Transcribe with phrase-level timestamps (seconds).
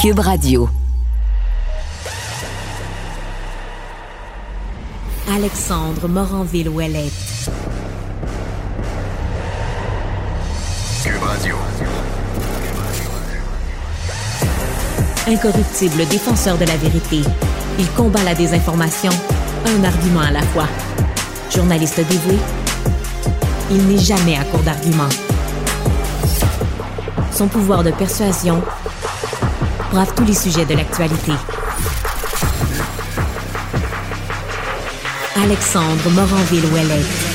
[0.00, 0.66] Cube Radio.
[5.30, 7.12] Alexandre Moranville-Ouellette.
[11.04, 11.54] Cube Radio.
[15.26, 17.20] Incorruptible défenseur de la vérité,
[17.78, 19.12] il combat la désinformation,
[19.66, 20.66] un argument à la fois.
[21.54, 22.38] Journaliste dévoué,
[23.70, 25.10] il n'est jamais à court d'arguments.
[27.32, 28.62] Son pouvoir de persuasion
[29.90, 31.32] brave tous les sujets de l'actualité.
[35.36, 37.29] Alexandre Moranville-Ouellette.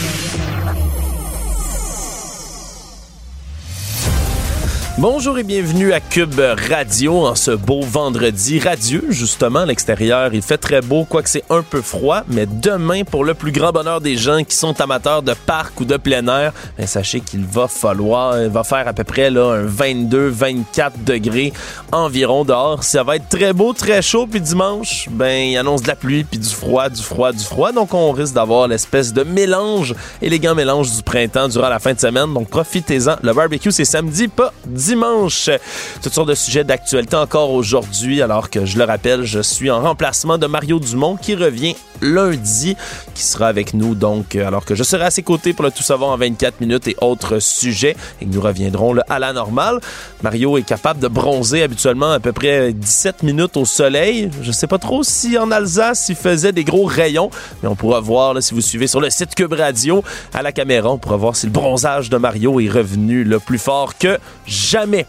[4.97, 10.33] Bonjour et bienvenue à Cube Radio en ce beau vendredi radieux, justement, à l'extérieur.
[10.33, 13.73] Il fait très beau, quoique c'est un peu froid, mais demain, pour le plus grand
[13.73, 17.43] bonheur des gens qui sont amateurs de parc ou de plein air, ben, sachez qu'il
[17.43, 21.51] va falloir, il va faire à peu près là, un 22-24 degrés
[21.91, 22.81] environ dehors.
[22.85, 26.23] Ça va être très beau, très chaud, puis dimanche, ben, il annonce de la pluie,
[26.23, 27.73] puis du froid, du froid, du froid.
[27.73, 31.99] Donc, on risque d'avoir l'espèce de mélange, élégant mélange du printemps durant la fin de
[31.99, 32.33] semaine.
[32.33, 33.17] Donc, profitez-en.
[33.21, 34.84] Le barbecue, c'est samedi, pas dimanche.
[36.03, 39.81] Toutes sortes de sujets d'actualité encore aujourd'hui, alors que je le rappelle, je suis en
[39.81, 42.75] remplacement de Mario Dumont qui revient lundi,
[43.13, 45.71] qui sera avec nous donc, euh, alors que je serai à ses côtés pour le
[45.71, 49.79] tout savoir en 24 minutes et autres sujets, et nous reviendrons à la normale.
[50.21, 54.29] Mario est capable de bronzer habituellement à peu près 17 minutes au soleil.
[54.41, 57.31] Je sais pas trop si en Alsace il faisait des gros rayons,
[57.63, 60.51] mais on pourra voir là, si vous suivez sur le site Cube Radio à la
[60.51, 64.19] caméra, on pourra voir si le bronzage de Mario est revenu le plus fort que
[64.45, 65.05] jamais jamais.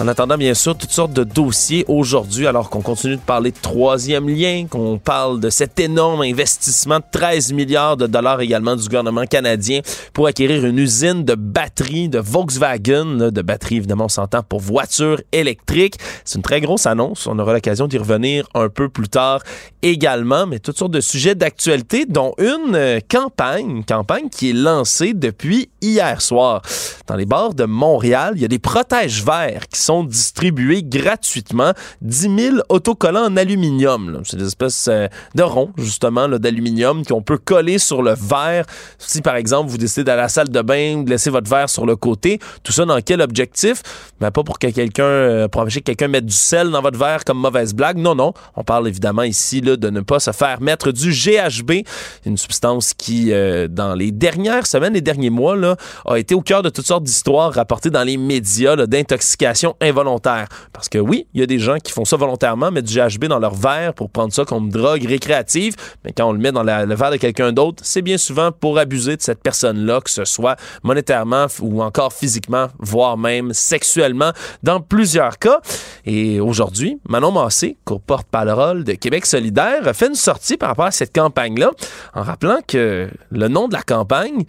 [0.00, 3.56] En attendant, bien sûr, toutes sortes de dossiers aujourd'hui, alors qu'on continue de parler de
[3.60, 8.84] troisième lien, qu'on parle de cet énorme investissement de 13 milliards de dollars également du
[8.84, 9.80] gouvernement canadien
[10.12, 15.20] pour acquérir une usine de batteries de Volkswagen, de batteries évidemment, on s'entend, pour voitures
[15.32, 15.96] électriques.
[16.24, 17.26] C'est une très grosse annonce.
[17.26, 19.42] On aura l'occasion d'y revenir un peu plus tard
[19.82, 25.12] également, mais toutes sortes de sujets d'actualité, dont une euh, campagne, campagne qui est lancée
[25.12, 26.62] depuis hier soir.
[27.08, 31.72] Dans les bars de Montréal, il y a des protèges verts qui sont distribués gratuitement.
[32.02, 34.22] 10 000 autocollants en aluminium.
[34.24, 38.64] C'est des espèces euh, de ronds, justement, d'aluminium qu'on peut coller sur le verre.
[38.98, 41.68] Si, par exemple, vous décidez d'aller à la salle de bain, de laisser votre verre
[41.68, 43.82] sur le côté, tout ça dans quel objectif?
[44.20, 46.98] Ben, pas pour que quelqu'un, euh, pour empêcher que quelqu'un mette du sel dans votre
[46.98, 47.98] verre comme mauvaise blague.
[47.98, 48.32] Non, non.
[48.56, 51.86] On parle évidemment ici là, de ne pas se faire mettre du GHB,
[52.26, 56.40] une substance qui, euh, dans les dernières semaines, les derniers mois, là, a été au
[56.40, 60.48] cœur de toutes sortes d'histoires rapportées dans les médias d'intoxication involontaire.
[60.72, 63.26] Parce que oui, il y a des gens qui font ça volontairement, mettre du GHB
[63.26, 65.74] dans leur verre pour prendre ça comme drogue récréative,
[66.04, 68.78] mais quand on le met dans le verre de quelqu'un d'autre, c'est bien souvent pour
[68.78, 74.80] abuser de cette personne-là, que ce soit monétairement ou encore physiquement, voire même sexuellement, dans
[74.80, 75.60] plusieurs cas.
[76.04, 81.14] Et aujourd'hui, Manon Massé, co-porte-parole de Québec solidaire, fait une sortie par rapport à cette
[81.14, 81.70] campagne-là,
[82.14, 84.44] en rappelant que le nom de la campagne,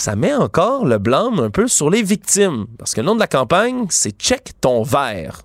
[0.00, 2.66] ça met encore le blâme un peu sur les victimes.
[2.78, 5.42] Parce que le nom de la campagne, c'est Check ton verre.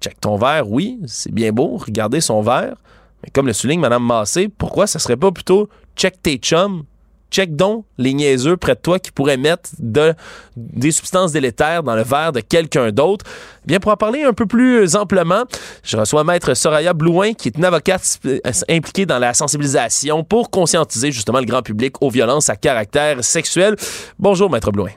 [0.00, 2.76] Check ton verre, oui, c'est bien beau, regardez son verre.
[3.22, 6.84] Mais comme le souligne Mme Massé, pourquoi ça serait pas plutôt Check tes chums?
[7.30, 10.14] Check donc les niaiseux près de toi qui pourraient mettre de,
[10.56, 13.24] des substances délétères dans le verre de quelqu'un d'autre.
[13.64, 15.44] Eh Bien, pour en parler un peu plus amplement,
[15.82, 20.50] je reçois Maître Soraya Blouin, qui est une avocate euh, impliquée dans la sensibilisation pour
[20.50, 23.76] conscientiser justement le grand public aux violences à caractère sexuel.
[24.18, 24.90] Bonjour, Maître Blouin.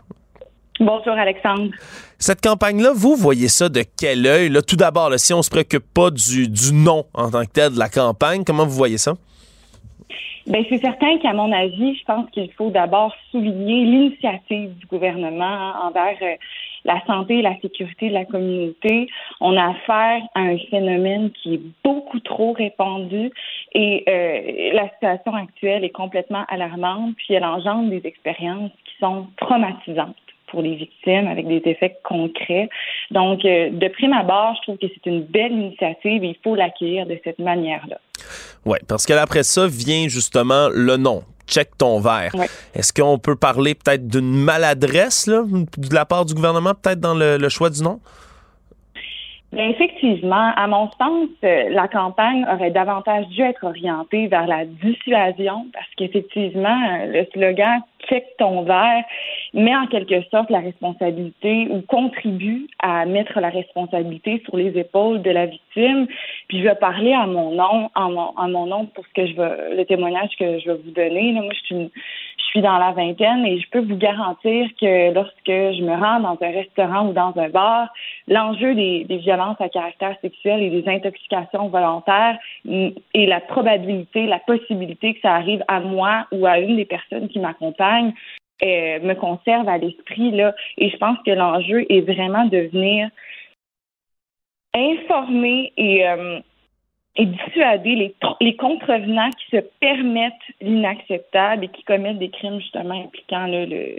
[0.80, 1.70] Bonjour Alexandre.
[2.18, 4.50] Cette campagne-là, vous voyez ça de quel œil?
[4.50, 7.52] Là, tout d'abord, là, si on se préoccupe pas du, du nom en tant que
[7.52, 9.16] tel de la campagne, comment vous voyez ça?
[10.48, 15.74] Ben c'est certain qu'à mon avis, je pense qu'il faut d'abord souligner l'initiative du gouvernement
[15.84, 16.36] envers euh,
[16.84, 19.08] la santé et la sécurité de la communauté.
[19.40, 23.32] On a affaire à un phénomène qui est beaucoup trop répandu
[23.74, 29.28] et euh, la situation actuelle est complètement alarmante, puis elle engendre des expériences qui sont
[29.38, 30.16] traumatisantes
[30.48, 32.68] pour les victimes avec des effets concrets.
[33.12, 36.56] Donc, euh, de prime abord, je trouve que c'est une belle initiative et il faut
[36.56, 38.00] l'accueillir de cette manière-là.
[38.66, 41.24] Oui, parce que après ça vient justement le nom.
[41.48, 42.34] Check ton verre.
[42.34, 42.50] Ouais.
[42.74, 47.14] Est-ce qu'on peut parler peut-être d'une maladresse là, de la part du gouvernement, peut-être dans
[47.16, 48.00] le, le choix du nom?
[49.52, 54.64] Bien, effectivement, à mon sens, euh, la campagne aurait davantage dû être orientée vers la
[54.64, 59.04] dissuasion parce qu'effectivement, euh, le slogan check ton verre
[59.54, 65.22] met en quelque sorte la responsabilité ou contribue à mettre la responsabilité sur les épaules
[65.22, 66.08] de la victime.
[66.48, 69.36] Puis je vais parler à mon nom, en mon, mon nom pour ce que je
[69.36, 71.34] veux, le témoignage que je vais vous donner.
[71.34, 71.90] Moi, je suis une,
[72.52, 76.38] suis dans la vingtaine et je peux vous garantir que lorsque je me rends dans
[76.42, 77.90] un restaurant ou dans un bar,
[78.28, 85.14] l'enjeu des, violences à caractère sexuel et des intoxications volontaires et la probabilité, la possibilité
[85.14, 88.14] que ça arrive à moi ou à une des personnes qui m'accompagnent
[88.64, 90.54] euh, me conserve à l'esprit là.
[90.78, 93.10] Et je pense que l'enjeu est vraiment de venir
[94.74, 96.40] informer et euh,
[97.18, 103.48] et dissuader les, contrevenants qui se permettent l'inacceptable et qui commettent des crimes justement impliquant
[103.48, 103.98] le,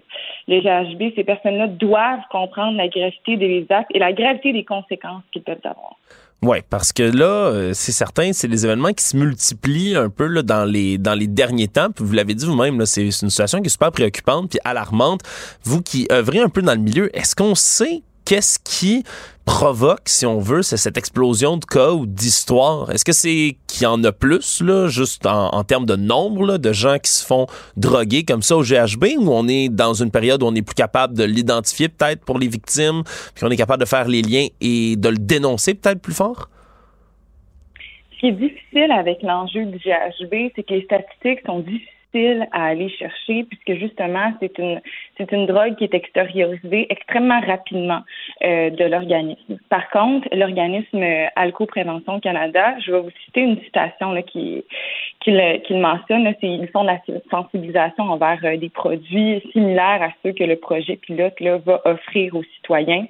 [0.49, 1.15] le GHB.
[1.15, 5.61] Ces personnes-là doivent comprendre la gravité des actes et la gravité des conséquences qu'ils peuvent
[5.65, 5.97] avoir.
[6.43, 10.27] Oui, parce que là, euh, c'est certain, c'est des événements qui se multiplient un peu
[10.27, 11.89] là, dans les dans les derniers temps.
[11.99, 15.21] Vous l'avez dit vous-même, c'est une situation qui est super préoccupante puis alarmante.
[15.63, 19.05] Vous qui œuvrez un peu dans le milieu, est-ce qu'on sait qu'est-ce qui
[19.45, 22.91] provoque, si on veut, cette explosion de cas ou d'histoires?
[22.91, 26.73] Est-ce que c'est qu'il y en a plus, là, juste en, termes de nombre de
[26.73, 27.47] gens qui se font
[27.77, 30.75] droguer comme ça au GHB, ou on est dans une période où on est plus
[30.75, 33.03] capable de l'identifier peut-être pour les victimes,
[33.35, 36.49] puis on est capable de faire les liens et de le dénoncer peut-être plus fort?
[38.15, 41.89] Ce qui est difficile avec l'enjeu du GHB, c'est que les statistiques sont difficiles
[42.53, 44.81] à aller chercher puisque justement c'est une
[45.17, 48.01] c'est une drogue qui est extériorisée extrêmement rapidement
[48.45, 49.59] euh, de l'organisme.
[49.69, 51.03] Par contre, l'organisme
[51.37, 54.65] Alco Prévention Canada, je vais vous citer une citation là, qui
[55.21, 57.01] qu'il mentionne, c'est ils font de la
[57.31, 62.45] sensibilisation envers euh, des produits similaires à ceux que le projet pilote va offrir aux
[62.57, 63.07] citoyens.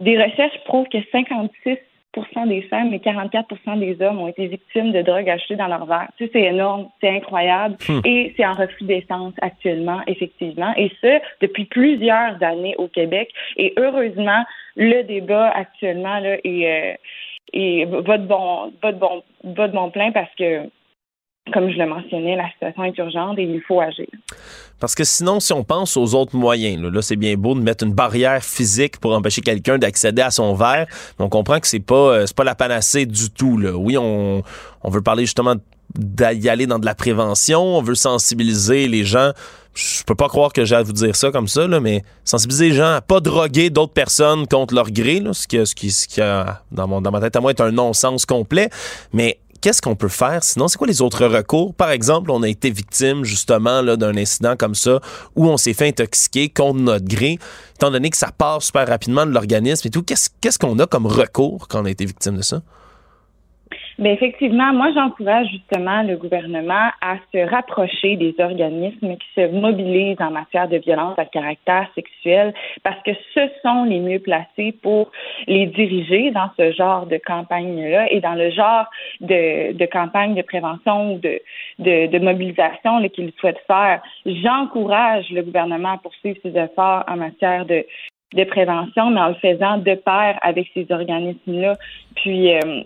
[0.00, 1.78] Des recherches prouvent que 56
[2.46, 6.08] des femmes et 44 des hommes ont été victimes de drogues achetées dans leur verre.
[6.18, 7.76] c'est énorme, c'est incroyable.
[7.88, 8.00] Hmm.
[8.04, 10.72] Et c'est en reflux d'essence actuellement, effectivement.
[10.76, 13.30] Et ce, depuis plusieurs années au Québec.
[13.56, 14.44] Et heureusement,
[14.76, 16.98] le débat actuellement là, est,
[17.54, 20.62] euh, va, de bon, va, de bon, va de bon plein parce que
[21.52, 24.06] comme je le mentionnais, la situation est urgente et il faut agir.
[24.80, 27.84] Parce que sinon, si on pense aux autres moyens, là, c'est bien beau de mettre
[27.84, 30.86] une barrière physique pour empêcher quelqu'un d'accéder à son verre,
[31.18, 33.58] on comprend que c'est pas euh, c'est pas la panacée du tout.
[33.58, 33.72] Là.
[33.72, 34.42] Oui, on,
[34.82, 35.54] on veut parler justement
[35.94, 39.30] d'y aller dans de la prévention, on veut sensibiliser les gens.
[39.74, 42.70] Je peux pas croire que j'ai à vous dire ça comme ça, là, mais sensibiliser
[42.70, 45.90] les gens à pas droguer d'autres personnes contre leur gré, là, ce qui, ce qui,
[45.90, 48.70] ce qui a, dans, mon, dans ma tête à moi est un non-sens complet.
[49.12, 50.44] Mais qu'est-ce qu'on peut faire?
[50.44, 50.68] Sinon?
[50.68, 51.74] C'est quoi les autres recours?
[51.74, 55.00] Par exemple, on a été victime justement d'un incident comme ça
[55.34, 57.40] où on s'est fait intoxiquer contre notre gré,
[57.74, 60.04] étant donné que ça part super rapidement de l'organisme et tout.
[60.04, 62.62] Qu'est-ce qu'on a comme recours quand on a été victime de ça?
[63.98, 70.20] Bien, effectivement, moi, j'encourage justement le gouvernement à se rapprocher des organismes qui se mobilisent
[70.20, 72.52] en matière de violence à caractère sexuel
[72.82, 75.10] parce que ce sont les mieux placés pour
[75.46, 78.84] les diriger dans ce genre de campagne-là et dans le genre
[79.22, 84.02] de, campagne de prévention ou de, mobilisation qu'ils souhaitent faire.
[84.26, 87.82] J'encourage le gouvernement à poursuivre ses efforts en matière de,
[88.34, 91.76] de prévention, mais en le faisant de pair avec ces organismes-là.
[92.14, 92.82] Puis, euh,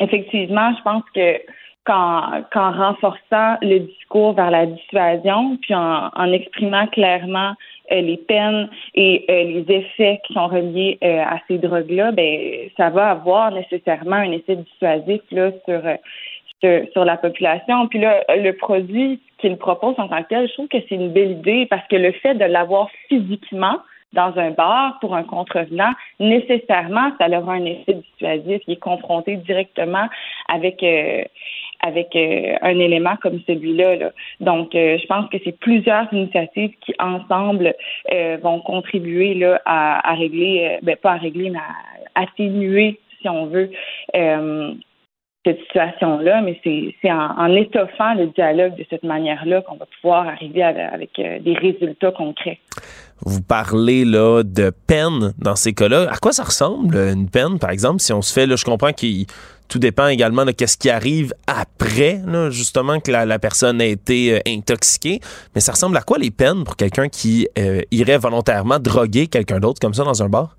[0.00, 1.40] effectivement, je pense que
[1.88, 7.54] qu'en, renforçant le discours vers la dissuasion, puis en, exprimant clairement
[7.92, 12.68] euh, les peines et euh, les effets qui sont reliés euh, à ces drogues-là, ben
[12.76, 15.82] ça va avoir nécessairement un effet dissuasif là sur
[16.92, 17.86] sur, la population.
[17.86, 21.12] Puis là, le produit qu'il propose en tant que tel, je trouve que c'est une
[21.12, 23.78] belle idée parce que le fait de l'avoir physiquement,
[24.12, 28.62] dans un bar pour un contrevenant, nécessairement, ça aura un effet dissuasif.
[28.66, 30.08] Il est confronté directement
[30.48, 31.22] avec euh,
[31.80, 34.10] avec euh, un élément comme celui-là.
[34.40, 37.74] Donc, euh, je pense que c'est plusieurs initiatives qui ensemble
[38.42, 41.58] vont contribuer là à, à régler, ben pas à régler, mais
[42.14, 43.70] à atténuer, si on veut,
[45.44, 50.62] cette situation-là, mais c'est en, étoffant le dialogue de cette manière-là qu'on va pouvoir arriver
[50.62, 52.58] avec des résultats concrets.
[53.24, 56.06] Vous parlez là de peine dans ces cas-là.
[56.10, 58.92] À quoi ça ressemble une peine, par exemple, si on se fait, là, je comprends
[58.92, 59.06] que
[59.68, 62.20] tout dépend également de qu'est-ce qui arrive après,
[62.50, 65.20] justement, que la, personne a été euh, intoxiquée.
[65.54, 69.60] Mais ça ressemble à quoi les peines pour quelqu'un qui euh, irait volontairement droguer quelqu'un
[69.60, 70.56] d'autre comme ça dans un bar?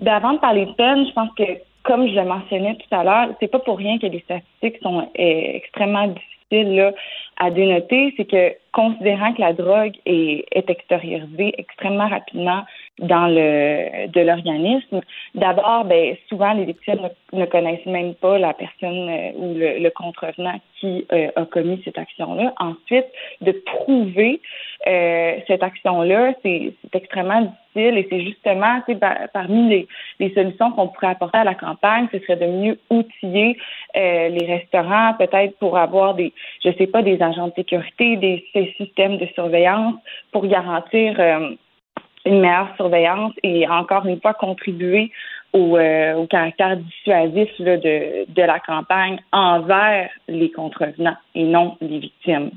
[0.00, 1.44] Ben, avant de parler de peine, je pense que,
[1.84, 5.00] comme je le mentionnais tout à l'heure, c'est pas pour rien que les statistiques sont
[5.00, 6.92] euh, extrêmement difficiles
[7.38, 12.62] à dénoter, c'est que considérant que la drogue est, est extériorisée extrêmement rapidement
[12.98, 15.00] dans le de l'organisme,
[15.34, 20.60] d'abord, ben souvent les victimes ne, connaissent même pas la personne euh, ou le, contrevenant
[20.78, 22.52] qui euh, a commis cette action-là.
[22.58, 23.06] Ensuite,
[23.40, 24.40] de prouver
[24.86, 28.80] euh, cette action-là, c'est extrêmement difficile et c'est justement,
[29.32, 29.88] parmi les,
[30.20, 33.58] les solutions qu'on pourrait apporter à la campagne, ce serait de mieux outiller
[33.94, 36.32] les restaurants, peut-être pour avoir des
[36.64, 38.44] je sais pas, des agents de sécurité, des,
[38.76, 39.94] systèmes de surveillance
[40.32, 41.50] pour garantir euh,
[42.24, 45.10] une meilleure surveillance et encore une fois contribuer
[45.52, 52.50] au, au caractère dissuasif de la campagne envers les contrevenants et non les victimes.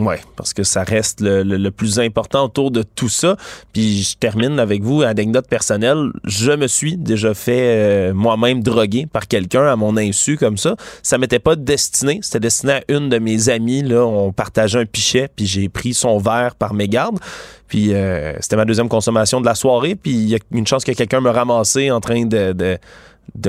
[0.00, 3.36] Oui, parce que ça reste le, plus important autour de tout ça.
[3.72, 6.10] Puis je termine avec vous, anecdote personnelle.
[6.24, 7.76] Je me suis déjà fait
[8.10, 10.74] euh, moi-même droguer par quelqu'un à mon insu comme ça.
[11.04, 12.18] Ça m'était pas destiné.
[12.22, 13.84] C'était destiné à une de mes amies.
[13.84, 17.20] Là, on partageait un pichet, puis j'ai pris son verre par mégarde.
[17.68, 19.94] Puis euh, c'était ma deuxième consommation de la soirée.
[19.94, 22.78] Puis il y a une chance que quelqu'un me ramassé en train de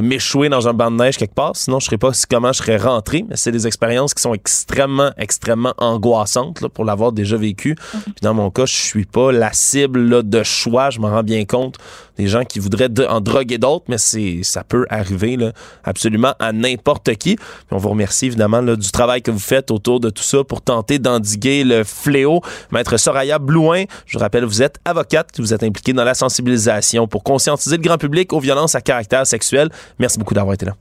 [0.01, 1.55] m'échouer dans un banc de neige quelque part.
[1.55, 3.25] Sinon, je ne sais pas comment je serais rentré.
[3.29, 7.75] Mais c'est des expériences qui sont extrêmement, extrêmement angoissantes là, pour l'avoir déjà vécu.
[7.93, 8.01] Mhm.
[8.03, 10.89] Puis dans mon cas, je suis pas la cible là, de choix.
[10.89, 11.77] Je m'en rends bien compte
[12.17, 15.51] des gens qui voudraient en droguer d'autres, mais c'est ça peut arriver là,
[15.83, 17.35] absolument à n'importe qui.
[17.35, 20.43] Puis on vous remercie évidemment là, du travail que vous faites autour de tout ça
[20.43, 22.41] pour tenter d'endiguer le fléau.
[22.71, 27.07] Maître Soraya Blouin, je vous rappelle, vous êtes avocate, vous êtes impliquée dans la sensibilisation
[27.07, 29.64] pour conscientiser le grand public aux violences à caractère sexuel.
[29.99, 30.73] Merci beaucoup d'avoir été là.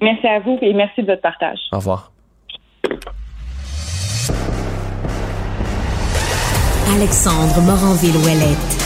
[0.00, 1.58] Merci à vous et merci de votre partage.
[1.72, 2.12] Au revoir.
[6.94, 8.80] Alexandre Moranville-Ouellette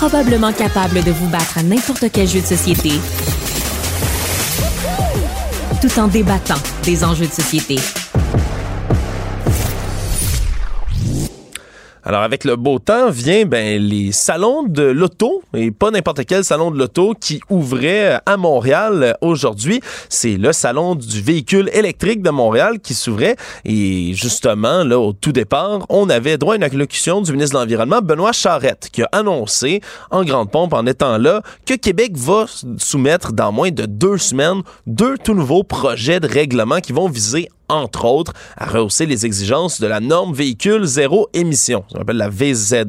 [0.00, 2.88] probablement capable de vous battre à n'importe quel jeu de société,
[5.82, 6.54] tout en débattant
[6.84, 7.76] des enjeux de société.
[12.02, 16.44] Alors avec le beau temps vient ben les salons de l'auto et pas n'importe quel
[16.44, 22.30] salon de l'auto qui ouvrait à Montréal aujourd'hui, c'est le salon du véhicule électrique de
[22.30, 23.36] Montréal qui s'ouvrait.
[23.66, 27.60] Et justement là au tout départ, on avait droit à une allocution du ministre de
[27.60, 32.46] l'environnement Benoît Charette qui a annoncé en grande pompe en étant là que Québec va
[32.78, 37.48] soumettre dans moins de deux semaines deux tout nouveaux projets de règlement qui vont viser
[37.70, 42.16] entre autres, à rehausser les exigences de la norme véhicule zéro émission, ce qu'on appelle
[42.16, 42.86] la VZE,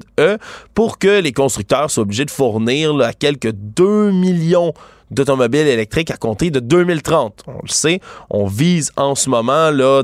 [0.74, 4.74] pour que les constructeurs soient obligés de fournir à quelques 2 millions
[5.12, 7.44] d'automobiles électriques à compter de 2030.
[7.48, 10.04] On le sait, on vise en ce moment là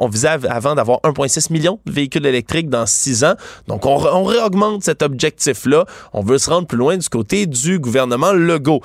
[0.00, 3.34] on visait avant d'avoir 1,6 million de véhicules électriques dans 6 ans.
[3.68, 5.84] Donc on, on réaugmente cet objectif là.
[6.12, 8.80] On veut se rendre plus loin du côté du gouvernement Legault.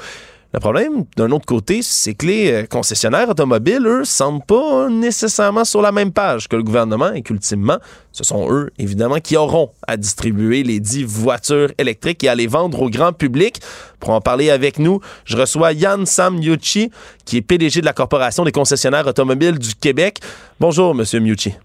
[0.55, 5.65] Le problème, d'un autre côté, c'est que les euh, concessionnaires automobiles, eux, semblent pas nécessairement
[5.65, 7.79] sur la même page que le gouvernement et qu'ultimement,
[8.12, 12.45] ce sont eux, évidemment, qui auront à distribuer les dix voitures électriques et à les
[12.45, 13.62] vendre au grand public.
[14.00, 16.91] Pour en parler avec nous, je reçois Yann Sam Miucci,
[17.25, 20.19] qui est PDG de la Corporation des concessionnaires automobiles du Québec.
[20.60, 21.55] Bonjour, Monsieur Miucci.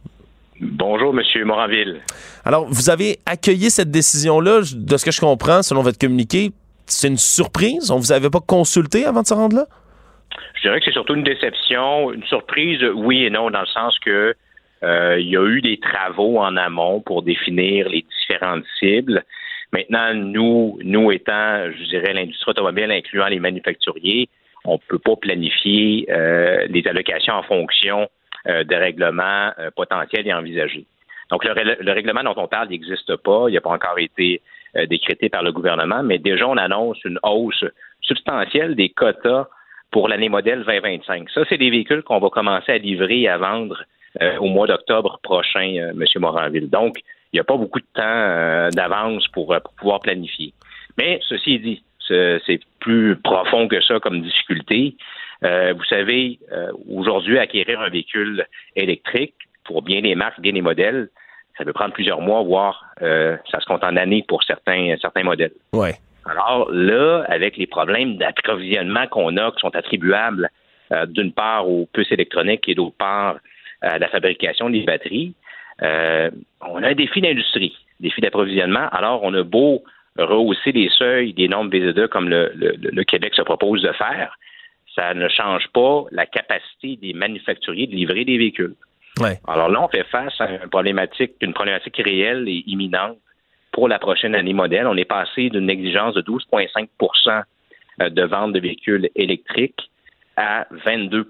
[0.62, 2.00] Bonjour, Monsieur Moranville.
[2.42, 6.52] Alors, vous avez accueilli cette décision-là, de ce que je comprends, selon votre communiqué,
[6.88, 7.90] c'est une surprise?
[7.90, 9.66] On vous avait pas consulté avant de se rendre là?
[10.54, 12.12] Je dirais que c'est surtout une déception.
[12.12, 14.34] Une surprise, oui et non, dans le sens que
[14.82, 19.24] euh, il y a eu des travaux en amont pour définir les différentes cibles.
[19.72, 24.28] Maintenant, nous, nous étant, je dirais, l'industrie automobile, incluant les manufacturiers,
[24.64, 28.08] on ne peut pas planifier euh, les allocations en fonction
[28.46, 30.86] euh, des règlements potentiels et envisagés.
[31.30, 33.46] Donc, le, le, règlement dont on parle n'existe pas.
[33.48, 34.40] Il n'a pas encore été
[34.76, 37.64] euh, décrété par le gouvernement, mais déjà, on annonce une hausse
[38.02, 39.46] substantielle des quotas
[39.90, 41.30] pour l'année modèle 2025.
[41.30, 43.82] Ça, c'est des véhicules qu'on va commencer à livrer et à vendre
[44.20, 46.04] euh, au mois d'octobre prochain, euh, M.
[46.16, 46.68] Moranville.
[46.68, 46.98] Donc,
[47.32, 50.54] il n'y a pas beaucoup de temps d'avance pour, pouvoir planifier.
[50.96, 54.96] Mais ceci dit, c'est plus profond que ça comme difficulté.
[55.42, 56.38] vous savez,
[56.90, 58.46] aujourd'hui, acquérir un véhicule
[58.76, 59.34] électrique
[59.64, 61.10] pour bien des marques, bien des modèles,
[61.58, 65.24] ça peut prendre plusieurs mois, voire euh, ça se compte en années pour certains, certains
[65.24, 65.52] modèles.
[65.72, 65.94] Ouais.
[66.24, 70.50] Alors là, avec les problèmes d'approvisionnement qu'on a, qui sont attribuables
[70.92, 73.38] euh, d'une part aux puces électroniques et d'autre part
[73.82, 75.34] à la fabrication des batteries,
[75.82, 78.88] euh, on a un défi d'industrie, défi d'approvisionnement.
[78.90, 79.84] Alors, on a beau
[80.16, 84.36] rehausser les seuils des normes BZE comme le, le, Québec se propose de faire,
[84.94, 88.74] ça ne change pas la capacité des manufacturiers de livrer des véhicules.
[89.46, 93.18] Alors là, on fait face à une problématique, une problématique réelle et imminente
[93.72, 94.86] pour la prochaine année modèle.
[94.86, 97.42] On est passé d'une exigence de 12,5%
[98.00, 99.90] euh, de vente de véhicules électriques
[100.38, 101.28] à 22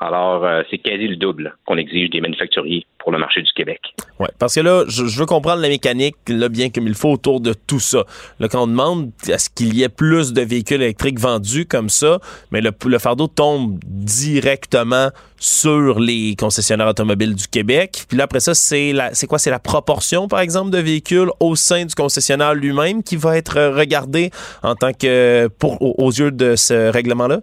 [0.00, 3.80] Alors, euh, c'est quasi le double qu'on exige des manufacturiers pour le marché du Québec.
[4.20, 7.40] Oui, parce que là, je, veux comprendre la mécanique là, bien comme il faut autour
[7.40, 8.04] de tout ça.
[8.38, 11.88] Là, quand on demande à ce qu'il y ait plus de véhicules électriques vendus comme
[11.88, 12.18] ça,
[12.50, 18.04] mais le, fardeau tombe directement sur les concessionnaires automobiles du Québec.
[18.06, 18.92] Puis là, après ça, c'est
[19.26, 19.38] quoi?
[19.38, 23.60] C'est la proportion, par exemple, de véhicules au sein du concessionnaire lui-même qui va être
[23.74, 24.30] regardé
[24.62, 27.40] en tant que, pour, aux yeux de ce règlement-là?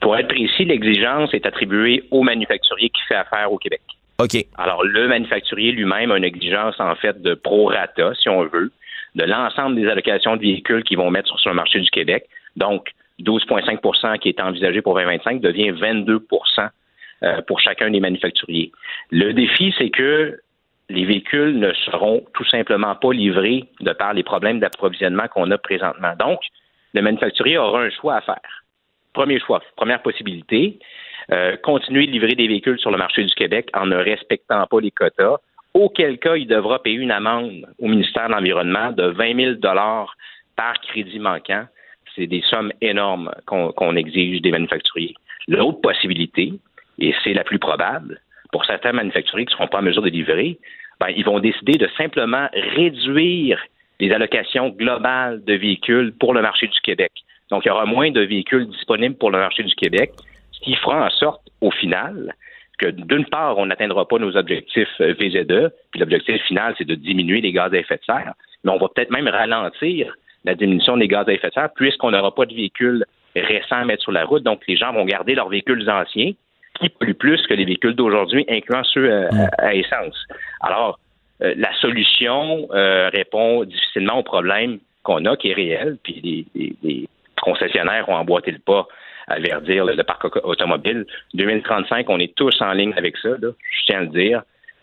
[0.00, 3.82] Pour être précis, l'exigence est attribuée au manufacturier qui fait affaire au Québec.
[4.18, 4.36] OK.
[4.56, 8.72] Alors, le manufacturier lui-même a une exigence, en fait, de prorata, si on veut,
[9.14, 12.26] de l'ensemble des allocations de véhicules qu'ils vont mettre sur le marché du Québec.
[12.56, 12.88] Donc,
[13.20, 16.68] 12,5% qui est envisagé pour 2025 devient 22%
[17.22, 18.72] euh, pour chacun des manufacturiers.
[19.10, 20.38] Le défi, c'est que
[20.88, 25.58] les véhicules ne seront tout simplement pas livrés de par les problèmes d'approvisionnement qu'on a
[25.58, 26.12] présentement.
[26.18, 26.40] Donc,
[26.94, 28.64] le manufacturier aura un choix à faire.
[29.16, 30.78] Premier choix, première possibilité,
[31.32, 34.78] euh, continuer de livrer des véhicules sur le marché du Québec en ne respectant pas
[34.78, 35.38] les quotas,
[35.72, 39.74] auquel cas il devra payer une amende au ministère de l'Environnement de 20 000
[40.54, 41.64] par crédit manquant.
[42.14, 45.14] C'est des sommes énormes qu'on exige des manufacturiers.
[45.48, 46.52] L'autre possibilité,
[46.98, 48.20] et c'est la plus probable,
[48.52, 50.58] pour certains manufacturiers qui ne seront pas en mesure de livrer,
[51.00, 53.64] ben, ils vont décider de simplement réduire
[53.98, 57.12] les allocations globales de véhicules pour le marché du Québec.
[57.50, 60.12] Donc, il y aura moins de véhicules disponibles pour le marché du Québec,
[60.52, 62.34] ce qui fera en sorte, au final,
[62.78, 66.94] que d'une part, on n'atteindra pas nos objectifs euh, VZ2, puis l'objectif final, c'est de
[66.94, 68.34] diminuer les gaz à effet de serre,
[68.64, 72.10] mais on va peut-être même ralentir la diminution des gaz à effet de serre puisqu'on
[72.10, 74.42] n'aura pas de véhicules récents à mettre sur la route.
[74.42, 76.32] Donc, les gens vont garder leurs véhicules anciens
[76.80, 80.22] qui polluent plus que les véhicules d'aujourd'hui, incluant ceux euh, à, essence.
[80.60, 80.98] Alors,
[81.42, 87.08] euh, la solution répond difficilement au problème qu'on a, qui est réel, puis les
[87.40, 88.86] concessionnaires ont emboîté le pas
[89.28, 91.06] à verdir le, parc automobile.
[91.34, 94.42] 2035, on est tous en ligne avec ça, je tiens à le dire.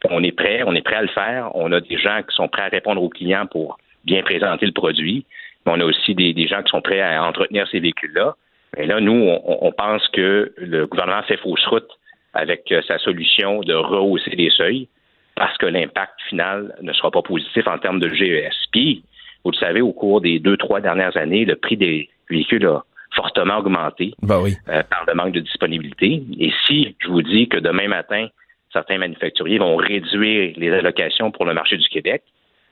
[0.10, 1.52] On est prêt, on est prêt à le faire.
[1.56, 4.74] On a des gens qui sont prêts à répondre aux clients pour bien présenter le
[4.74, 5.26] produit.
[5.66, 8.36] on a aussi des, gens qui sont prêts à entretenir ces véhicules-là.
[8.76, 11.88] Mais là, nous, on, pense que le gouvernement fait fausse route
[12.34, 14.88] avec euh, sa solution de rehausser les seuils
[15.36, 18.54] parce que l'impact final ne sera pas positif en termes de GES.
[18.72, 19.04] Puis,
[19.44, 22.84] vous le savez, au cours des deux, trois dernières années, le prix des véhicules a
[23.16, 26.24] fortement augmenté ben euh, par le manque de disponibilité.
[26.40, 28.28] Et si je vous dis que demain matin,
[28.72, 32.24] certains manufacturiers vont réduire les allocations pour le marché du Québec,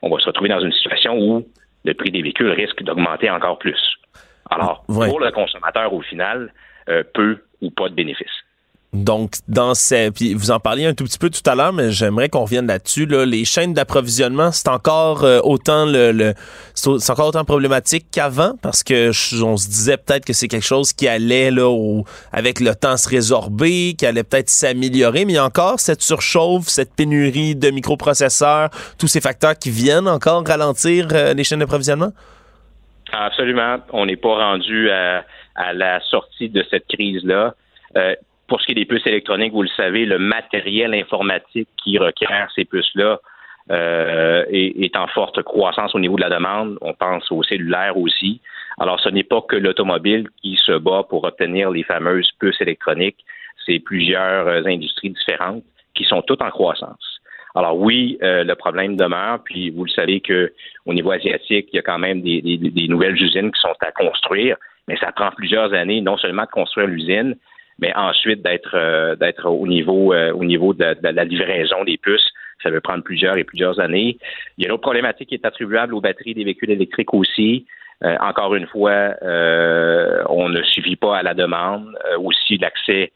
[0.02, 1.46] on va se retrouver dans une situation où
[1.84, 3.78] le prix des véhicules risque d'augmenter encore plus.
[4.50, 6.52] Alors, pour le consommateur, au final,
[6.88, 8.26] euh, peu ou pas de bénéfices.
[8.92, 11.90] Donc, dans ces, puis vous en parliez un tout petit peu tout à l'heure, mais
[11.90, 13.06] j'aimerais qu'on revienne là-dessus.
[13.06, 13.24] Là.
[13.24, 16.34] Les chaînes d'approvisionnement, c'est encore euh, autant le,
[16.74, 19.08] c'est encore autant problématique qu'avant parce que
[19.42, 22.98] on se disait peut-être que c'est quelque chose qui allait là au, avec le temps
[22.98, 27.56] se résorber, qui allait peut-être s'améliorer, mais il y a encore cette surchauffe, cette pénurie
[27.56, 32.12] de microprocesseurs, tous ces facteurs qui viennent encore ralentir euh, les chaînes d'approvisionnement?
[33.10, 35.24] Absolument, on n'est pas rendu à,
[35.54, 37.54] à, la sortie de cette crise-là.
[37.96, 38.14] Euh,
[38.52, 42.50] pour ce qui est des puces électroniques, vous le savez, le matériel informatique qui requiert
[42.54, 43.18] ces puces-là
[43.70, 46.76] euh, est, en forte croissance au niveau de la demande.
[46.82, 48.42] On pense au cellulaire aussi.
[48.78, 53.24] Alors, ce n'est pas que l'automobile qui se bat pour obtenir les fameuses puces électroniques.
[53.64, 57.20] C'est plusieurs euh, industries différentes qui sont toutes en croissance.
[57.54, 60.52] Alors oui, euh, le problème demeure, puis vous le savez que
[60.84, 64.58] au niveau asiatique, il y a quand même des, nouvelles usines qui sont à construire,
[64.88, 67.34] mais ça prend plusieurs années, non seulement de construire l'usine,
[67.82, 72.30] mais ensuite d'être euh, d'être au niveau euh, au niveau de, la livraison des puces,
[72.62, 74.16] ça peut prendre plusieurs et plusieurs années.
[74.56, 77.66] Il y a une autre problématique qui est attribuable aux batteries des véhicules électriques aussi.
[78.04, 79.14] Euh, encore une fois,
[80.40, 81.86] on ne suffit pas à la demande.
[82.18, 83.12] aussi l'accès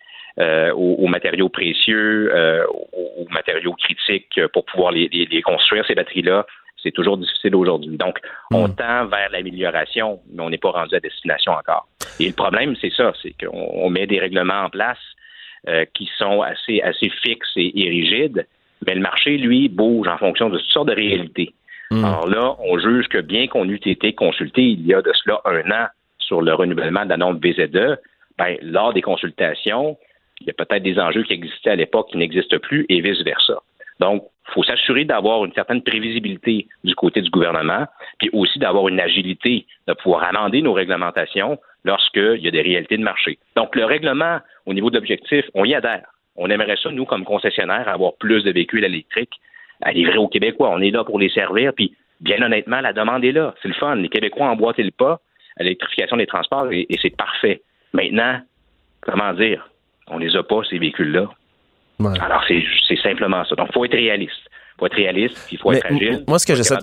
[0.74, 2.32] aux, matériaux précieux,
[3.22, 6.44] aux, matériaux critiques pour pouvoir les construire, ces batteries-là
[6.82, 7.96] c'est toujours difficile aujourd'hui.
[7.96, 8.20] Donc,
[8.52, 8.76] on hmm.
[8.76, 11.88] tend vers l'amélioration, mais on n'est pas rendu à destination encore.
[12.20, 14.98] Et le problème, c'est ça, c'est qu'on met des règlements en place
[15.68, 18.46] euh, qui sont assez, assez fixes et, rigides,
[18.86, 21.52] mais le marché, lui, bouge en fonction de toutes sortes de réalités.
[21.90, 22.04] Hmm.
[22.04, 25.40] Alors là, on juge que bien qu'on eût été consulté il y a de cela
[25.44, 25.86] un an
[26.18, 27.98] sur le renouvellement de la norme BZE,
[28.38, 29.96] ben, lors des consultations,
[30.40, 33.54] il y a peut-être des enjeux qui existaient à l'époque qui n'existent plus et vice-versa.
[34.00, 37.86] Donc, il faut s'assurer d'avoir une certaine prévisibilité du côté du gouvernement,
[38.18, 42.98] puis aussi d'avoir une agilité de pouvoir amender nos réglementations lorsqu'il y a des réalités
[42.98, 43.38] de marché.
[43.56, 46.06] Donc, le règlement, au niveau de l'objectif, on y adhère.
[46.36, 49.34] On aimerait ça, nous, comme concessionnaires, avoir plus de véhicules électriques
[49.82, 50.70] à livrer aux Québécois.
[50.70, 53.54] On est là pour les servir, puis bien honnêtement, la demande est là.
[53.62, 53.94] C'est le fun.
[53.94, 55.20] Les Québécois emboîtent le pas
[55.58, 57.62] à l'électrification des transports et, et c'est parfait.
[57.92, 58.40] Maintenant,
[59.00, 59.70] comment dire,
[60.08, 61.30] on les a pas, ces véhicules-là.
[62.20, 63.54] Alors, c'est simplement ça.
[63.54, 64.50] Donc, il faut être réaliste.
[64.78, 66.22] Faut être réaliste, il faut être agile.
[66.28, 66.76] Moi, ce que j'essaie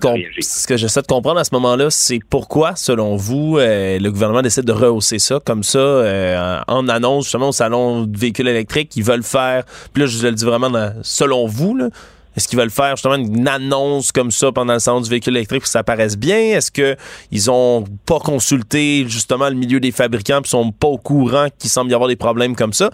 [1.01, 5.19] de, comprendre à ce moment-là, c'est pourquoi, selon vous, euh, le gouvernement décide de rehausser
[5.19, 9.63] ça comme ça euh, en annonce justement au salon de véhicules électriques qu'ils veulent faire.
[9.93, 10.71] Puis là, je le dis vraiment
[11.03, 11.89] selon vous, là,
[12.35, 15.61] Est-ce qu'ils veulent faire justement une annonce comme ça pendant le salon du véhicule électrique
[15.61, 16.37] pour que ça paraisse bien?
[16.37, 21.47] Est-ce qu'ils ont pas consulté justement le milieu des fabricants et sont pas au courant
[21.57, 22.89] qu'il semble y avoir des problèmes comme ça?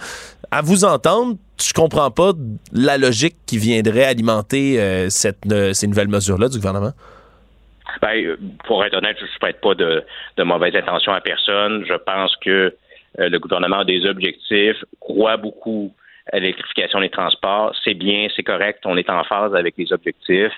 [0.52, 2.32] À vous entendre, je comprends pas
[2.74, 6.92] la logique qui viendrait alimenter euh, cette, euh, ces nouvelles mesures-là du gouvernement.
[8.02, 10.04] Ben, pour être honnête, je ne souhaite pas de,
[10.38, 11.84] de intentions à personne.
[11.88, 12.74] Je pense que
[13.20, 15.94] euh, le gouvernement a des objectifs, croit beaucoup
[16.34, 17.76] l'électrification des transports.
[17.84, 20.54] C'est bien, c'est correct, on est en phase avec les objectifs.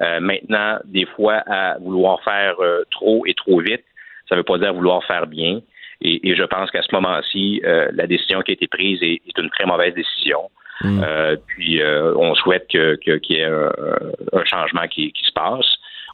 [0.00, 3.84] Euh, maintenant, des fois, à vouloir faire euh, trop et trop vite,
[4.28, 5.60] ça ne veut pas dire vouloir faire bien.
[6.00, 9.64] Et, je pense qu'à ce moment-ci, la décision qui a été prise est, une très
[9.64, 10.50] mauvaise décision.
[10.82, 11.02] Mm.
[11.46, 12.98] puis, on souhaite qu'il
[13.30, 15.66] y ait un, changement qui, qui, se passe.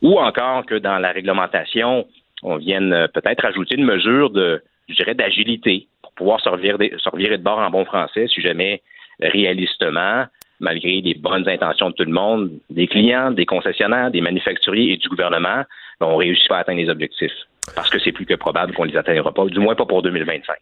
[0.02, 2.06] Ou encore que dans la réglementation,
[2.42, 7.58] on vienne peut-être ajouter une mesure de, je dirais, d'agilité pour pouvoir sortir de bord
[7.58, 8.82] en bon français si jamais
[9.22, 10.24] réalistement,
[10.60, 14.96] malgré les bonnes intentions de tout le monde, des clients, des concessionnaires, des manufacturiers et
[14.96, 15.64] du gouvernement,
[16.00, 17.32] ben, on réussit à atteindre les objectifs.
[17.74, 20.56] Parce que c'est plus que probable qu'on les atteignera pas, du moins pas pour 2025.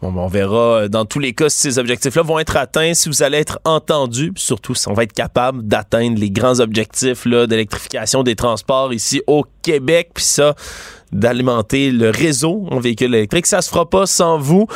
[0.00, 2.94] Bon, ben, on verra euh, dans tous les cas si ces objectifs-là vont être atteints,
[2.94, 7.26] si vous allez être entendu, surtout si on va être capable d'atteindre les grands objectifs
[7.26, 10.54] d'électrification des transports ici au Québec, puis ça,
[11.10, 13.46] d'alimenter le réseau en véhicules électriques.
[13.46, 14.66] Ça se fera pas sans vous.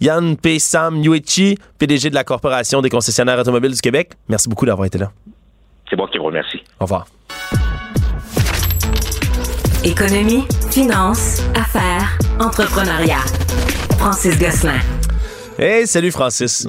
[0.00, 0.58] Yann P.
[0.58, 4.12] Sam Yuichi, PDG de la Corporation des concessionnaires automobiles du Québec.
[4.28, 5.12] Merci beaucoup d'avoir été là.
[5.88, 6.62] C'est moi qui vous remercie.
[6.80, 7.06] Au revoir.
[9.84, 13.20] Économie, finance, affaires, entrepreneuriat.
[13.98, 14.80] Francis Gosselin.
[15.58, 16.66] Hey, salut Francis.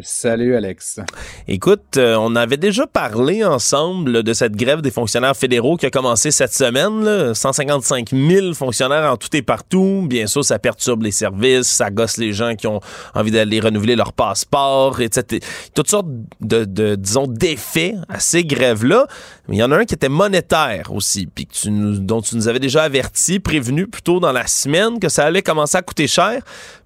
[0.00, 1.00] Salut Alex.
[1.46, 5.90] Écoute, euh, on avait déjà parlé ensemble de cette grève des fonctionnaires fédéraux qui a
[5.90, 7.04] commencé cette semaine.
[7.04, 7.34] Là.
[7.34, 10.06] 155 000 fonctionnaires en tout et partout.
[10.08, 12.80] Bien sûr, ça perturbe les services, ça gosse les gens qui ont
[13.14, 15.44] envie d'aller renouveler leur passeport, etc.
[15.74, 16.08] Toutes sortes
[16.40, 19.06] de, de disons, d'effets à ces grèves-là.
[19.50, 21.28] Il y en a un qui était monétaire aussi,
[21.66, 25.42] dont tu nous avais déjà averti, prévenu plus tôt dans la semaine que ça allait
[25.42, 26.42] commencer à coûter cher.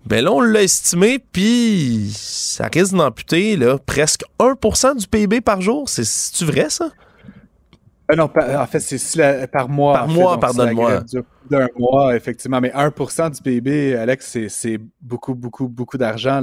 [0.07, 5.61] Ben là, on l'a estimé, puis ça risque d'amputer là, presque 1% du PIB par
[5.61, 5.88] jour.
[5.88, 6.90] C'est-tu vrai, ça?
[8.12, 9.95] Euh, non, en fait, c'est par mois.
[9.95, 11.03] Par mois, pardonne-moi
[11.51, 12.61] d'un mois, effectivement.
[12.61, 16.41] Mais 1% du PIB, Alex, c'est beaucoup, beaucoup, beaucoup d'argent.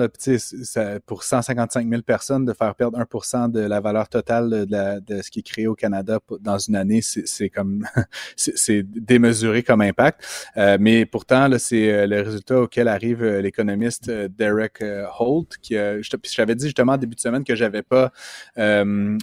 [1.05, 5.31] Pour 155 000 personnes, de faire perdre 1 de la valeur totale de, de, ce
[5.31, 7.85] qui est créé au Canada dans une année, c'est comme
[8.35, 10.21] c'est démesuré comme impact.
[10.57, 14.83] Euh, mais pourtant, c'est euh, le résultat auquel arrive euh, l'économiste Derek
[15.19, 15.75] Holt, qui
[16.23, 18.11] j'avais dit justement en début de semaine que j'avais pas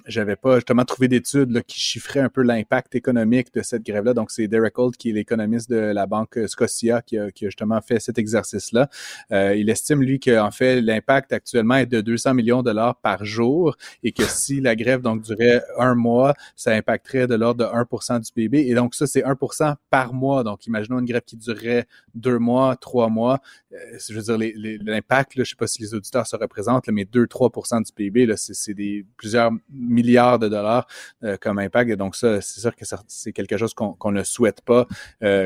[0.06, 4.14] j'avais pas justement trouvé d'études qui chiffraient un peu l'impact économique de cette grève-là.
[4.14, 8.00] Donc, c'est Derek Holt qui est l'économiste de la banque Scotia qui a, justement fait
[8.00, 8.88] cet exercice-là.
[9.32, 13.24] Euh, il estime, lui, qu'en fait, l'impact actuellement est de 200 millions de dollars par
[13.24, 17.70] jour et que si la grève donc durait un mois, ça impacterait de l'ordre de
[17.70, 18.68] 1% du PIB.
[18.68, 20.44] Et donc, ça, c'est 1% par mois.
[20.44, 23.40] Donc, imaginons une grève qui durerait deux mois, trois mois.
[23.72, 24.52] Euh, je veux dire,
[24.84, 28.74] l'impact, je ne sais pas si les auditeurs se représentent, mais 2-3% du PIB, c'est
[28.74, 30.86] des plusieurs milliards de dollars
[31.24, 31.90] euh, comme impact.
[31.90, 34.86] Et donc, ça, c'est sûr que c'est quelque chose qu'on ne souhaite pas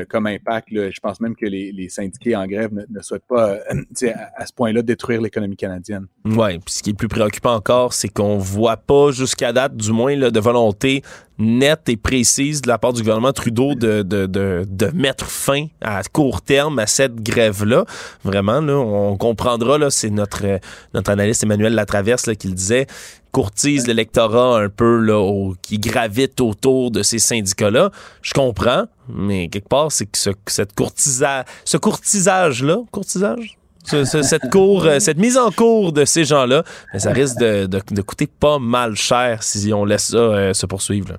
[0.09, 0.69] comme impact.
[0.71, 3.59] Je pense même que les, syndiqués en grève ne, souhaitent pas, euh,
[4.35, 6.07] à, ce point-là, détruire l'économie canadienne.
[6.25, 9.91] Oui, puis ce qui est plus préoccupant encore, c'est qu'on voit pas jusqu'à date, du
[9.91, 11.03] moins, de volonté
[11.37, 16.01] nette et précise de la part du gouvernement Trudeau de, de, de, mettre fin à
[16.03, 17.85] court terme à cette grève-là.
[18.23, 20.59] Vraiment, là, on comprendra, là, c'est notre,
[20.93, 22.87] notre analyste Emmanuel Latraverse là, qui le disait,
[23.31, 27.91] courtise l'électorat un peu là, qui gravite autour de ces syndicats-là.
[28.21, 33.57] Je comprends, mais quelque part, c'est que ce, cette courtisa, ce courtisage-là, courtisage?
[33.93, 36.63] Euh, cette mise en cours de ces gens-là,
[36.97, 41.17] ça risque de, coûter pas mal cher si on laisse ça euh, se poursuivre.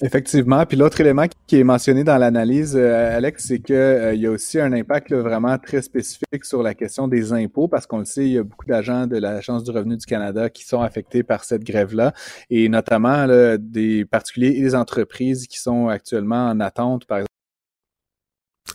[0.00, 0.64] Effectivement.
[0.64, 4.60] Puis l'autre élément qui est mentionné dans l'analyse, euh, Alex, c'est qu'il y a aussi
[4.60, 8.32] un impact vraiment très spécifique sur la question des impôts, parce qu'on le sait, il
[8.32, 11.64] y a beaucoup d'agents de l'Agence du revenu du Canada qui sont affectés par cette
[11.64, 12.12] grève-là,
[12.48, 13.26] et notamment
[13.58, 17.22] des particuliers et des entreprises qui sont actuellement en attente, par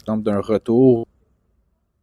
[0.01, 1.07] exemple, d'un retour.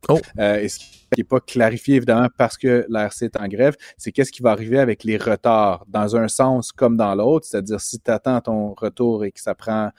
[0.09, 0.19] Oh.
[0.39, 0.67] Euh,
[1.13, 4.51] qui n'est pas clarifié évidemment parce que l'ARC est en grève, c'est qu'est-ce qui va
[4.53, 5.85] arriver avec les retards?
[5.89, 9.55] Dans un sens comme dans l'autre, c'est-à-dire si tu attends ton retour et que ça
[9.55, 9.91] prend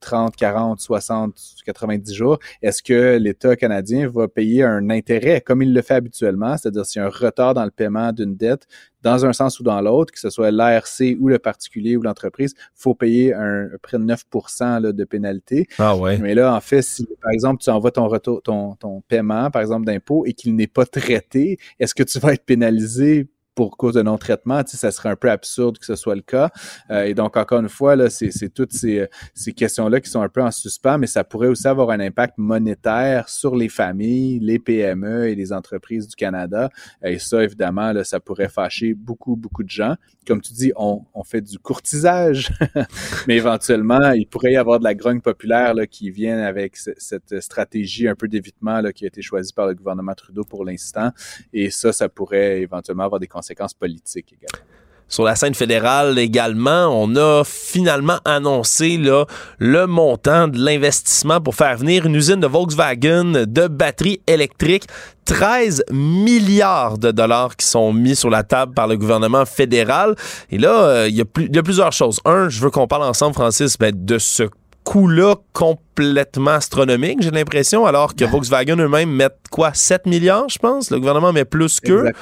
[0.00, 5.74] 30, 40, 60, 90 jours, est-ce que l'État canadien va payer un intérêt comme il
[5.74, 8.66] le fait habituellement, c'est-à-dire s'il y a un retard dans le paiement d'une dette,
[9.04, 12.54] dans un sens ou dans l'autre, que ce soit l'ARC ou le particulier ou l'entreprise,
[12.74, 14.24] faut payer un, près de 9
[14.60, 15.68] là, de pénalité.
[15.78, 16.18] Ah ouais.
[16.18, 19.62] Mais là, en fait, si par exemple tu envoies ton retour, ton, ton paiement, par
[19.62, 23.94] exemple, d'impôt et qu'il n'est pas traité, est-ce que tu vas être pénalisé pour cause
[23.94, 26.50] de non-traitement, ça serait un peu absurde que ce soit le cas.
[26.90, 30.28] Euh, et donc, encore une fois, là, c'est, toutes ces, ces questions-là qui sont un
[30.28, 34.58] peu en suspens, mais ça pourrait aussi avoir un impact monétaire sur les familles, les
[34.58, 36.70] PME et les entreprises du Canada.
[37.04, 39.94] Et ça, évidemment, là, ça pourrait fâcher beaucoup, beaucoup de gens.
[40.26, 42.50] Comme tu dis, on, on fait du courtisage,
[43.28, 47.40] mais éventuellement, il pourrait y avoir de la grogne populaire là, qui vient avec cette
[47.40, 51.10] stratégie un peu d'évitement qui a été choisie par le gouvernement Trudeau pour l'instant.
[51.52, 53.43] Et ça, ça pourrait éventuellement avoir des conséquences
[53.78, 54.66] politiques également.
[55.06, 59.26] Sur la scène fédérale également, on a finalement annoncé là,
[59.58, 64.86] le montant de l'investissement pour faire venir une usine de Volkswagen de batteries électriques.
[65.26, 70.16] 13 milliards de dollars qui sont mis sur la table par le gouvernement fédéral.
[70.50, 72.20] Et là, euh, il y, a plusieurs choses.
[72.24, 74.44] Un, je veux qu'on parle ensemble, Francis, ben, de ce
[74.84, 80.90] coût-là complètement astronomique, j'ai l'impression, alors que Volkswagen eux-mêmes mettent quoi, 7 milliards, je pense?
[80.90, 82.12] Le gouvernement met plus qu'eux.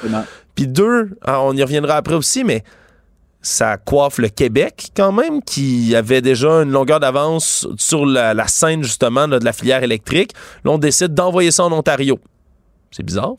[0.55, 2.63] Puis deux, ah, on y reviendra après aussi, mais
[3.41, 8.83] ça coiffe le Québec quand même, qui avait déjà une longueur d'avance sur la, scène
[8.83, 10.31] justement de la filière électrique.
[10.63, 12.19] Là, on décide d'envoyer ça en Ontario.
[12.91, 13.35] C'est bizarre.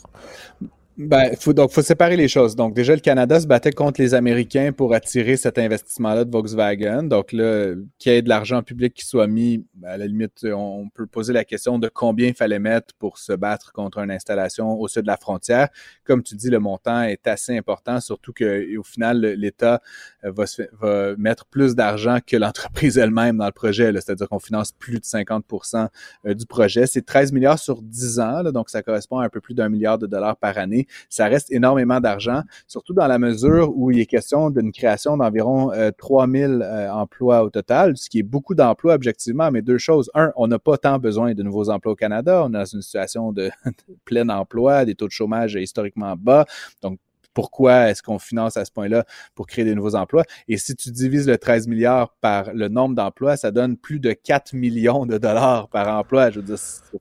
[0.97, 2.55] Ben, faut, donc, faut séparer les choses.
[2.55, 7.03] Donc, déjà, le Canada se battait contre les Américains pour attirer cet investissement-là de Volkswagen.
[7.03, 10.45] Donc, là, qu'il y ait de l'argent public qui soit mis, ben, à la limite,
[10.45, 14.13] on peut poser la question de combien il fallait mettre pour se battre contre une
[14.13, 15.69] installation au sud de la frontière.
[16.05, 19.81] Comme tu dis, le montant est assez important, surtout qu'au final, l'État
[20.25, 20.45] euh, va,
[20.81, 23.93] va mettre plus d'argent que l'entreprise elle-même dans le projet.
[23.93, 25.89] C'est-à-dire qu'on finance plus de 50%
[26.27, 26.87] euh, du projet.
[26.87, 29.69] C'est 13 milliards sur 10 ans, là, donc ça correspond à un peu plus d'un
[29.69, 34.01] milliard de dollars par année ça reste énormément d'argent, surtout dans la mesure où il
[34.01, 38.55] est question d'une création d'environ 3000 euh, euh, emplois au total, ce qui est beaucoup
[38.55, 40.11] d'emplois objectivement, mais deux choses.
[40.15, 42.43] Un, on n'a pas tant besoin de nouveaux emplois au Canada.
[42.45, 43.51] On est dans une situation de,
[44.05, 46.47] plein emploi, des taux de chômage historiquement bas.
[46.83, 46.99] Donc,
[47.35, 50.25] pourquoi est-ce qu'on finance à ce point-là pour créer des nouveaux emplois?
[50.49, 54.13] Et si tu divises le 13 milliards par le nombre d'emplois, ça donne plus de
[54.13, 56.31] 4 millions de dollars par emploi.
[56.31, 56.57] Je veux dire,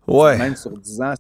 [0.08, 0.38] ouais.
[0.38, 1.14] même sur 10 ans,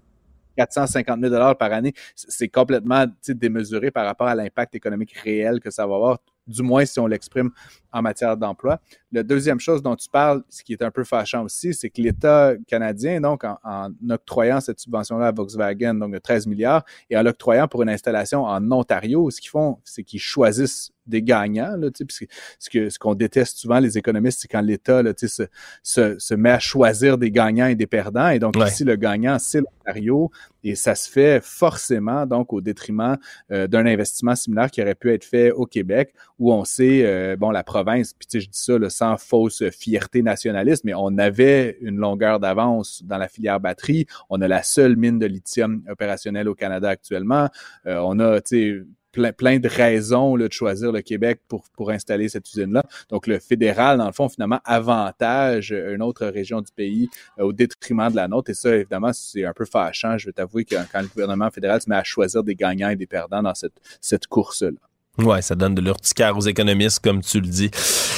[0.57, 5.71] 450 000 dollars par année, c'est complètement démesuré par rapport à l'impact économique réel que
[5.71, 7.51] ça va avoir, du moins si on l'exprime
[7.91, 8.79] en matière d'emploi.
[9.11, 12.01] La deuxième chose dont tu parles, ce qui est un peu fâchant aussi, c'est que
[12.01, 17.23] l'État canadien, donc en, octroyant cette subvention-là à Volkswagen, donc de 13 milliards, et en
[17.23, 21.75] l'octroyant pour une installation en Ontario, ce qu'ils font, c'est qu'ils choisissent des gagnants.
[21.77, 25.45] Là, ce que ce qu'on déteste souvent les économistes, c'est quand l'État se,
[25.83, 28.29] se, se, met à choisir des gagnants et des perdants.
[28.29, 30.31] Et donc ici, le gagnant, c'est l'Ontario.
[30.63, 33.17] Et ça se fait forcément donc au détriment
[33.51, 37.35] euh, d'un investissement similaire qui aurait pu être fait au Québec, où on sait, euh,
[37.35, 41.77] bon, la province, puis je dis ça là, sans fausse fierté nationaliste, mais on avait
[41.81, 44.05] une longueur d'avance dans la filière batterie.
[44.29, 47.49] On a la seule mine de lithium opérationnelle au Canada actuellement.
[47.85, 48.83] Euh, on a, tu sais,
[49.13, 52.83] plein, plein de raisons là, de choisir le Québec pour, pour installer cette usine-là.
[53.09, 57.53] Donc, le fédéral, dans le fond, finalement, avantage une autre région du pays euh, au
[57.53, 58.49] détriment de la nôtre.
[58.49, 60.17] Et ça, évidemment, c'est un peu fâchant.
[60.17, 62.95] Je veux t'avouer que quand le gouvernement fédéral se met à choisir des gagnants et
[62.95, 64.71] des perdants dans cette, cette course-là.
[65.19, 67.69] Ouais, ça donne de l'urticaire aux économistes, comme tu le dis.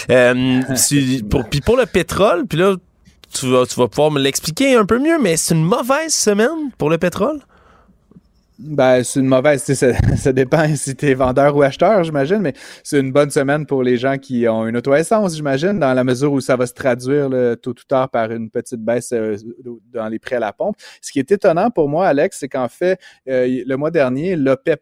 [0.10, 0.62] Euh,
[1.30, 2.78] pour, puis pour le pétrole, puis là,
[3.34, 6.72] tu vas, tu vas pouvoir me l'expliquer un peu mieux, mais c'est une mauvaise semaine
[6.78, 7.42] pour le pétrole?
[8.58, 12.54] Ben, c'est une mauvaise, ça, ça dépend si tu es vendeur ou acheteur, j'imagine, mais
[12.84, 16.32] c'est une bonne semaine pour les gens qui ont une auto-essence, j'imagine, dans la mesure
[16.32, 19.36] où ça va se traduire le tôt ou tard par une petite baisse euh,
[19.94, 20.78] dans les prix à la pompe.
[21.02, 24.82] Ce qui est étonnant pour moi, Alex, c'est qu'en fait, euh, le mois dernier, l'OPEP+,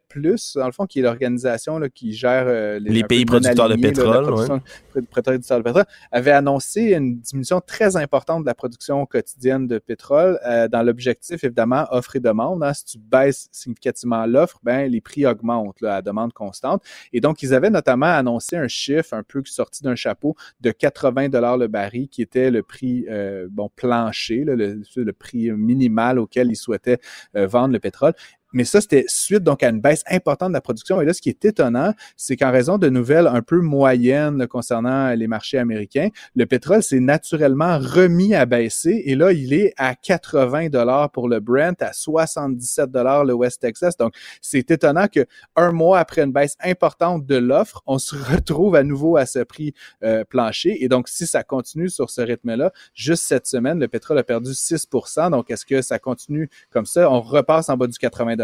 [0.56, 4.62] dans le fond, qui est l'organisation qui gère euh, les, pays producteurs de pétrole,
[5.10, 10.40] producteurs de pétrole, avait annoncé une diminution très importante de la production quotidienne de pétrole
[10.72, 12.64] dans l'objectif, évidemment, offre et demande.
[12.64, 16.84] Hein, si tu baisses significativement l'offre, ben les prix augmentent là, à demande constante.
[17.12, 21.30] Et donc, ils avaient notamment annoncé un chiffre un peu sorti d'un chapeau de 80
[21.30, 26.56] dollars le baril, qui était le prix euh, bon plancher, le, prix minimal auquel ils
[26.56, 27.00] souhaitaient
[27.36, 28.14] euh, vendre le pétrole.
[28.54, 31.02] Mais ça, c'était suite donc à une baisse importante de la production.
[31.02, 35.14] Et là, ce qui est étonnant, c'est qu'en raison de nouvelles un peu moyennes concernant
[35.14, 39.04] les marchés américains, le pétrole s'est naturellement remis à baisser.
[39.06, 43.62] Et là, il est à 80 dollars pour le Brent, à 77 dollars le West
[43.62, 43.98] Texas.
[43.98, 48.76] Donc, c'est étonnant que un mois après une baisse importante de l'offre, on se retrouve
[48.76, 50.84] à nouveau à ce prix euh, plancher.
[50.84, 54.52] Et donc, si ça continue sur ce rythme-là, juste cette semaine, le pétrole a perdu
[54.52, 57.10] 6% Donc, est-ce que ça continue comme ça?
[57.10, 58.36] On repasse en bas du 80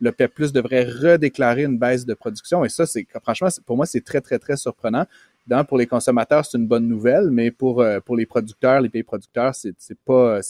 [0.00, 2.64] le PEP Plus devrait redéclarer une baisse de production.
[2.64, 5.06] Et ça, c'est franchement, pour moi, c'est très, très, très surprenant.
[5.68, 9.54] Pour les consommateurs, c'est une bonne nouvelle, mais pour, euh, les producteurs, les pays producteurs,
[9.54, 10.40] c'est pas,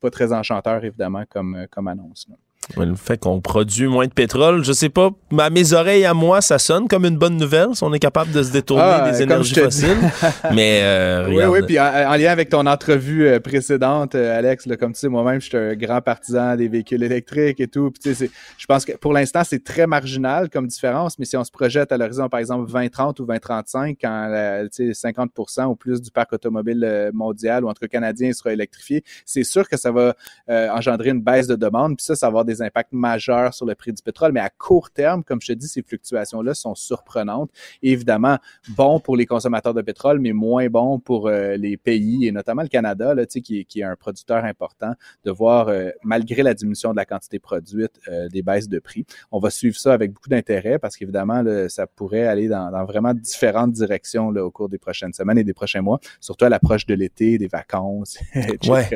[0.00, 2.26] pas très enchanteur, évidemment, comme, comme annonce.
[2.76, 6.40] Le fait qu'on produit moins de pétrole, je sais pas, à mes oreilles à moi,
[6.40, 9.22] ça sonne comme une bonne nouvelle si on est capable de se détourner Ah, des
[9.22, 9.96] énergies fossiles.
[10.54, 14.66] Mais euh, Oui, oui, puis en, en lien avec ton entrevue euh, précédente, euh, Alex,
[14.66, 17.90] là, comme tu sais, moi-même, je suis un grand partisan des véhicules électriques et tout.
[17.90, 21.36] Puis, tu sais, je pense que pour l'instant, c'est très marginal comme différence, mais si
[21.36, 25.66] on se projette à l'horizon, par exemple, 2030 ou 2035, quand euh, tu sais, 50%
[25.66, 29.44] ou plus du parc automobile euh, mondial ou en tout cas canadien sera électrifié, c'est
[29.44, 30.14] sûr que ça va
[30.48, 33.66] euh, engendrer une baisse de demande, puis ça, ça va avoir des impacts majeurs sur
[33.66, 34.32] le prix du pétrole.
[34.32, 37.50] Mais à court terme, comme je te dis, ces fluctuations-là sont surprenantes.
[37.82, 38.38] Et évidemment,
[38.70, 42.62] bon pour les consommateurs de pétrole, mais moins bon pour euh, les pays, et notamment
[42.62, 44.92] le Canada, là, tu sais, qui, est- qui est un producteur important,
[45.24, 49.04] de voir, euh, malgré la diminution de la quantité produite, euh, des baisses de prix.
[49.30, 53.14] On va suivre ça avec beaucoup d'intérêt parce qu'évidemment, ça pourrait aller dans, dans vraiment
[53.14, 56.86] différentes directions là, au cours des prochaines semaines et des prochains mois, surtout à l'approche
[56.86, 58.58] de l'été, des vacances, etc.
[58.70, 58.88] Ouais.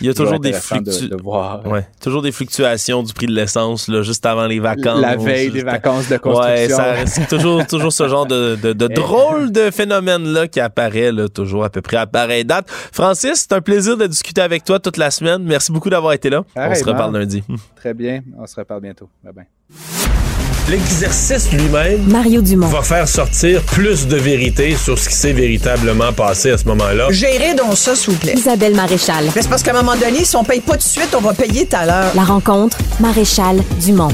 [0.00, 1.16] il y a toujours des intéressant de, fluctuations.
[1.16, 5.00] de voir Ouais, toujours des fluctuations du prix de l'essence là, juste avant les vacances.
[5.00, 6.76] la veille des vacances de Ouais, construction.
[6.76, 11.28] ça- c'est toujours, toujours ce genre de, de, de drôle de phénomène-là qui apparaît là,
[11.28, 12.68] toujours à peu près à pareille date.
[12.92, 15.42] Francis, c'est un plaisir de discuter avec toi toute la semaine.
[15.42, 16.42] Merci beaucoup d'avoir été là.
[16.56, 17.42] On se reparle lundi.
[17.76, 18.20] Très bien.
[18.38, 19.08] On se reparle bientôt.
[19.24, 20.29] Bye bye.
[20.70, 22.68] L'exercice lui-même Mario Dumont.
[22.68, 27.08] va faire sortir plus de vérité sur ce qui s'est véritablement passé à ce moment-là.
[27.10, 28.34] Gérez donc ça, s'il vous plaît.
[28.36, 29.24] Isabelle Maréchal.
[29.34, 31.20] Mais c'est parce qu'à un moment donné, si on paye pas tout de suite, on
[31.20, 32.12] va payer tout à l'heure.
[32.14, 34.12] La rencontre, Maréchal Dumont.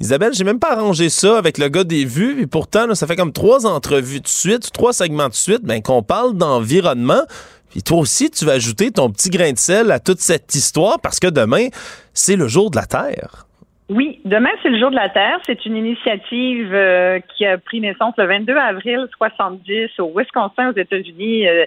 [0.00, 3.06] Isabelle, j'ai même pas arrangé ça avec le gars des vues, et pourtant, là, ça
[3.06, 7.22] fait comme trois entrevues de suite, trois segments de suite, ben, qu'on parle d'environnement.
[7.70, 10.98] Puis toi aussi, tu vas ajouter ton petit grain de sel à toute cette histoire
[11.00, 11.68] parce que demain,
[12.12, 13.44] c'est le jour de la Terre.
[13.90, 15.38] Oui, demain c'est le jour de la Terre.
[15.46, 20.76] C'est une initiative euh, qui a pris naissance le 22 avril 70 au Wisconsin aux
[20.76, 21.48] États-Unis.
[21.48, 21.64] Euh,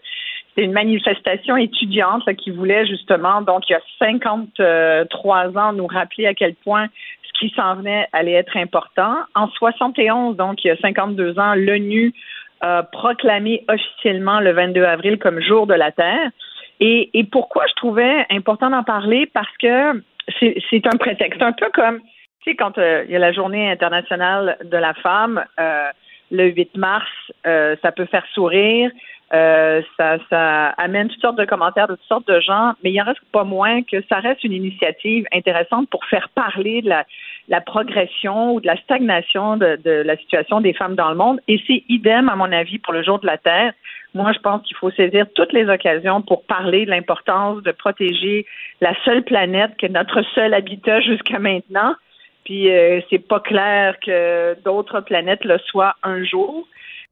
[0.55, 5.88] c'est une manifestation étudiante là, qui voulait justement, donc il y a 53 ans, nous
[5.88, 6.88] rappeler à quel point
[7.23, 9.15] ce qui s'en venait allait être important.
[9.34, 12.13] En 71, donc il y a 52 ans, l'ONU
[12.60, 16.29] a proclamé officiellement le 22 avril comme jour de la Terre.
[16.79, 19.27] Et, et pourquoi je trouvais important d'en parler?
[19.34, 20.03] Parce que
[20.39, 21.41] c'est un prétexte.
[21.41, 22.00] Un peu comme,
[22.41, 25.89] tu sais, quand euh, il y a la journée internationale de la femme, euh,
[26.32, 27.08] le 8 mars,
[27.46, 28.91] euh, ça peut faire sourire,
[29.32, 33.06] ça, ça amène toutes sortes de commentaires de toutes sortes de gens, mais il en
[33.06, 37.06] reste pas moins que ça reste une initiative intéressante pour faire parler de la,
[37.47, 41.39] la progression ou de la stagnation de, de la situation des femmes dans le monde.
[41.47, 43.73] Et c'est idem, à mon avis, pour le jour de la Terre.
[44.13, 48.45] Moi, je pense qu'il faut saisir toutes les occasions pour parler de l'importance de protéger
[48.82, 51.95] la seule planète qui est notre seul habitat jusqu'à maintenant.
[52.43, 56.67] Puis euh, c'est pas clair que d'autres planètes le soient un jour.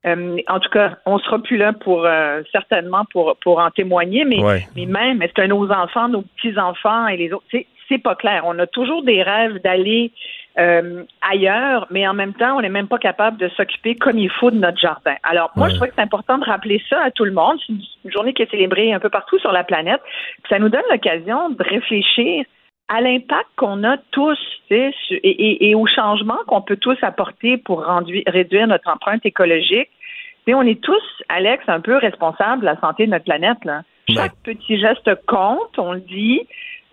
[0.06, 4.24] Euh, en tout cas, on sera plus là pour euh, certainement pour pour en témoigner,
[4.26, 4.68] mais Ouais.
[4.76, 7.46] mais même est-ce que nos enfants, nos petits enfants et les autres,
[7.90, 8.44] c'est pas clair.
[8.46, 10.12] On a toujours des rêves d'aller
[10.58, 14.30] euh, ailleurs, mais en même temps, on n'est même pas capable de s'occuper comme il
[14.30, 15.16] faut de notre jardin.
[15.24, 15.72] Alors, moi, Ouais.
[15.72, 17.58] je trouve que c'est important de rappeler ça à tout le monde.
[17.66, 20.02] C'est une journée qui est célébrée un peu partout sur la planète.
[20.50, 22.46] Ça nous donne l'occasion de réfléchir
[22.88, 24.40] à l'impact qu'on a tous
[24.72, 29.90] et, et, et au changement qu'on peut tous apporter pour rendu- réduire notre empreinte écologique.
[30.52, 33.64] On est tous, Alex, un peu responsables de la santé de notre planète.
[33.66, 33.84] Là.
[34.10, 36.42] Chaque petit geste compte, on le dit.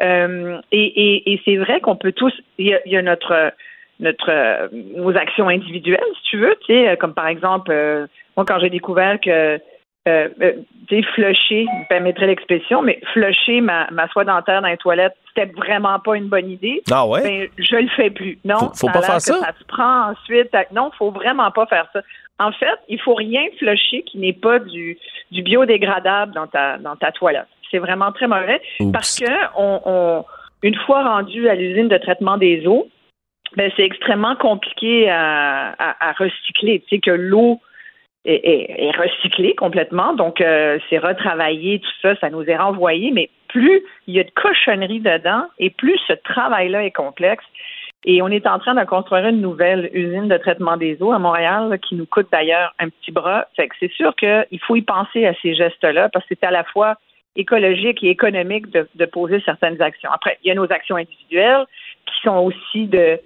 [0.03, 2.33] Euh, et et, et c'est vrai qu'on peut tous.
[2.59, 3.53] Il y a, il y a notre
[3.99, 8.07] notre euh, nos actions individuelles, si tu veux, tu sais, euh, comme par exemple, euh,
[8.37, 9.59] moi quand j'ai découvert que
[10.09, 10.29] euh,
[10.87, 15.17] tu sais, flusher, me permettrait l'expression, mais flusher ma, ma soie dentaire dans les toilettes,
[15.35, 16.81] c'était vraiment pas une bonne idée.
[16.93, 17.23] Ah ouais?
[17.25, 18.39] Ben, je le fais plus.
[18.45, 19.35] Non, Faut- faut a pas faire ça?
[19.41, 20.55] Ça se prend ensuite.
[20.55, 22.03] à- Non, faut vraiment pas faire ça.
[22.39, 24.97] En fait, il faut rien flusher qui n'est pas du,
[25.33, 27.49] du biodégradable dans ta, dans ta toilette.
[27.71, 28.93] C'est vraiment très mauvais Oups.
[28.93, 30.25] parce que on, on-
[30.63, 32.89] une fois rendu à l'usine de traitement des eaux,
[33.57, 36.81] ben, c'est extrêmement compliqué à, à, à recycler.
[36.81, 37.61] Tu sais que l'eau
[38.25, 43.11] est, est- est recyclée complètement, donc euh, c'est retravaillé, tout ça, ça nous est renvoyé,
[43.13, 47.45] mais plus il y a de cochonneries dedans et plus ce travail-là est complexe.
[48.05, 51.19] Et on est en train de construire une nouvelle usine de traitement des eaux à
[51.19, 53.47] Montréal là, qui nous coûte d'ailleurs un petit bras.
[53.57, 56.51] Fait que c'est sûr qu'il faut y penser à ces gestes-là parce que c'est à
[56.53, 56.95] la fois
[57.37, 60.11] écologique et économique de, de poser certaines actions.
[60.13, 61.67] Après, il y a nos actions individuelles
[62.07, 63.19] qui sont aussi de,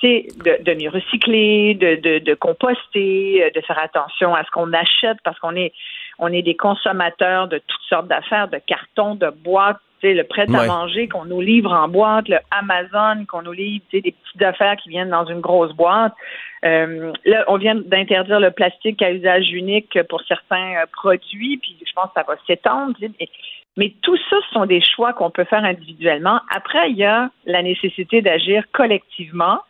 [0.00, 4.44] tu sais, de, de mieux recycler, de, de, de composter, euh, de faire attention à
[4.44, 5.72] ce qu'on achète parce qu'on est
[6.20, 10.24] on est des consommateurs de toutes sortes d'affaires, de cartons, de boîtes, tu sais, le
[10.24, 10.66] prêt à Ouais.
[10.66, 14.42] manger qu'on nous livre en boîte, le Amazon qu'on nous livre, tu sais, des petites
[14.42, 16.12] affaires qui viennent dans une grosse boîte.
[16.64, 21.76] Euh, là, on vient d'interdire le plastique à usage unique pour certains euh, produits, puis
[21.86, 22.94] je pense que ça va s'étendre.
[23.76, 26.40] Mais tout ça, ce sont des choix qu'on peut faire individuellement.
[26.54, 29.60] Après, il y a la nécessité d'agir collectivement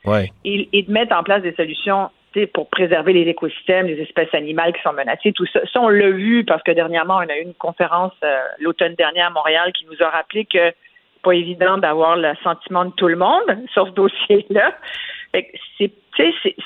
[0.45, 2.09] et, et, de mettre en place des solutions
[2.47, 5.61] pour préserver les écosystèmes, les espèces animales qui sont menacées, tout ça.
[5.73, 9.23] Ça, on l'a vu parce que dernièrement, on a eu une conférence euh, l'automne dernier
[9.23, 13.09] à Montréal qui nous a rappelé que c'est pas évident d'avoir le sentiment de tout
[13.09, 14.75] le monde sur ce dossier-là.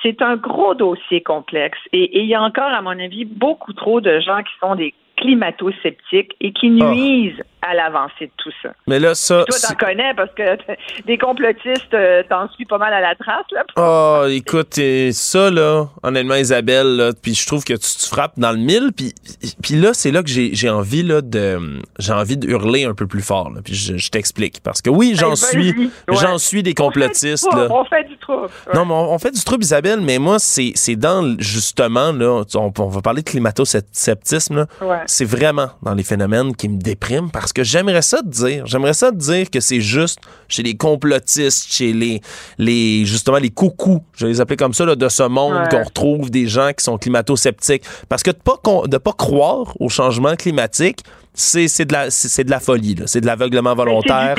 [0.02, 1.78] C'est un gros dossier complexe.
[1.92, 4.94] Et il y a encore, à mon avis, beaucoup trop de gens qui sont des
[5.16, 6.90] climato-sceptiques et qui ah.
[6.90, 8.70] nuisent à l'avancée de tout ça.
[8.88, 9.44] Mais là, ça.
[9.48, 10.42] Toi, t'en connais parce que
[11.06, 13.64] des complotistes, euh, t'en suis pas mal à la trace, là.
[13.76, 14.80] Oh, écoute,
[15.12, 19.14] ça, là, honnêtement, Isabelle, là, puis je trouve que tu, frappes dans le mille, puis,
[19.62, 21.80] puis là, c'est là que j'ai envie, là, de.
[22.00, 24.60] J'ai envie de hurler un peu plus fort, là, puis je, t'explique.
[24.64, 25.90] Parce que oui, j'en suis.
[26.08, 27.68] J'en suis des complotistes, on là.
[27.70, 28.48] On fait du trouble.
[28.74, 32.88] Non, mais on, fait du trouble, Isabelle, mais moi, c'est dans, justement, là, on, on
[32.88, 34.66] va parler de climato-sceptisme, là.
[35.12, 38.94] C'est vraiment dans les phénomènes qui me dépriment parce que j'aimerais ça te dire, j'aimerais
[38.94, 42.22] ça te dire que c'est juste chez les complotistes, chez les,
[42.56, 45.84] les justement les coucous, je vais les appeler comme ça, là, de ce monde qu'on
[45.84, 47.84] retrouve des gens qui sont climato-sceptiques.
[48.08, 51.00] Parce que de pas, de pas croire au changement climatique,
[51.34, 54.34] c'est de la c'est de la folie c'est de l'aveuglement volontaire.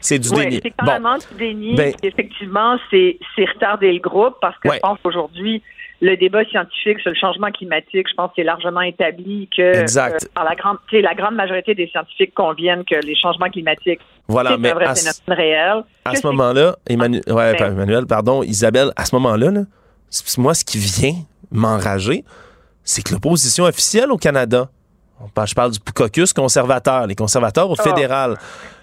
[0.00, 0.60] c'est du déni.
[0.62, 1.74] c'est carrément du déni.
[1.74, 5.62] Ben effectivement c'est retarder le groupe parce que je pense qu'aujourd'hui
[6.00, 10.18] le débat scientifique sur le changement climatique, je pense que c'est largement établi que euh,
[10.34, 14.70] par la grande, la grande majorité des scientifiques conviennent que les changements climatiques voilà, c'est
[14.70, 15.84] un vrai phénomène réel.
[16.04, 19.62] À ce moment-là, Emmanuel, ouais, Emmanuel, pardon, Isabelle, à ce moment-là, là,
[20.36, 21.14] moi, ce qui vient
[21.50, 22.24] m'enrager,
[22.84, 24.68] c'est que l'opposition officielle au Canada,
[25.46, 27.82] je parle du caucus conservateur, les conservateurs au ah.
[27.82, 28.36] fédéral,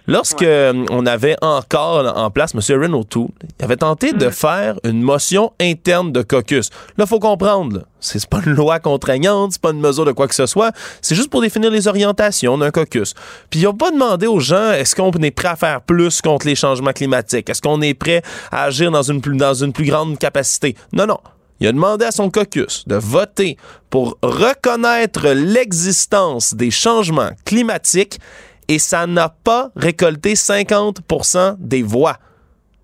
[0.08, 2.62] Lorsque euh, on avait encore en place M.
[2.70, 3.30] Erin O'Toole,
[3.60, 4.32] il avait tenté de mm.
[4.32, 6.70] faire une motion interne de caucus.
[6.98, 10.36] Là, faut comprendre, c'est pas une loi contraignante, c'est pas une mesure de quoi que
[10.36, 13.16] ce soit, c'est juste pour définir les orientations d'un caucus.
[13.50, 16.46] Puis ils n'ont pas demandé aux gens est-ce qu'on est prêt à faire plus contre
[16.46, 19.86] les changements climatiques, est-ce qu'on est prêt à agir dans une plus, dans une plus
[19.86, 20.76] grande capacité?
[20.94, 21.20] Non, non.
[21.62, 23.58] Il a demandé à son caucus de voter
[23.90, 28.20] pour reconnaître l'existence des changements climatiques
[28.68, 32.18] et ça n'a pas récolté 50% des voix.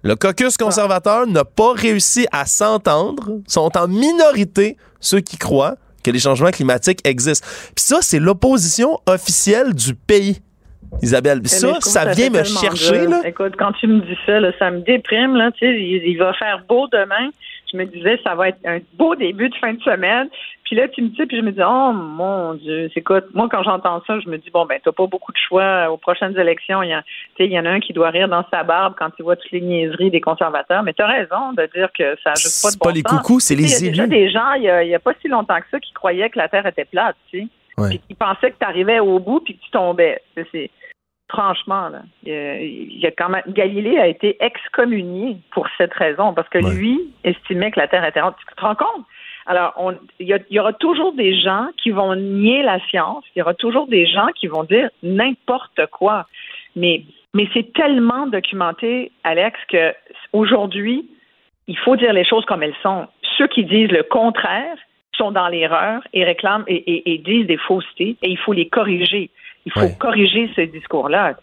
[0.03, 6.09] Le caucus conservateur n'a pas réussi à s'entendre, sont en minorité ceux qui croient que
[6.09, 7.47] les changements climatiques existent.
[7.75, 10.41] Puis ça, c'est l'opposition officielle du pays.
[11.01, 13.07] Isabelle, ça, ça vient me chercher.
[13.07, 13.21] Là.
[13.23, 15.35] Écoute, quand tu me dis ça, ça me déprime.
[15.35, 17.29] Là, sais, il va faire beau demain
[17.71, 20.29] je me disais, ça va être un beau début de fin de semaine.
[20.63, 23.21] Puis là, tu me dis, puis je me dis, oh mon Dieu, c'est quoi?
[23.33, 25.97] Moi, quand j'entends ça, je me dis, bon, ben, t'as pas beaucoup de choix aux
[25.97, 26.81] prochaines élections.
[26.83, 27.03] Il y, a,
[27.39, 29.51] il y en a un qui doit rire dans sa barbe quand il voit toutes
[29.51, 30.83] les niaiseries des conservateurs.
[30.83, 33.39] Mais tu as raison de dire que ça juste pas de bon pas les coucous,
[33.39, 33.95] c'est les élus.
[33.95, 36.29] Il y a des gens, il y a, pas si longtemps que ça, qui croyaient
[36.29, 37.47] que la Terre était plate, tu sais.
[37.89, 40.21] Puis qui pensaient que tu arrivais au bout puis que tu tombais.
[40.51, 40.69] C'est
[41.31, 46.49] franchement, là, il y a quand même Galilée a été excommunié pour cette raison, parce
[46.49, 48.35] que lui estimait que la Terre était ronde.
[48.37, 49.05] Tu te rends compte?
[49.45, 49.73] Alors,
[50.19, 53.53] il y, y, aura toujours des gens qui vont nier la science, il y aura
[53.53, 56.27] toujours des gens qui vont dire n'importe quoi.
[56.75, 57.03] Mais,
[57.33, 59.93] mais c'est tellement documenté, Alex, que
[60.33, 61.09] aujourd'hui,
[61.67, 63.07] il faut dire les choses comme elles sont.
[63.37, 64.77] Ceux qui disent le contraire
[65.13, 69.29] sont dans l'erreur et réclament et, et disent des faussetés et il faut les corriger.
[69.65, 71.35] Il faut corriger ce discours-là.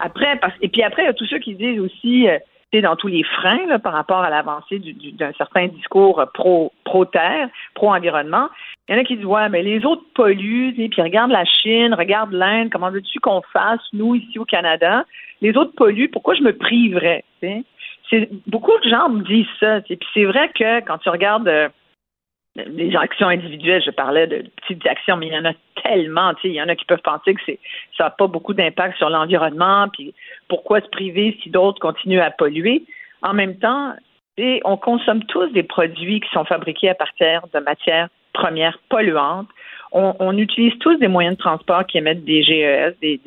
[0.00, 2.38] Après, parce, et puis après, il y a tous ceux qui disent aussi, euh,
[2.82, 4.80] dans tous les freins là, par rapport à l'avancée
[5.18, 8.48] d'un certain discours pro, pro-terre, pro-environnement.
[8.88, 11.94] Il y en a qui disent Ouais, mais les autres polluent, puis regarde la Chine,
[11.94, 15.04] regarde l'Inde, comment veux-tu qu'on fasse, nous, ici au Canada?
[15.40, 17.24] Les autres polluent, pourquoi je me priverais?
[17.40, 19.80] C'est, beaucoup de gens me disent ça.
[19.80, 21.68] Puis c'est vrai que quand tu regardes euh,
[22.66, 25.52] les actions individuelles, je parlais de petites actions, mais il y en a
[25.82, 27.58] tellement, tu sais, il y en a qui peuvent penser que c'est
[27.96, 30.14] ça n'a pas beaucoup d'impact sur l'environnement, puis
[30.48, 32.84] pourquoi se priver si d'autres continuent à polluer.
[33.22, 33.94] En même temps,
[34.64, 39.48] on consomme tous des produits qui sont fabriqués à partir de matières premières polluantes.
[39.90, 43.18] On, utilise tous des moyens de transport qui émettent des GES, des,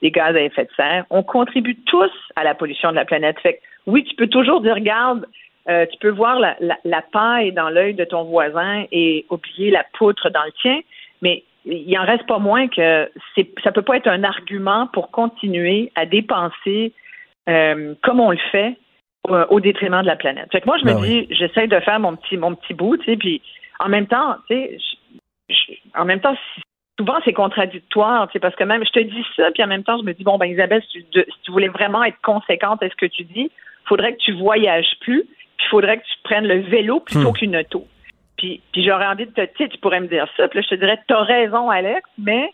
[0.00, 1.04] des, gaz à effet de serre.
[1.10, 3.36] On contribue tous à la pollution de la planète.
[3.40, 5.26] Fait oui, tu peux toujours dire, regarde,
[5.68, 9.84] euh, tu peux voir la, la, paille dans l'œil de ton voisin et oublier la
[9.94, 10.80] poutre dans le tien,
[11.22, 15.10] mais il en reste pas moins que c'est, ça peut pas être un argument pour
[15.10, 16.92] continuer à dépenser
[17.48, 18.76] euh, comme on le fait
[19.48, 20.52] au détriment de la planète.
[20.52, 22.98] Fait que moi, je me ben dis, j'essaie de faire mon petit mon petit bout,
[22.98, 23.40] tu sais, puis
[23.80, 24.54] en même temps, tu
[25.48, 26.36] sais, en même temps,
[26.98, 29.82] souvent c'est contradictoire, tu sais, parce que même je te dis ça, puis en même
[29.82, 32.82] temps, je me dis bon ben Isabelle, si tu, si tu voulais vraiment être conséquente
[32.82, 33.50] à ce que tu dis,
[33.86, 35.24] faudrait que tu voyages plus
[35.56, 37.86] puis il faudrait que tu prennes le vélo plutôt qu'une auto.
[38.36, 40.74] Puis, puis j'aurais envie de te, sais, tu pourrais me dire ça, puis là, je
[40.74, 42.50] te dirais, t'as raison, Alex, mais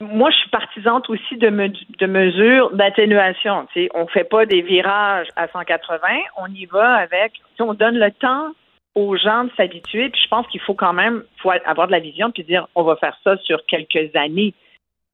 [0.00, 3.66] moi, je suis partisante aussi de, me- de mesures d'atténuation.
[3.94, 5.98] On fait pas des virages à 180,
[6.36, 8.52] on y va avec, on donne le temps
[8.94, 10.08] aux gens de s'habituer.
[10.10, 12.82] Puis je pense qu'il faut quand même faut avoir de la vision puis dire on
[12.82, 14.54] va faire ça sur quelques années.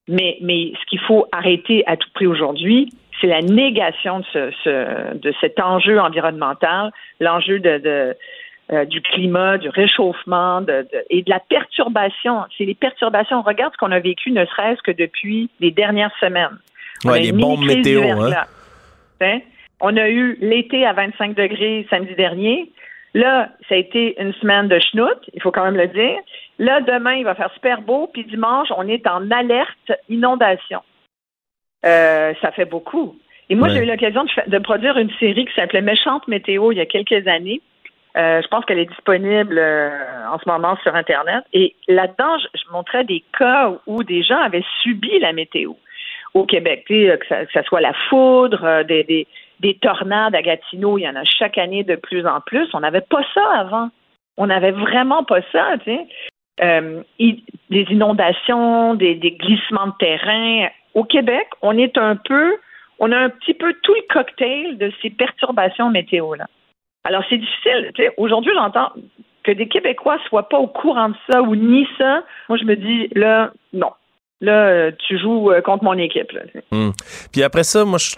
[0.09, 2.89] Mais, mais ce qu'il faut arrêter à tout prix aujourd'hui,
[3.21, 6.91] c'est la négation de, ce, ce- de cet enjeu environnemental,
[7.21, 8.17] l'enjeu de, de,
[8.73, 12.43] euh, du climat, du réchauffement de, de- et de la perturbation.
[12.57, 13.39] C'est les perturbations.
[13.39, 16.59] On regarde ce qu'on a vécu, ne serait-ce que depuis les dernières semaines.
[17.05, 18.31] A les bombes météo, hein.
[19.21, 19.41] Hein?
[19.81, 22.71] On a eu l'été à 25 degrés samedi dernier.
[23.15, 26.17] Là, ça a été une semaine de schnout, il faut quand même le dire.
[26.59, 30.81] Là, demain, il va faire super beau, puis dimanche, on est en alerte inondation.
[31.85, 33.17] Euh, ça fait beaucoup.
[33.51, 33.75] Et moi, Ouais.
[33.75, 36.87] j'ai eu l'occasion de, de produire une série qui s'appelait Méchante météo il y a
[36.87, 37.61] quelques années.
[38.17, 39.91] Euh, je pense qu'elle est disponible euh,
[40.31, 41.45] en ce moment sur Internet.
[41.53, 45.73] Et là-dedans, je, je montrais des cas où des gens avaient subi la météo
[46.35, 46.85] au Québec.
[46.89, 49.27] Que, ça, que ça soit la foudre, des, des,
[49.61, 52.69] des tornades à Gatineau, il y en a chaque année de plus en plus.
[52.75, 53.89] On n'avait pas ça avant.
[54.37, 56.07] On n'avait vraiment pas ça, tu sais.
[56.63, 60.69] Euh, des inondations, des, des glissements de terrain.
[60.95, 62.57] Au Québec, on est un peu,
[62.99, 66.47] on a un petit peu tout le cocktail de ces perturbations météo-là.
[67.05, 67.93] Alors, c'est difficile.
[68.17, 68.93] Aujourd'hui, j'entends
[69.43, 72.23] que des Québécois soient pas au courant de ça ou ni ça.
[72.49, 73.91] Moi, je me dis, là, non.
[74.43, 76.31] Là, euh, tu joues euh, contre mon équipe.
[76.33, 76.41] Là.
[76.73, 76.91] Hmm.
[77.31, 78.17] Puis après ça, moi, je,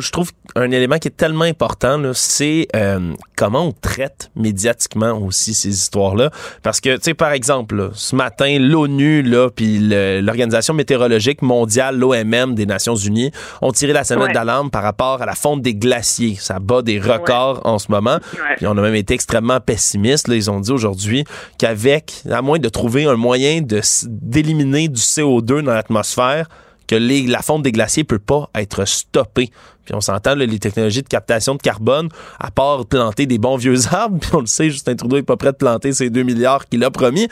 [0.00, 5.12] je trouve- un élément qui est tellement important, là, c'est euh, comment on traite médiatiquement
[5.18, 6.30] aussi ces histoires-là.
[6.62, 9.78] Parce que, tu sais, par exemple, là, ce matin, l'ONU, là, puis
[10.22, 14.32] l'Organisation météorologique mondiale, l'OMM des Nations Unies, ont tiré la sonnette Ouais.
[14.32, 16.36] d'alarme par rapport à la fonte des glaciers.
[16.36, 18.18] Ça bat des records en ce moment.
[18.32, 18.56] Ouais.
[18.56, 20.26] Puis on a même été extrêmement pessimistes.
[20.28, 20.36] Là.
[20.36, 21.24] Ils ont dit aujourd'hui
[21.58, 26.48] qu'avec, à moins de trouver un moyen d'éliminer du CO2 dans l'atmosphère,
[26.88, 29.50] que les- la fonte des glaciers peut pas être stoppée.
[29.84, 32.08] Puis on s'entend, les technologies de captation de carbone,
[32.40, 35.36] à part planter des bons vieux arbres, puis on le sait, Justin Trudeau est pas
[35.36, 37.28] prêt de planter ces 2 milliards qu'il a promis,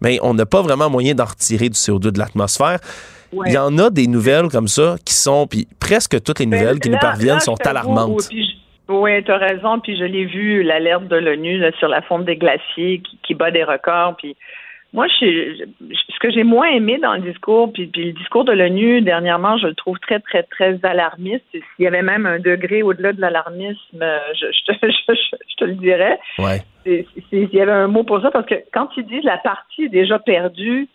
[0.00, 2.78] mais on n'a pas vraiment moyen d'en retirer du CO2 de l'atmosphère.
[3.32, 3.46] Ouais.
[3.48, 6.60] Il y en a des nouvelles comme ça qui sont, puis presque toutes les Ben,
[6.60, 8.28] nouvelles qui nous parviennent là, sont alarmantes.
[8.88, 9.80] oui, tu as raison.
[9.80, 13.50] Puis je l'ai vu, l'alerte de l'ONU sur la fonte des glaciers qui, qui bat
[13.50, 14.16] des records.
[14.18, 14.36] Puis
[14.92, 18.44] moi, je, je- ce que j'ai moins aimé dans le discours, puis, puis le discours
[18.44, 21.44] de l'ONU dernièrement, je le trouve très, très, très alarmiste.
[21.52, 25.64] S'il y avait même un degré au-delà de l'alarmisme, euh, je, je, te, je- te
[25.64, 26.18] le dirais.
[26.38, 26.60] Ouais.
[26.84, 29.38] C'est- c'est- Il y avait un mot pour ça parce que quand ils disent la
[29.38, 30.88] partie est déjà perdue,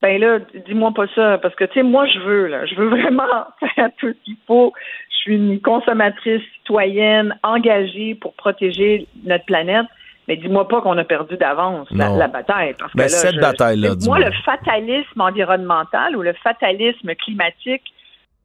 [0.00, 2.88] ben là, dis-moi pas ça parce que tu sais, moi je veux là, je veux
[2.88, 3.26] vraiment
[3.74, 4.72] faire tout ce qu'il faut.
[5.10, 9.86] Je suis une consommatrice citoyenne engagée pour protéger notre planète.
[10.28, 12.74] Mais dis-moi pas qu'on a perdu d'avance la, bataille.
[12.78, 17.82] Parce que Ben, là, cette je- bataille-là, Moi, le fatalisme environnemental ou le fatalisme climatique,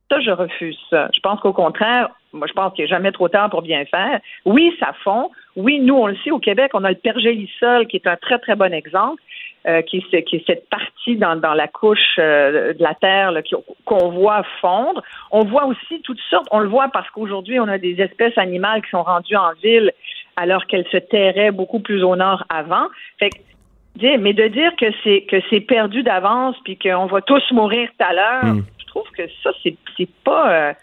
[0.09, 1.09] ça, je refuse ça.
[1.13, 4.19] Je pense qu'au contraire, moi, je pense qu'il n'est jamais trop tard pour bien faire.
[4.45, 5.29] Oui, ça fond.
[5.55, 8.39] Oui, nous, on le sait, au Québec, on a le pergélisol, qui est un très,
[8.39, 9.21] très bon exemple,
[9.67, 13.31] euh, qui, est, qui est cette partie dans, dans la couche euh, de la Terre
[13.31, 13.41] là,
[13.86, 15.01] qu'on voit fondre.
[15.31, 18.81] On voit aussi toutes sortes, on le voit parce qu'aujourd'hui, on a des espèces animales
[18.84, 19.91] qui sont rendues en ville
[20.36, 22.88] alors qu'elles se terraient beaucoup plus au nord avant.
[23.19, 27.43] Fait que, mais de dire que c'est que c'est perdu d'avance puis qu'on va tous
[27.51, 28.63] mourir tout à l'heure, Mm.
[28.79, 30.73] je trouve que ça c'est c'est pas euh,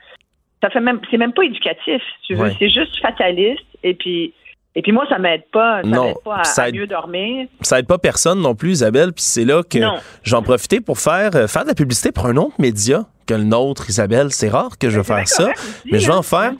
[0.62, 2.56] ça fait même c'est même pas éducatif, si tu veux, Ouais.
[2.58, 4.32] c'est juste fataliste et puis
[4.76, 7.48] et puis moi ça m'aide pas, ça Non, pas à, ça à aide- mieux dormir.
[7.62, 9.12] ça aide pas personne non plus, Isabelle.
[9.12, 9.78] Puis c'est là que
[10.22, 13.44] j'en profitais pour faire, euh, faire de la publicité pour un autre média que le
[13.44, 14.32] nôtre, Isabelle.
[14.32, 15.52] C'est rare que je vais faire ça, aussi,
[15.92, 16.18] mais je vais hein.
[16.18, 16.52] en faire.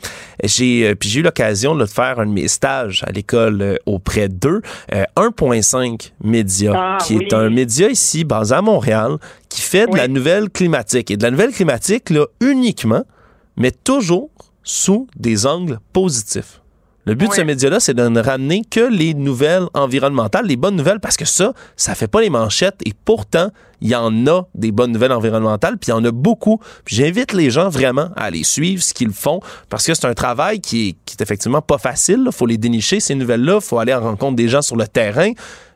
[0.43, 3.75] J'ai euh, puis j'ai eu l'occasion de faire un de mes stages à l'école euh,
[3.85, 4.61] auprès d'eux,
[4.93, 9.17] euh, 1.5 Média, Ah, qui est un média ici basé à Montréal,
[9.49, 9.99] qui fait de Oui.
[9.99, 13.03] la nouvelle climatique et de la nouvelle climatique là uniquement,
[13.57, 14.29] mais toujours
[14.63, 16.60] sous des angles positifs.
[17.05, 20.75] Le but de ce média-là, c'est de ne ramener que les nouvelles environnementales, les bonnes
[20.75, 23.49] nouvelles, parce que ça, ça fait pas les manchettes et pourtant,
[23.81, 26.59] il y en a des bonnes nouvelles environnementales, puis il y en a beaucoup.
[26.85, 29.39] J'invite les gens vraiment à aller suivre ce qu'ils font,
[29.69, 32.23] parce que c'est un travail qui est, qui est effectivement pas facile.
[32.27, 34.87] Il faut les dénicher, ces nouvelles-là, il faut aller en rencontre des gens sur le
[34.87, 35.31] terrain,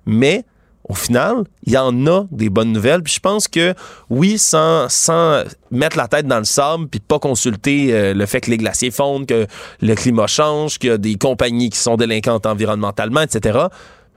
[0.06, 0.46] mais
[0.88, 3.02] au final, il y en a des bonnes nouvelles.
[3.02, 3.74] Puis je pense que
[4.10, 8.42] oui, sans, sans mettre la tête dans le sable, puis pas consulter euh, le fait
[8.42, 9.48] que les glaciers fondent, que
[9.82, 13.60] le climat change, qu'il y a des compagnies qui sont délinquantes environnementalement, etc.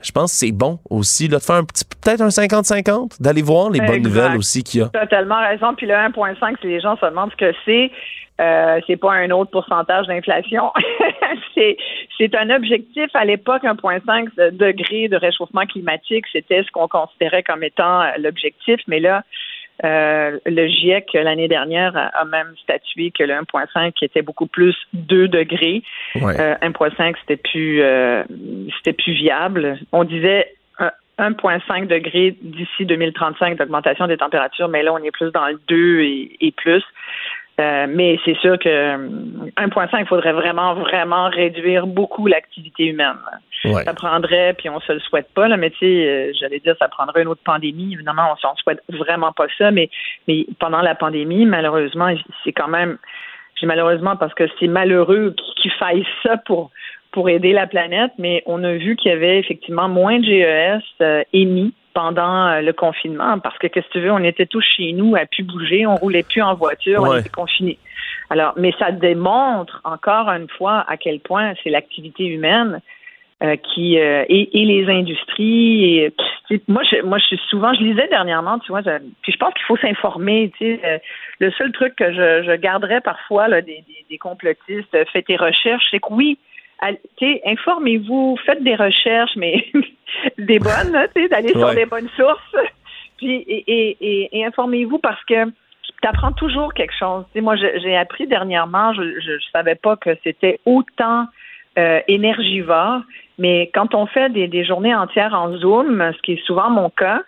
[0.03, 3.43] Je pense que c'est bon aussi là, de faire un petit peut-être un 50-50, d'aller
[3.43, 4.89] voir les bonnes nouvelles aussi qu'il y a.
[4.89, 5.75] Totalement raison.
[5.75, 7.91] Puis le 1.5, si les gens se demandent ce que c'est,
[8.41, 10.72] Euh, c'est pas un autre pourcentage d'inflation.
[11.55, 11.76] c'est,
[12.16, 17.64] c'est un objectif à l'époque, 1,5 degré de réchauffement climatique, c'était ce qu'on considérait comme
[17.64, 19.24] étant euh, l'objectif, mais là,
[19.84, 25.28] euh, le GIEC l'année dernière a, même statué que le 1.5 était beaucoup plus 2
[25.28, 25.82] degrés.
[26.16, 26.41] Ouais.
[26.41, 28.24] Euh, 1.5 c'était plus euh,
[28.78, 29.78] c'était plus viable.
[29.93, 30.53] On disait
[31.18, 36.01] 1,5 degrés d'ici 2035 d'augmentation des températures, mais là on est plus dans le 2
[36.01, 36.82] et, et plus.
[37.61, 43.16] Euh, mais c'est sûr que 1,5, il faudrait vraiment, vraiment réduire beaucoup l'activité humaine.
[43.64, 43.82] Ouais.
[43.82, 46.76] Ça prendrait, puis on se le souhaite pas, là, mais tu sais, euh, j'allais dire,
[46.78, 47.92] ça prendrait une autre pandémie.
[47.94, 49.90] Évidemment, on ne souhaite vraiment pas ça, mais,
[50.28, 52.98] mais pendant la pandémie, malheureusement, c'est quand même,
[53.62, 56.70] malheureusement parce que c'est malheureux qu'il faille ça pour
[57.11, 60.82] pour aider la planète, mais on a vu qu'il y avait effectivement moins de GES
[61.00, 64.64] euh, émis pendant euh, le confinement parce que qu'est-ce que tu veux, on était tous
[64.76, 67.76] chez nous à plus bouger, on roulait plus en voiture, on était confinés.
[68.30, 72.80] Alors, mais ça démontre encore une fois à quel point c'est l'activité humaine
[73.42, 75.99] euh, qui euh, et, et les industries.
[75.99, 76.12] Et,
[76.68, 79.53] moi, je, moi, je suis souvent, je lisais dernièrement, tu vois, je- puis je pense
[79.55, 80.53] qu'il faut s'informer.
[80.57, 80.99] Tu sais, euh,
[81.40, 85.36] le seul truc que je, je garderais parfois là, des, des, des complotistes, faites tes
[85.36, 86.38] recherches, c'est que oui,
[87.47, 89.64] informez-vous, faites des recherches, mais
[90.39, 90.93] des bonnes,
[91.31, 92.57] d'aller sur des bonnes sources.
[93.18, 97.24] Puis et, et, et, et informez-vous parce que tu apprends toujours quelque chose.
[97.33, 101.26] Tu sais, moi, j'ai appris dernièrement, je, je savais pas que c'était autant
[101.79, 103.01] euh, énergivore,
[103.39, 106.91] mais quand on fait des, des journées entières en Zoom, ce qui est souvent mon
[106.91, 107.22] cas,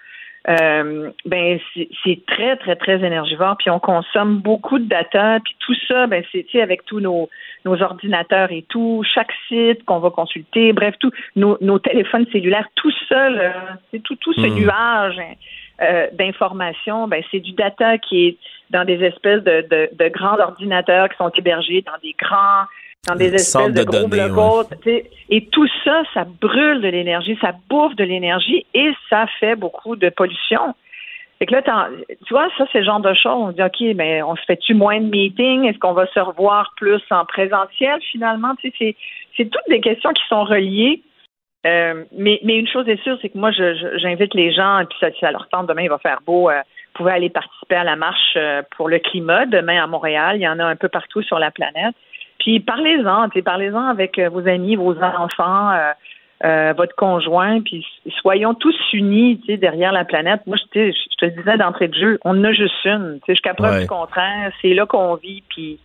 [0.48, 1.58] euh, ben
[2.02, 6.24] c'est très très très énergivore puis on consomme beaucoup de data puis tout ça ben
[6.32, 7.28] c'est tu sais, avec tous nos
[7.66, 12.68] nos ordinateurs et tout chaque site qu'on va consulter bref tout nos, nos téléphones cellulaires
[12.76, 13.52] tout ça là,
[13.90, 14.54] c'est tout tout ce Mhm.
[14.54, 15.34] nuage hein,
[15.82, 18.36] euh, d'informations ben c'est du data qui est
[18.70, 22.64] dans des espèces de, de, de grands ordinateurs qui sont hébergés dans des grands
[23.08, 25.10] dans des espèces de, de gros données.
[25.30, 29.96] Et tout ça, ça brûle de l'énergie, ça bouffe de l'énergie et ça fait beaucoup
[29.96, 30.74] de pollution.
[31.38, 31.88] Fait que là,
[32.26, 33.32] tu vois, ça, c'est le genre de choses.
[33.32, 35.64] On dit, OK, mais on se fait-tu moins de meetings?
[35.64, 38.54] Est-ce qu'on va se revoir plus en présentiel, finalement?
[38.56, 38.94] Tu sais,
[39.36, 41.02] c'est, toutes des questions qui sont reliées.
[41.66, 44.98] Euh, mais, mais une chose est sûre, c'est que moi, j'invite les gens, et puis
[45.00, 47.76] ça, si ça leur tente, demain, il va faire beau, euh, vous pouvez aller participer
[47.76, 50.36] à la marche euh, pour le climat demain à Montréal.
[50.36, 51.94] Il y en a un peu partout sur la planète.
[52.40, 55.70] Puis parlez-en, parlez-en avec euh, vos amis, vos enfants,
[56.44, 57.84] euh, votre conjoint, puis
[58.20, 60.40] soyons tous unis, derrière la planète.
[60.46, 60.64] Moi, je,
[61.18, 63.18] te le disais d'entrée de jeu, on en a juste une.
[63.20, 63.80] Tu sais, jusqu'à preuve Ouais.
[63.82, 65.78] du contraire, c'est là qu'on vit, puis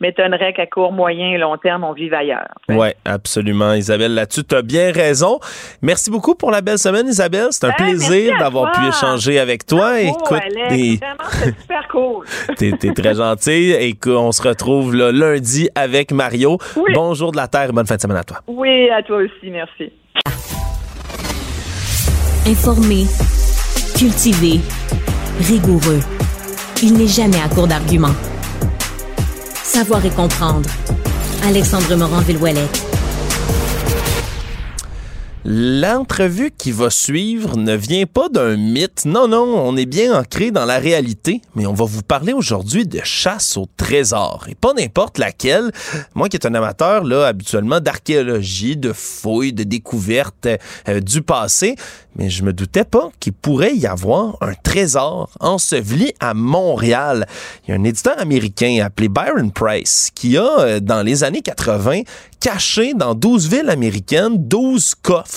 [0.00, 2.48] m'étonnerait qu'à court, moyen et long terme, on vive ailleurs.
[2.68, 4.14] Oui, absolument, Isabelle.
[4.14, 5.38] Là-dessus, tu as bien raison.
[5.80, 7.48] Merci beaucoup pour la belle semaine, Isabelle.
[7.50, 10.00] C'est un Hey, merci plaisir d'avoir pu échanger avec toi.
[10.00, 12.26] Écoute, Alex, vraiment, super cool.
[12.56, 13.72] t'es, t'es très gentil.
[13.78, 16.58] Et qu'on se retrouve lundi avec Mario.
[16.76, 16.92] Oui.
[16.94, 18.38] Bonjour de la Terre et bonne fin de semaine à toi.
[18.48, 19.91] Oui, à toi aussi, merci.
[22.44, 23.06] Informé,
[23.96, 24.60] cultivé,
[25.38, 26.00] rigoureux.
[26.82, 28.16] Il n'est jamais à court d'arguments.
[29.62, 30.68] Savoir et comprendre.
[31.44, 33.01] Alexandre Morin-Villouellette.
[35.44, 39.04] L'entrevue qui va suivre ne vient pas d'un mythe.
[39.06, 42.86] Non, non, on est bien ancré dans la réalité, mais on va vous parler aujourd'hui
[42.86, 44.44] de chasse au trésor.
[44.48, 45.72] Et pas n'importe laquelle.
[46.14, 50.46] Moi qui est un amateur, là, habituellement, d'archéologie, de fouilles, de découvertes
[50.88, 51.74] euh, du passé,
[52.14, 57.26] mais je me doutais pas qu'il pourrait y avoir un trésor enseveli à Montréal.
[57.66, 61.42] Il y a un éditeur américain appelé Byron Price qui a, euh, dans les années
[61.42, 62.02] 80,
[62.38, 65.31] caché dans 12 villes américaines 12 coffres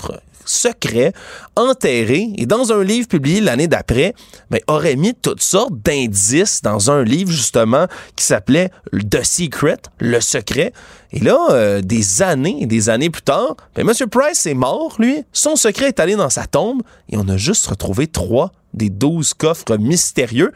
[0.45, 1.13] secrets,
[1.55, 4.13] enterrés, et dans un livre publié l'année d'après,
[4.49, 10.19] ben, aurait mis toutes sortes d'indices dans un livre justement qui s'appelait The Secret, le
[10.21, 10.71] secret.
[11.11, 14.09] Et là, euh, des années et des années plus tard, ben, M.
[14.09, 15.23] Price est mort, lui.
[15.33, 19.33] Son secret est allé dans sa tombe et on a juste retrouvé trois des 12
[19.33, 20.51] coffres mystérieux.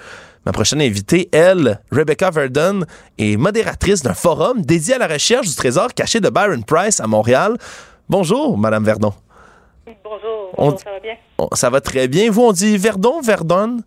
[0.46, 2.82] Ma prochaine invitée, elle, Rebecca Verdon,
[3.18, 7.08] est modératrice d'un forum dédié à la recherche du trésor caché de Byron Price à
[7.08, 7.58] Montréal.
[8.10, 9.14] Bonjour, Madame Verdon.
[10.04, 11.16] Bonjour, On- bonjour, ça va bien?
[11.54, 12.30] Ça va très bien.
[12.32, 13.78] Vous, on dit Verdon, Verdon?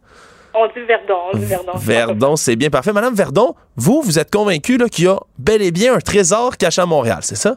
[0.54, 1.72] On dit Verdon, on dit Verdon.
[1.76, 2.92] Verdon, c'est bien parfait.
[2.92, 6.82] Madame Verdon, vous, vous êtes convaincue qu'il y a bel et bien un trésor caché
[6.82, 7.56] à Montréal, c'est ça?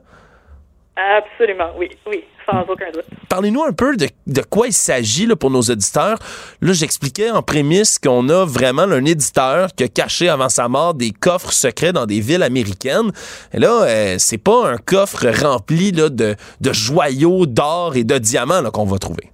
[0.96, 3.04] Absolument, oui, oui, sans aucun doute.
[3.30, 6.18] Parlez-nous un peu de, de quoi il s'agit là, pour nos auditeurs.
[6.62, 10.94] Là, j'expliquais en prémisse qu'on a vraiment un éditeur qui a caché avant sa mort
[10.94, 13.12] des coffres secrets dans des villes américaines.
[13.54, 18.18] Et là, euh, c'est pas un coffre rempli là, de, de joyaux d'or et de
[18.18, 19.32] diamants qu'on va trouver.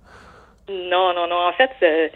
[0.67, 1.47] Non, non, non.
[1.47, 2.07] En fait, euh,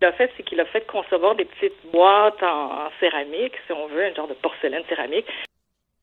[0.00, 3.72] qu'il a fait, c'est qu'il a fait concevoir des petites boîtes en, en céramique, si
[3.72, 5.26] on veut, un genre de porcelaine céramique.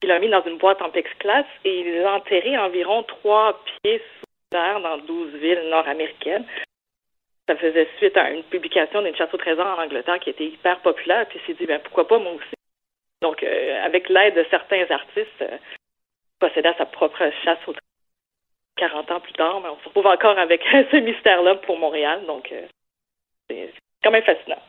[0.02, 3.98] Il l'a mis dans une boîte en plexiglas et il a enterrés environ trois pieds
[3.98, 6.46] sous terre dans 12 villes nord-américaines.
[7.48, 10.80] Ça faisait suite à une publication d'une chasse au trésor en Angleterre qui était hyper
[10.80, 11.26] populaire.
[11.28, 12.54] Puis il s'est dit, ben, pourquoi pas moi aussi?
[13.22, 15.58] Donc, euh, avec l'aide de certains artistes, euh,
[16.40, 17.80] à sa propre chasse au trésor.
[18.76, 22.26] 40 ans plus tard, mais on se retrouve encore avec ce mystère-là pour Montréal.
[22.26, 22.66] Donc, euh,
[23.48, 23.72] c'est
[24.02, 24.60] quand même fascinant.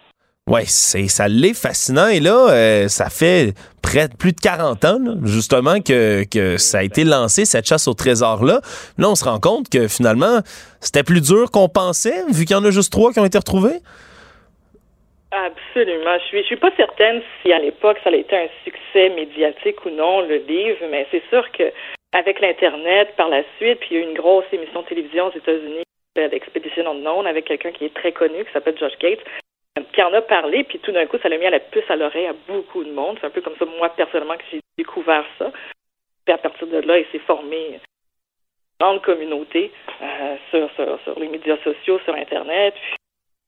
[0.48, 2.08] Oui, c'est ça l'est fascinant.
[2.08, 6.80] Et là, euh, ça fait près plus de 40 ans, là, justement, que, que ça
[6.80, 8.62] a été lancé, cette chasse au trésor-là.
[8.98, 10.40] Là, on se rend compte que finalement,
[10.80, 13.38] c'était plus dur qu'on pensait, vu qu'il y en a juste trois qui ont été
[13.38, 13.80] retrouvés.
[15.32, 16.16] Absolument.
[16.20, 19.90] Je suis, suis pas certaine si à l'époque ça a été un succès médiatique ou
[19.90, 21.72] non, le livre, mais c'est sûr que
[22.14, 25.28] avec l'Internet, par la suite, puis il y a eu une grosse émission de télévision
[25.28, 25.84] aux États-Unis,
[26.16, 29.24] d'Expedition Unknown, avec quelqu'un qui est très connu, qui s'appelle Josh Gates,
[29.94, 31.96] qui en a parlé, puis tout d'un coup, ça l'a mis à la puce à
[31.96, 33.18] l'oreille à beaucoup de monde.
[33.20, 35.52] C'est un peu comme ça, moi, personnellement, que j'ai découvert ça.
[36.26, 37.80] Puis à partir de là, il s'est formé une
[38.80, 39.72] grande communauté
[40.02, 42.96] euh, sur, sur, sur, les médias sociaux, sur Internet, puis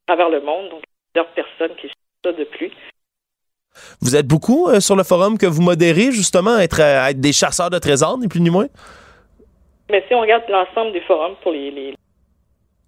[0.07, 0.69] à travers le monde.
[0.69, 2.71] Donc, plusieurs personnes qui suivent ça depuis.
[4.01, 7.21] Vous êtes beaucoup euh, sur le forum que vous modérez, justement, à être, à être
[7.21, 8.67] des chasseurs de trésors, ni plus ni moins?
[9.89, 11.93] Mais si on regarde l'ensemble des forums pour les, les,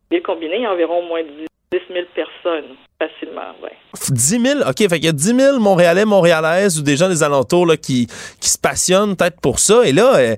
[0.09, 3.69] les combinés, il y a environ moins 10 000 personnes, facilement, oui.
[4.09, 4.69] 10 000?
[4.69, 7.77] OK, fait qu'il y a 10 000 Montréalais, Montréalaises ou des gens des alentours là,
[7.77, 8.07] qui,
[8.41, 9.85] qui se passionnent peut-être pour ça.
[9.85, 10.35] Et là, euh,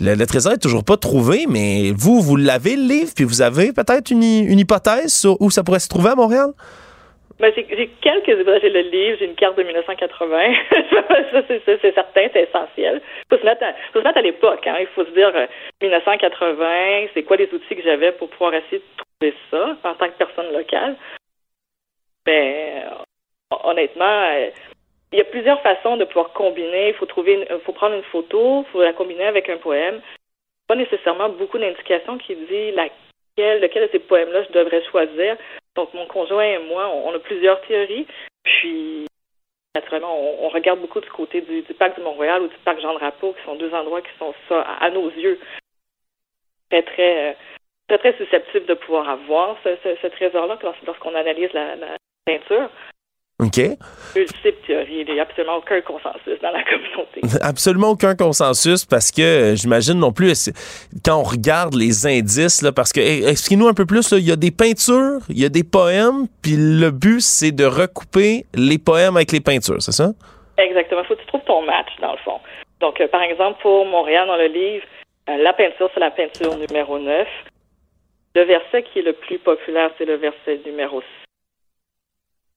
[0.00, 3.42] le, le, trésor est toujours pas trouvé, mais vous, vous l'avez, le livre, puis vous
[3.42, 6.52] avez peut-être une, une hypothèse sur où ça pourrait se trouver à Montréal?
[7.38, 8.26] Ben, j'ai quelques
[8.62, 10.54] j'ai le livre, j'ai une carte de 1980.
[11.32, 13.02] ça, c'est certain, c'est essentiel.
[13.28, 14.66] Faut se mettre à, faut se mettre à l'époque.
[14.66, 14.78] Hein.
[14.80, 15.46] Il faut se dire euh,
[15.82, 20.08] 1980, c'est quoi les outils que j'avais pour pouvoir essayer de trouver ça en tant
[20.08, 20.96] que personne locale?
[22.26, 24.50] Mais euh, honnêtement, euh,
[25.12, 26.88] il y a plusieurs façons de pouvoir combiner.
[26.88, 30.00] Il faut trouver, une, faut prendre une photo, il faut la combiner avec un poème.
[30.68, 35.36] Pas nécessairement beaucoup d'indications qui dit laquelle, lequel de ces poèmes-là je devrais choisir.
[35.76, 38.06] Donc, mon conjoint et moi, on, a plusieurs théories.
[38.42, 39.06] Puis,
[39.74, 43.34] naturellement, on, regarde beaucoup du côté du, du, parc de Montréal ou du parc Jean-Drapeau,
[43.34, 45.38] qui sont deux endroits qui sont, ça, à, nos yeux,
[46.70, 47.36] très, très,
[47.88, 52.70] très, très susceptibles de pouvoir avoir ce trésor-là lorsqu'on analyse la, la peinture.
[53.38, 53.58] OK?
[53.58, 57.20] Il n'y a absolument aucun consensus dans la communauté.
[57.42, 60.50] Absolument aucun consensus parce que euh, j'imagine non plus,
[61.04, 64.36] quand on regarde les indices, là, parce que, expliquez-nous un peu plus, il y a
[64.36, 69.16] des peintures, il y a des poèmes, puis le but, c'est de recouper les poèmes
[69.16, 70.12] avec les peintures, c'est ça?
[70.56, 71.02] Exactement.
[71.02, 72.40] Il faut que tu trouves ton match, dans le fond.
[72.80, 74.84] Donc, euh, par exemple, pour Montréal, dans le livre,
[75.28, 77.28] euh, la peinture, c'est la peinture numéro 9.
[78.34, 81.02] Le verset qui est le plus populaire, c'est le verset numéro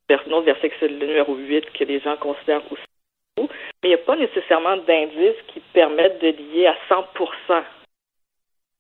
[0.10, 2.84] 6 un autre verset c'est le numéro 8 que les gens considèrent aussi
[3.40, 3.48] mais
[3.84, 7.64] il n'y a pas nécessairement d'indices qui permettent de lier à 100%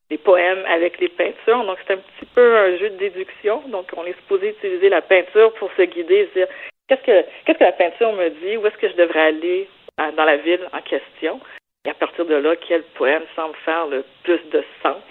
[0.09, 1.63] les poèmes avec les peintures.
[1.65, 3.61] Donc, c'est un petit peu un jeu de déduction.
[3.67, 6.47] Donc, on est supposé utiliser la peinture pour se guider dire
[6.87, 10.25] qu'est-ce que, qu'est-ce que la peinture me dit, où est-ce que je devrais aller dans
[10.25, 11.39] la ville en question?
[11.85, 15.01] Et à partir de là, quel poème semble faire le plus de sens?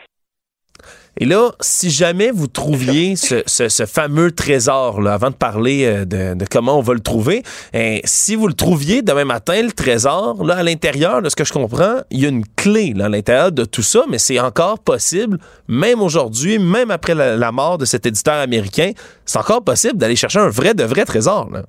[1.20, 5.84] Et là, si jamais vous trouviez ce, ce, ce fameux trésor, là, avant de parler
[5.84, 7.42] euh, de, de, comment on va le trouver,
[7.74, 11.44] hein, si vous le trouviez demain matin, le trésor, là, à l'intérieur, de ce que
[11.44, 14.38] je comprends, il y a une clé là, à l'intérieur de tout ça, mais c'est
[14.38, 18.92] encore possible, même aujourd'hui, même après la, la, mort de cet éditeur américain,
[19.24, 21.48] c'est encore possible d'aller chercher un vrai de vrai trésor.
[21.50, 21.62] Là.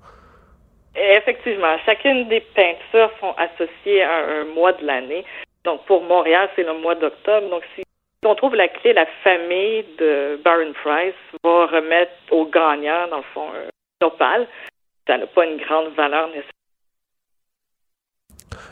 [0.96, 5.24] Effectivement, chacune des peintures sont associées à un mois de l'année.
[5.64, 7.50] Donc, pour Montréal, c'est le mois d'octobre.
[7.50, 7.84] Donc, si
[8.26, 11.14] on trouve la clé, la famille de Baron Price
[11.44, 14.48] va remettre au gagnant, dans le fond, un opale.
[15.08, 16.52] Ça n'a pas une grande valeur nécessaire.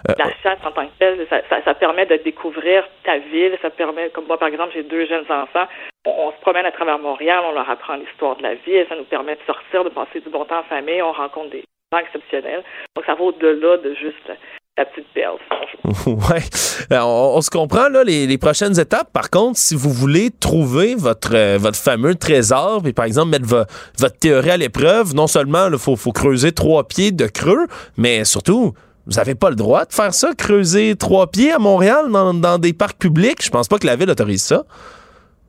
[0.10, 3.58] Euh, la chasse en tant que telle, ça, ça, ça, permet de découvrir ta ville.
[3.62, 5.68] Ça permet, comme moi par exemple, j'ai deux jeunes enfants.
[6.06, 8.86] On, on, se promène à travers Montréal, on leur apprend l'histoire de la ville.
[8.89, 11.02] Ça nous permet de sortir, de passer du bon temps en famille.
[11.02, 12.64] On rencontre des gens exceptionnels.
[12.95, 14.32] Donc ça va au-delà de juste
[14.78, 15.38] la petite perle.
[16.05, 16.43] ouais.
[16.91, 19.11] Euh, on, on, se comprend, là, les, les, prochaines étapes.
[19.11, 23.45] Par contre, si vous voulez trouver votre, euh, votre fameux trésor, puis par exemple mettre
[23.45, 23.63] vo
[23.97, 27.67] votre théorie à l'épreuve, non seulement il faut, faut creuser trois pieds de creux,
[27.97, 28.73] mais surtout,
[29.05, 32.57] vous n'avez pas le droit de faire ça, creuser trois pieds à Montréal dans, dans
[32.57, 33.43] des parcs publics.
[33.43, 34.63] Je pense pas que la ville autorise ça.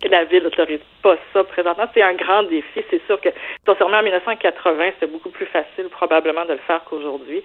[0.09, 1.87] La ville n'autorise pas ça présentement.
[1.93, 2.85] C'est un grand défi.
[2.89, 3.31] C'est sûr que,
[3.67, 7.43] sincèrement, en 1980, c'était beaucoup plus facile probablement de le faire qu'aujourd'hui.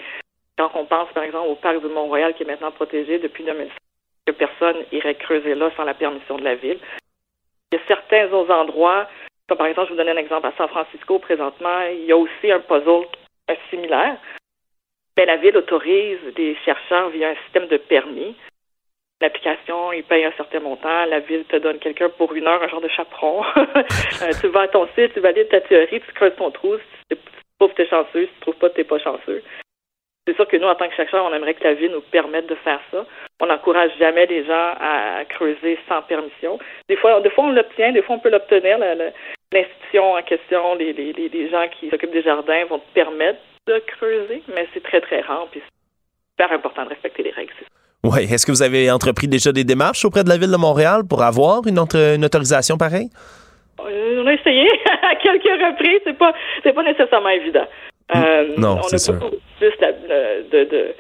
[0.58, 3.74] Quand on pense, par exemple, au parc de Mont-Royal qui est maintenant protégé depuis 2005,
[4.26, 6.80] que personne irait creuser là sans la permission de la ville.
[7.72, 9.08] Il y a certains autres endroits,
[9.48, 10.48] Par exemple, je vous donne un exemple.
[10.48, 13.06] À San Francisco, présentement, il y a aussi un puzzle
[13.70, 14.18] similaire.
[15.18, 18.36] Mais la ville autorise des chercheurs via un système de permis.
[19.22, 21.06] L'application, il paye un certain montant.
[21.06, 23.44] La ville te donne quelqu'un pour une heure, un genre de chaperon.
[24.22, 26.78] Euh, tu vas à ton site, tu valides ta théorie, tu creuses ton trou.
[26.78, 27.18] Si tu
[27.60, 28.26] trouves, t'es chanceux.
[28.28, 29.44] Si tu trouves pas, t'es pas chanceux.
[30.26, 32.48] C'est sûr que nous, en tant que chercheurs, on aimerait que la ville nous permette
[32.48, 33.06] de faire ça.
[33.42, 36.58] On n'encourage jamais les gens à creuser sans permission.
[36.88, 38.78] Des fois, des fois on l'obtient, des fois on peut l'obtenir.
[38.78, 43.80] L'institution en question, les, les, les gens qui s'occupent des jardins vont te permettre de
[43.80, 45.48] creuser, mais c'est très, très rare.
[45.52, 47.54] Puis c'est super important de respecter les règles.
[48.06, 48.24] Oui.
[48.24, 51.22] Est-ce que vous avez entrepris déjà des démarches auprès de la Ville de Montréal pour
[51.22, 53.10] avoir une, une autorisation pareille?
[53.80, 54.68] Euh, on a essayé
[55.02, 56.02] à quelques reprises.
[56.06, 57.66] C'est pas, c'est pas nécessairement évident.
[58.16, 59.20] Euh, non, c'est sûr.
[59.60, 60.96] Plus de, de,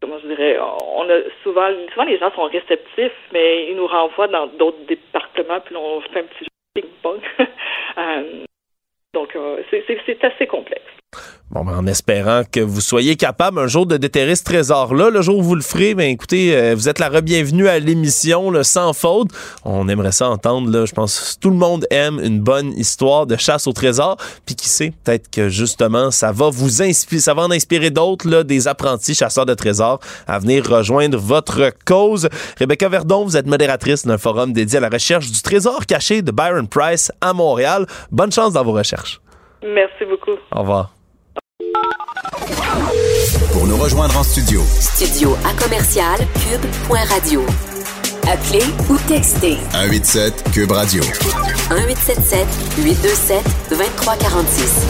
[0.00, 4.28] comment je dirais, on a souvent, souvent les gens sont réceptifs, mais ils nous renvoient
[4.28, 7.20] dans d'autres départements, puis on fait un petit ping-pong.
[7.98, 8.44] euh,
[9.14, 10.82] donc, euh, c'est assez complexe.
[11.52, 15.10] Bon, ben, en espérant que vous soyez capable un jour de déterrer ce trésor-là.
[15.10, 18.50] Le jour où vous le ferez, ben, écoutez, euh, vous êtes la re-bienvenue à l'émission,
[18.62, 19.28] sans faute.
[19.66, 20.86] On aimerait ça entendre, là.
[20.86, 24.16] Je pense que tout le monde aime une bonne histoire de chasse au trésor.
[24.46, 28.26] Puis qui sait, peut-être que justement, ça va vous inspirer, ça va en inspirer d'autres,
[28.30, 32.30] là, des apprentis chasseurs de trésors à venir rejoindre votre cause.
[32.58, 36.32] Rebecca Verdon, vous êtes modératrice d'un forum dédié à la recherche du trésor caché de
[36.32, 37.84] Byron Price à Montréal.
[38.10, 39.20] Bonne chance dans vos recherches.
[39.62, 40.38] Merci beaucoup.
[40.50, 40.94] Au revoir.
[43.52, 44.62] Pour nous rejoindre en studio.
[44.80, 47.44] Studio à commercial cube.radio.
[48.30, 49.58] Appelez ou textez.
[49.72, 51.02] 187 cube radio.
[51.02, 52.46] 1877
[52.78, 54.86] 827 2346.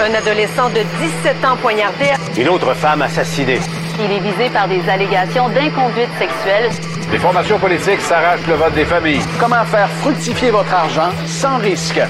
[0.00, 0.82] Un adolescent de
[1.24, 2.12] 17 ans poignardé.
[2.36, 3.60] Une autre femme assassinée.
[3.98, 6.70] Il est visé par des allégations d'inconduite sexuelle.
[7.10, 9.22] Les formations politiques s'arrachent le vote des familles.
[9.40, 12.00] Comment faire fructifier votre argent sans risque?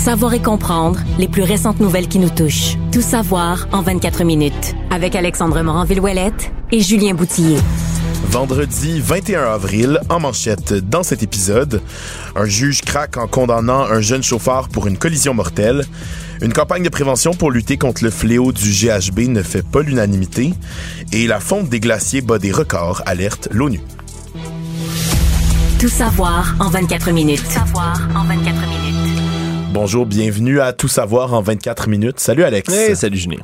[0.00, 2.78] Savoir et comprendre les plus récentes nouvelles qui nous touchent.
[2.90, 4.74] Tout savoir en 24 minutes.
[4.90, 7.58] Avec Alexandre Morin-Villouellette et Julien Boutillier.
[8.30, 11.82] Vendredi 21 avril, en manchette dans cet épisode,
[12.34, 15.84] un juge craque en condamnant un jeune chauffeur pour une collision mortelle.
[16.40, 20.54] Une campagne de prévention pour lutter contre le fléau du GHB ne fait pas l'unanimité.
[21.12, 23.82] Et la fonte des glaciers bat des records, alerte l'ONU.
[25.78, 27.44] Tout savoir en 24 minutes.
[27.44, 28.89] Tout savoir en 24 minutes.
[29.72, 32.18] Bonjour, bienvenue à Tout savoir en 24 minutes.
[32.18, 32.68] Salut Alex.
[32.74, 33.38] Hey, salut Julien.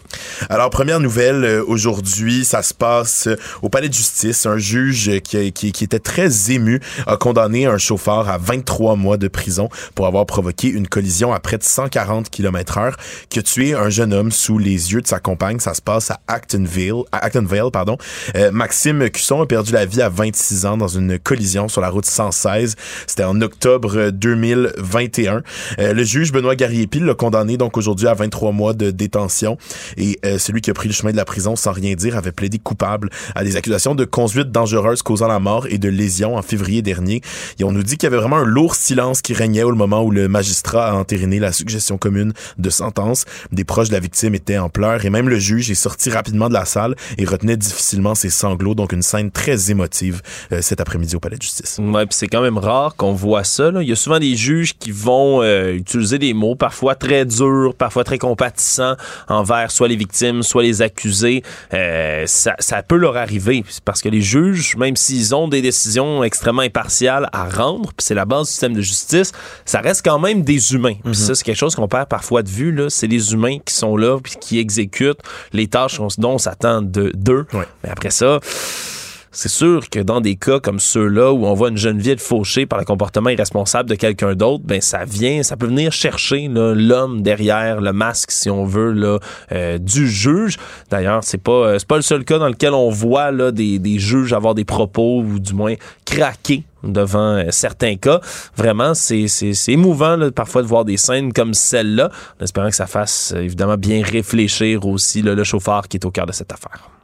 [0.51, 4.45] Alors, première nouvelle, euh, aujourd'hui, ça se passe euh, au palais de justice.
[4.45, 9.19] Un juge qui, qui, qui, était très ému a condamné un chauffeur à 23 mois
[9.19, 12.97] de prison pour avoir provoqué une collision à près de 140 km heure
[13.29, 15.61] qui a tué un jeune homme sous les yeux de sa compagne.
[15.61, 17.05] Ça se passe à Actonville.
[17.13, 17.99] À Actonville pardon.
[18.35, 21.89] Euh, Maxime Cusson a perdu la vie à 26 ans dans une collision sur la
[21.89, 22.75] route 116.
[23.07, 25.43] C'était en octobre 2021.
[25.79, 29.59] le juge juge Benoît Garriépil l'a condamné donc aujourd'hui à 23 mois de détention
[29.99, 32.33] et euh, celui qui a pris le chemin de la prison sans rien dire avait
[32.33, 36.41] plaidé coupable à des accusations de conduite dangereuse causant la mort et de lésion en
[36.41, 37.21] février dernier.
[37.59, 40.03] Et on nous dit qu'il y avait vraiment un lourd silence qui régnait au moment
[40.03, 43.27] où le magistrat a entériné la suggestion commune de sentence.
[43.53, 46.49] Des proches de la victime étaient en pleurs et même le juge est sorti rapidement
[46.49, 48.75] de la salle et retenait difficilement ses sanglots.
[48.75, 51.79] Donc une scène très émotive euh, cet après-midi au palais de justice.
[51.79, 53.71] Ouais, c'est quand même rare qu'on voit ça.
[53.71, 53.83] Là.
[53.83, 57.75] Il y a souvent des juges qui vont euh, utiliser des mots parfois très durs,
[57.77, 58.97] parfois très compatissants
[59.29, 61.43] envers soit les victimes, soit les accusés.
[61.75, 66.23] Euh, ça, ça, peut leur arriver parce que les juges, même s'ils ont des décisions
[66.23, 69.33] extrêmement impartiales à rendre, puis c'est la base du système de justice,
[69.65, 70.97] ça reste quand même des humains.
[71.05, 72.73] Puis ça, c'est quelque chose qu'on perd parfois de vue.
[72.73, 72.89] Là.
[72.91, 75.21] C'est les humains qui sont là puis qui exécutent
[75.53, 77.47] les tâches dont on s'attend d'eux.
[77.53, 78.41] Mais après ça
[79.37, 82.65] c'est sûr que dans des cas comme ceux-là où on voit une jeune ville fauchée
[82.65, 87.21] par le comportement irresponsable de quelqu'un d'autre, ben ça vient, ça peut venir chercher l'homme
[87.21, 89.19] derrière le masque, si on veut, là,
[89.53, 90.57] euh, du juge.
[90.91, 93.79] D'ailleurs, c'est pas euh, c'est pas le seul cas dans lequel on voit là, des,
[93.79, 95.75] des juges avoir des propos ou du moins
[96.07, 98.23] craquer devant euh, certains cas.
[98.57, 99.27] Vraiment, c'est
[99.69, 102.11] émouvant là, parfois de voir des scènes comme celle-là,
[102.41, 106.25] en espérant que ça fasse évidemment bien réfléchir aussi le chauffeur qui est au cœur
[106.25, 106.96] de cette affaire.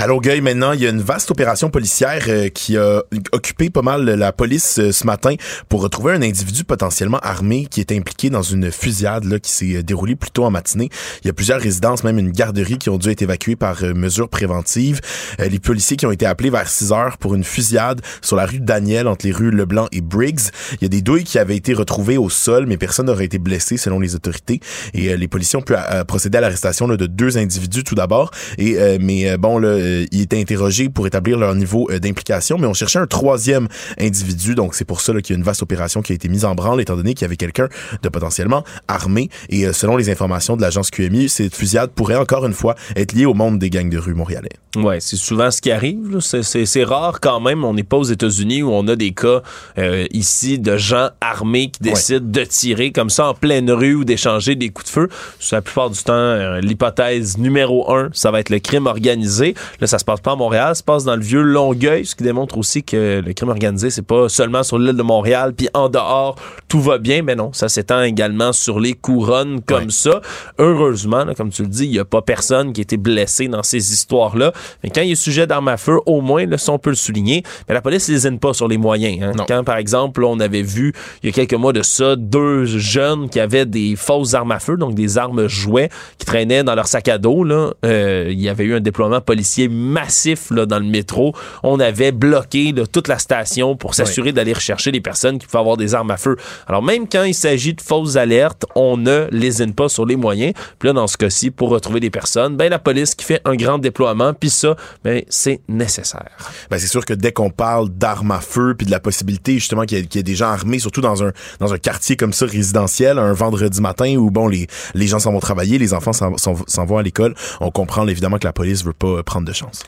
[0.00, 3.82] À Longueuil, maintenant, il y a une vaste opération policière euh, qui a occupé pas
[3.82, 5.34] mal la police euh, ce matin
[5.68, 9.76] pour retrouver un individu potentiellement armé qui est impliqué dans une fusillade là, qui s'est
[9.76, 10.88] euh, déroulée plus tôt en matinée.
[11.22, 14.30] Il y a plusieurs résidences, même une garderie qui ont dû être évacuées par mesure
[14.30, 15.02] préventive.
[15.38, 18.60] les policiers qui ont été appelés vers 6 heures pour une fusillade sur la rue
[18.60, 20.48] Daniel entre les rues Leblanc et Briggs.
[20.80, 23.38] Il y a des douilles qui avaient été retrouvées au sol, mais personne n'aurait été
[23.38, 24.60] blessé selon les autorités.
[24.94, 25.74] Et les policiers ont pu
[26.08, 28.30] procéder à l'arrestation de deux individus tout d'abord.
[28.56, 32.66] Et mais bon, là, euh, ils étaient interrogés pour établir leur niveau euh, d'implication, mais
[32.66, 33.68] on cherchait un troisième
[33.98, 34.54] individu.
[34.54, 36.54] Donc, c'est pour ça qu'il y a une vaste opération qui a été mise en
[36.54, 37.68] branle, étant donné qu'il y avait quelqu'un
[38.02, 39.28] de potentiellement armé.
[39.48, 43.12] Et euh, selon les informations de l'agence QMI, cette fusillade pourrait encore une fois être
[43.12, 44.50] liée au monde des gangs de rue montréalais.
[44.76, 46.18] Ouais, c'est souvent ce qui arrive.
[46.20, 47.64] C'est- rare quand même.
[47.64, 49.42] On n'est pas aux États-Unis où on a des cas
[49.78, 54.04] euh, ici de gens armés qui décident de tirer comme ça en pleine rue ou
[54.04, 55.08] d'échanger des coups de feu.
[55.52, 59.54] La plupart du temps l'hypothèse numéro un, ça va être le crime organisé.
[59.80, 62.14] Là, ça se passe pas à Montréal, ça se passe dans le vieux Longueuil, ce
[62.14, 65.68] qui démontre aussi que le crime organisé, c'est pas seulement sur l'île de Montréal, puis
[65.74, 66.36] en dehors,
[66.68, 67.22] tout va bien.
[67.22, 70.20] Mais non, ça s'étend également sur les couronnes comme ça.
[70.58, 73.48] Heureusement, là, comme tu le dis, il y a pas personne qui a été blessé
[73.48, 74.52] dans ces histoires-là.
[74.82, 76.90] Mais quand il y a sujet d'armes à feu, au moins, là, ça, on peut
[76.90, 77.42] le souligner.
[77.68, 79.22] Mais la police ne lésine pas sur les moyens.
[79.22, 79.44] hein.
[79.48, 82.64] Quand, par exemple, là, on avait vu, il y a quelques mois de ça, deux
[82.64, 86.74] jeunes qui avaient des fausses armes à feu, donc des armes jouets, qui traînaient dans
[86.74, 87.44] leur sac à dos.
[87.44, 87.72] Là.
[87.84, 91.34] Euh, il y avait eu un déploiement policier massif là, dans le métro.
[91.62, 95.58] On avait bloqué là, toute la station pour s'assurer d'aller rechercher les personnes qui pouvaient
[95.60, 96.36] avoir des armes à feu.
[96.66, 100.54] Alors, même quand il s'agit de fausses alertes, on ne lésine pas sur les moyens.
[100.78, 103.56] Puis là, dans ce cas-ci, pour retrouver des personnes, ben, la police qui fait un
[103.56, 106.30] grand déploiement, puis ça, ben, c'est nécessaire.
[106.70, 109.84] Ben, c'est sûr que dès qu'on parle d'armes à feu puis de la possibilité justement
[109.84, 112.16] qu'il y, ait- qu'il y ait des gens armés, surtout dans un dans un quartier
[112.16, 115.94] comme ça résidentiel, un vendredi matin où bon les les gens s'en vont travailler, les
[115.94, 119.49] enfants s'en vont à l'école, on comprend évidemment que la police veut pas prendre de
[119.52, 119.82] chance.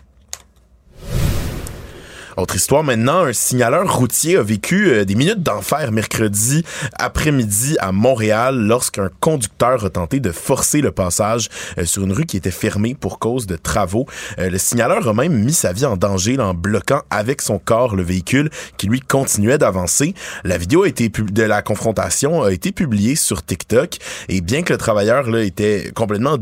[2.39, 6.65] Autre histoire maintenant, un signaleur routier a vécu euh, des minutes d'enfer mercredi
[6.99, 12.25] après-midi à Montréal lorsqu'un conducteur a tenté de forcer le passage euh, sur une rue
[12.25, 14.07] qui était fermée pour cause de travaux.
[14.39, 17.95] Euh, le signaleur a même mis sa vie en danger en bloquant avec son corps
[17.95, 18.49] le véhicule
[18.79, 20.15] qui lui continuait d'avancer.
[20.45, 23.99] La vidéo de la confrontation a été publiée sur TikTok
[24.31, 26.39] et bien que le travailleur était complètement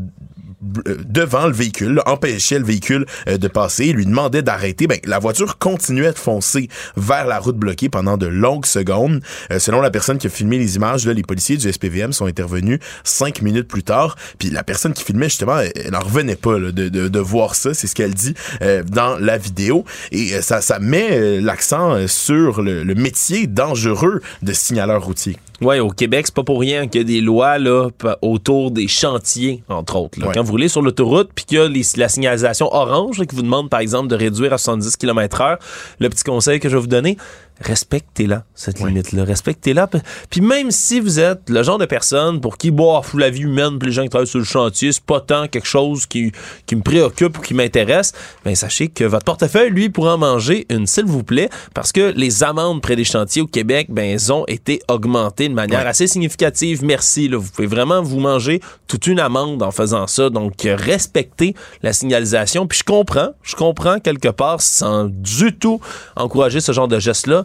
[0.61, 5.59] devant le véhicule, empêchait le véhicule euh, de passer, lui demandait d'arrêter, ben, la voiture
[5.59, 9.23] continuait de foncer vers la route bloquée pendant de longues secondes.
[9.51, 12.27] Euh, selon la personne qui a filmé les images, là, les policiers du SPVM sont
[12.27, 14.17] intervenus cinq minutes plus tard.
[14.39, 17.75] Puis la personne qui filmait, justement, elle n'en revenait pas là, de, voir ça.
[17.75, 19.85] C'est ce qu'elle dit euh, dans la vidéo.
[20.13, 25.37] Et euh, ça, met euh, l'accent euh, sur le, le métier dangereux de signaleur routier.
[25.61, 27.89] Ouais, au Québec, c'est pas pour rien qu'il y a des lois là,
[28.23, 30.19] autour des chantiers, entre autres.
[30.19, 30.27] là.
[30.29, 30.33] Ouais.
[30.35, 33.35] Quand vous roulez sur l'autoroute, puis qu'il y a les- la signalisation orange là, qui
[33.37, 35.59] vous demande, par exemple, de réduire à 70 km/h,
[35.99, 37.17] le petit conseil que je vais vous donner,
[37.61, 39.25] respectez-la, cette limite-là.
[39.25, 39.89] Respectez-la.
[40.31, 43.43] Puis même si vous êtes le genre de personne pour qui, bon, fou la vie
[43.43, 46.33] humaine, puis les gens qui travaillent sur le chantier, c'est pas tant quelque chose qui,
[46.67, 48.13] qui me préoccupe ou qui m'intéresse,
[48.45, 52.13] ben sachez que votre portefeuille, lui, pourra en manger une, s'il vous plaît, parce que
[52.17, 56.07] les amendes près des chantiers au Québec, ben, elles ont été augmentées de manière assez
[56.07, 56.85] significative.
[56.85, 57.29] Merci.
[57.29, 57.37] Là.
[57.37, 60.31] Vous pouvez vraiment vous manger toute une amende en faisant ça.
[60.31, 62.67] Donc, respectez la signalisation.
[62.67, 65.81] Puis je comprends, je comprends quelque part sans du tout
[66.17, 67.45] encourager ce genre de geste-là.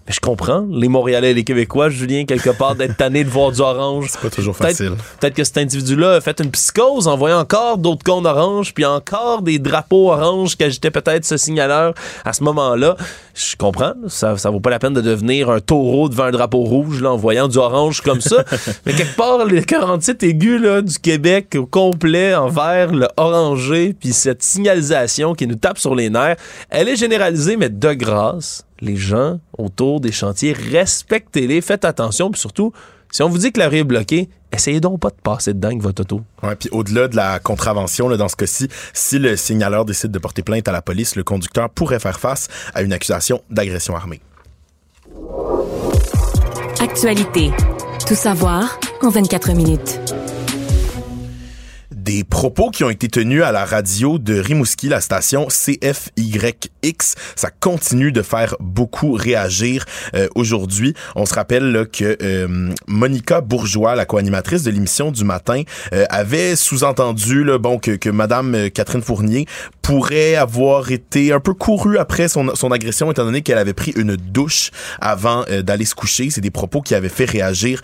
[0.07, 3.51] Mais je comprends les Montréalais et les Québécois, Julien, quelque part, d'être tannés de voir
[3.51, 4.07] du orange.
[4.09, 4.93] C'est pas toujours Peut-être- facile.
[5.19, 8.83] Peut-être que cet individu-là a fait une psychose en voyant encore d'autres cônes oranges, puis
[8.85, 11.93] encore des drapeaux oranges qui agitaient peut-être ce signaleur
[12.25, 12.95] à ce moment-là.
[13.35, 16.59] Je comprends, ça, ça vaut pas la peine de devenir un taureau devant un drapeau
[16.63, 18.43] rouge là, en voyant du orange comme ça.
[18.85, 24.13] Mais quelque part, les 47 aigus là, du Québec au complet envers le orangé, puis
[24.13, 26.37] cette signalisation qui nous tape sur les nerfs,
[26.69, 32.39] elle est généralisée, mais de grâce, les gens autour des chantiers, respectez-les, faites attention, puis
[32.39, 32.73] surtout,
[33.11, 35.69] si on vous dit que la rue est bloquée, essayez donc pas de passer dedans
[35.69, 36.21] avec votre auto.
[36.43, 40.19] Ouais, puis au-delà de la contravention, là, dans ce cas-ci, si le signaleur décide de
[40.19, 44.21] porter plainte à la police, le conducteur pourrait faire face à une accusation d'agression armée.
[46.79, 47.51] Actualité.
[48.07, 50.20] Tout savoir en 24 minutes.
[52.01, 57.51] Des propos qui ont été tenus à la radio de Rimouski, la station CFYX, ça
[57.51, 59.85] continue de faire beaucoup réagir
[60.15, 60.95] euh, aujourd'hui.
[61.15, 65.61] On se rappelle que euh, Monica Bourgeois, la co-animatrice de l'émission du matin,
[65.93, 69.45] euh, avait sous-entendu bon que, que Madame Catherine Fournier
[69.83, 73.91] pourrait avoir été un peu courue après son, son agression, étant donné qu'elle avait pris
[73.91, 76.31] une douche avant d'aller se coucher.
[76.31, 77.81] C'est des propos qui avaient fait réagir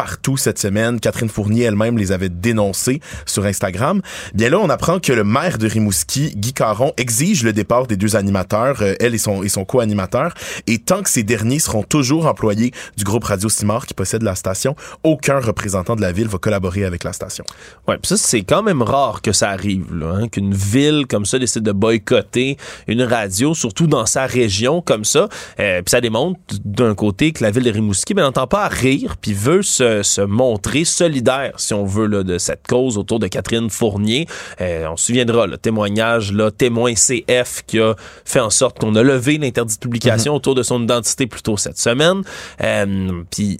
[0.00, 0.98] partout cette semaine.
[0.98, 4.00] Catherine Fournier elle-même les avait dénoncés sur Instagram.
[4.32, 7.98] Bien là, on apprend que le maire de Rimouski, Guy Caron, exige le départ des
[7.98, 10.32] deux animateurs, euh, elle et son, co-animateur.
[10.66, 14.34] Et tant que ces derniers seront toujours employés du groupe Radio Simard qui possède la
[14.36, 14.74] station,
[15.04, 17.44] aucun représentant de la ville va collaborer avec la station.
[17.86, 21.38] Ouais, puis ça, c'est quand même rare que ça arrive, hein, qu'une ville comme ça
[21.38, 25.28] décide de boycotter une radio, surtout dans sa région comme ça.
[25.58, 28.68] Euh, puis ça démontre d'un côté que la ville de Rimouski ben, n'entend pas à
[28.68, 32.98] rire, puis veut se se, se montrer solidaire, si on veut, là, de cette cause
[32.98, 34.26] autour de Catherine Fournier.
[34.60, 38.94] Euh, on se souviendra, le témoignage, là, témoin CF qui a fait en sorte qu'on
[38.94, 42.22] a levé l'interdit de publication autour de son identité plus tôt cette semaine.
[42.62, 43.58] Euh, Puis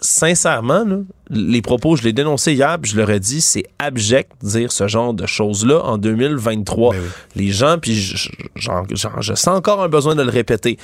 [0.00, 0.96] sincèrement, là,
[1.28, 4.72] les propos, je l'ai dénoncé hier, puis je leur ai dit, c'est abject de dire
[4.72, 6.94] ce genre de choses-là en 2023.
[7.36, 10.78] Les gens, puis je sens encore un besoin de le répéter,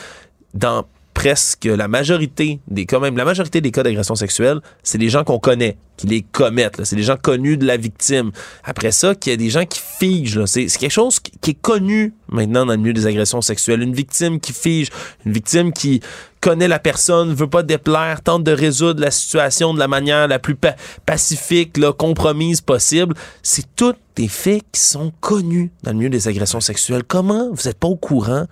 [0.55, 0.85] dans
[1.17, 5.25] presque la majorité des cas, même la majorité des cas d'agression sexuelle, c'est des gens
[5.25, 6.85] qu'on connaît, qui les commettent.
[6.85, 8.33] C'est des gens connus de la victime.
[8.65, 10.45] Après ça, qu'il y a des gens qui figent.
[10.45, 13.81] C'est quelque chose qui, est connu maintenant dans le milieu des agressions sexuelles.
[13.81, 14.91] Une victime qui fige,
[15.25, 16.03] une victime qui
[16.43, 20.39] connaît la personne, veut pas déplaire, tente de résoudre la situation de la manière la
[20.39, 23.15] plus pa- pacifique, là, compromise possible.
[23.43, 27.05] C'est tous des faits qui sont connus dans le milieu des agressions sexuelles.
[27.09, 27.49] Comment?
[27.53, 28.45] Vous n'êtes pas au courant?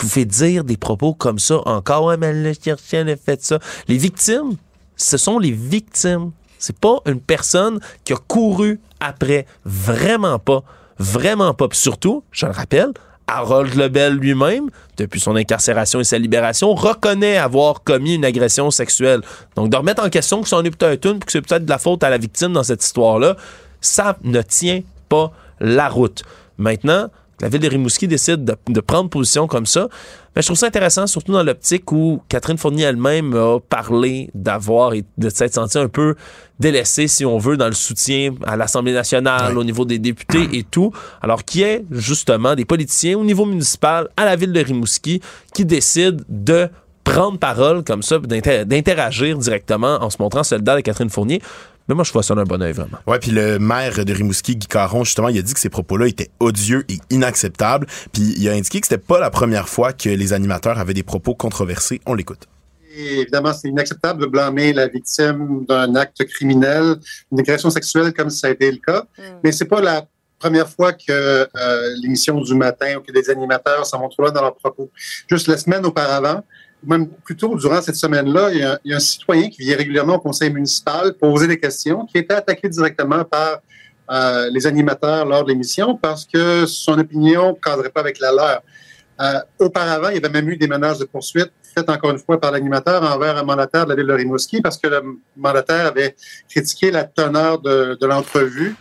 [0.00, 2.04] Pouvez dire des propos comme ça encore.
[2.04, 3.58] Ouais, mais elle l'a cherché, elle a fait ça.
[3.86, 4.56] Les victimes,
[4.96, 6.30] ce sont les victimes.
[6.58, 9.44] C'est pas une personne qui a couru après.
[9.66, 10.62] Vraiment pas.
[10.98, 11.66] Vraiment pas.
[11.72, 12.92] Surtout, je le rappelle,
[13.26, 19.20] Harold Lebel lui-même, depuis son incarcération et sa libération, reconnaît avoir commis une agression sexuelle.
[19.54, 21.78] Donc, de remettre en question que c'en est peut-être une, que c'est peut-être de la
[21.78, 23.36] faute à la victime dans cette histoire-là,
[23.82, 24.80] ça ne tient
[25.10, 25.30] pas
[25.60, 26.22] la route.
[26.56, 27.10] Maintenant,
[27.40, 29.88] la ville de Rimouski décide de, de prendre position comme ça,
[30.34, 34.94] ben, je trouve ça intéressant, surtout dans l'optique où Catherine Fournier elle-même a parlé d'avoir
[34.94, 36.14] et de s'être sentie un peu
[36.58, 40.62] délaissée, si on veut, dans le soutien à l'Assemblée nationale, au niveau des députés et
[40.62, 40.92] tout.
[41.22, 45.20] Alors qu'il y ait justement des politiciens au niveau municipal, à la ville de Rimouski,
[45.54, 46.68] qui décident de
[47.02, 51.40] prendre parole comme ça, d'inter- d'interagir directement en se montrant solidaire avec Catherine Fournier?
[51.90, 52.98] Mais moi, je vois ça d'un bon oeil, vraiment.
[53.08, 56.06] Ouais, puis le maire de Rimouski, Guy Caron, justement, il a dit que ces propos-là
[56.06, 57.88] étaient odieux et inacceptables.
[58.12, 61.02] Puis il a indiqué que c'était pas la première fois que les animateurs avaient des
[61.02, 62.00] propos controversés.
[62.06, 62.46] On l'écoute.
[62.96, 66.94] Et évidemment, c'est inacceptable de blâmer la victime d'un acte criminel,
[67.32, 69.02] une agression sexuelle comme ça a été le cas.
[69.42, 70.06] Mais c'est pas la
[70.38, 71.46] première fois que euh,
[72.02, 74.92] l'émission du matin ou que des animateurs s'en vont trop loin dans leurs propos.
[75.28, 76.44] Juste la semaine auparavant,
[76.82, 79.76] même plus tôt durant cette semaine-là, il a, il y a un citoyen qui vient
[79.76, 83.60] régulièrement au conseil municipal poser des questions, qui était attaqué directement par
[84.10, 88.32] euh, les animateurs lors de l'émission parce que son opinion ne cadrait pas avec la
[88.32, 88.62] leur.
[89.20, 92.40] Euh, auparavant, il y avait même eu des menaces de poursuite faites encore une fois
[92.40, 95.02] par l'animateur envers un mandataire de la ville de Rimouski parce que le
[95.36, 96.16] mandataire avait
[96.48, 98.74] critiqué la teneur de, de l'entrevue.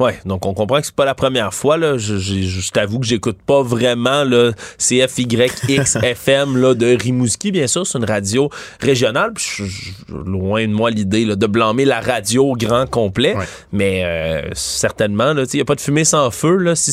[0.00, 1.96] Ouais, donc on comprend que c'est pas la première fois là.
[1.98, 7.86] Je, je, je t'avoue que j'écoute pas vraiment le CFYXFM là de Rimouski, bien sûr,
[7.86, 9.32] c'est une radio régionale.
[9.34, 13.34] Puis je- je- loin de moi l'idée là, de blâmer la radio au grand complet,
[13.72, 16.74] mais euh, certainement là, il y a pas de fumée sans feu là.
[16.74, 16.92] Si,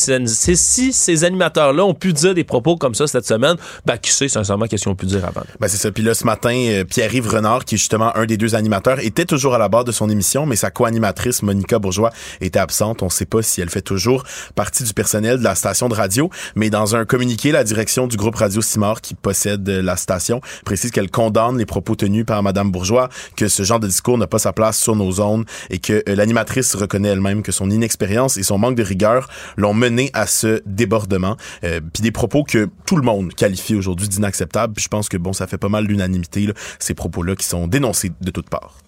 [0.55, 4.11] si ces animateurs là ont pu dire des propos comme ça cette semaine, ben qui
[4.11, 5.41] sait sincèrement qu'est-ce qu'ils ont pu dire avant?
[5.59, 5.91] Ben c'est ça.
[5.91, 9.25] Puis là, ce matin, euh, Pierre-Yves Renard, qui est justement un des deux animateurs, était
[9.25, 12.90] toujours à la barre de son émission, mais sa co-animatrice, Monica Bourgeois, était absente.
[13.01, 14.23] On sait pas si elle fait toujours
[14.55, 18.17] partie du personnel de la station de radio, mais dans un communiqué, la direction du
[18.17, 22.43] groupe Radio Simard, qui possède euh, la station, précise qu'elle condamne les propos tenus par
[22.43, 25.79] Madame Bourgeois, que ce genre de discours n'a pas sa place sur nos zones et
[25.79, 30.09] que euh, l'animatrice reconnaît elle-même que son inexpérience et son manque de rigueur l'ont mené
[30.13, 31.37] à ce débordement.
[31.63, 34.73] Euh, Puis des propos que tout le monde qualifie aujourd'hui d'inacceptables.
[34.77, 38.31] Je pense que bon, ça fait pas mal l'unanimité, ces propos-là qui sont dénoncés de
[38.31, 38.80] toutes parts.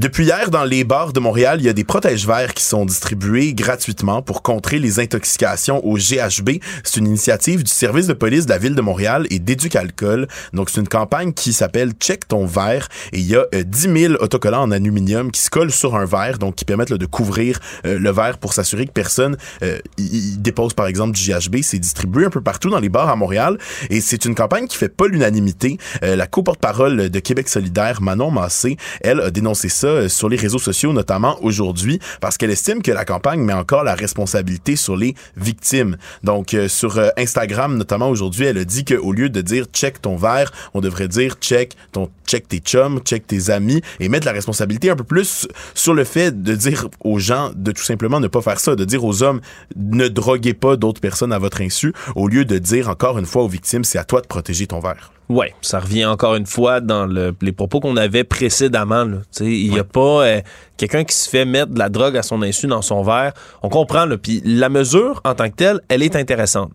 [0.00, 3.52] Depuis hier, dans les bars de Montréal, il y a des protèges-verres qui sont distribués
[3.52, 6.52] gratuitement pour contrer les intoxications au GHB.
[6.84, 10.26] C'est une initiative du service de police de la ville de Montréal et d'Éduc Alcool.
[10.54, 14.00] Donc, c'est une campagne qui s'appelle Check ton verre et il y a euh, 10
[14.08, 17.60] 000 autocollants en aluminium qui se collent sur un verre, donc qui permettent de couvrir
[17.84, 21.56] euh, le verre pour s'assurer que personne euh, dépose, par exemple, du GHB.
[21.60, 23.58] C'est distribué un peu partout dans les bars à Montréal
[23.90, 25.76] et c'est une campagne qui fait pas l'unanimité.
[26.04, 30.58] Euh, la co-porte-parole de Québec solidaire, Manon Massé, elle a dénoncé ça sur les réseaux
[30.58, 35.14] sociaux, notamment aujourd'hui, parce qu'elle estime que la campagne met encore la responsabilité sur les
[35.36, 35.96] victimes.
[36.22, 40.00] Donc, euh, sur euh, Instagram, notamment aujourd'hui, elle a dit qu'au lieu de dire check
[40.02, 44.26] ton verre, on devrait dire check ton check tes chums, check tes amis et mettre
[44.26, 48.20] la responsabilité un peu plus sur le fait de dire aux gens de tout simplement
[48.20, 49.40] ne pas faire ça, de dire aux hommes
[49.76, 53.42] ne droguez pas d'autres personnes à votre insu, au lieu de dire encore une fois
[53.42, 55.12] aux victimes c'est à toi de protéger ton verre.
[55.30, 59.04] Ouais, ça revient encore une fois dans le- les propos qu'on avait précédemment.
[59.04, 59.18] là.
[59.18, 60.40] Tu sais, Il n'y a pas euh,
[60.76, 63.32] quelqu'un qui se fait mettre de la drogue à son insu dans son verre.
[63.62, 66.72] On comprend, là, puis la mesure en tant que telle, elle est intéressante.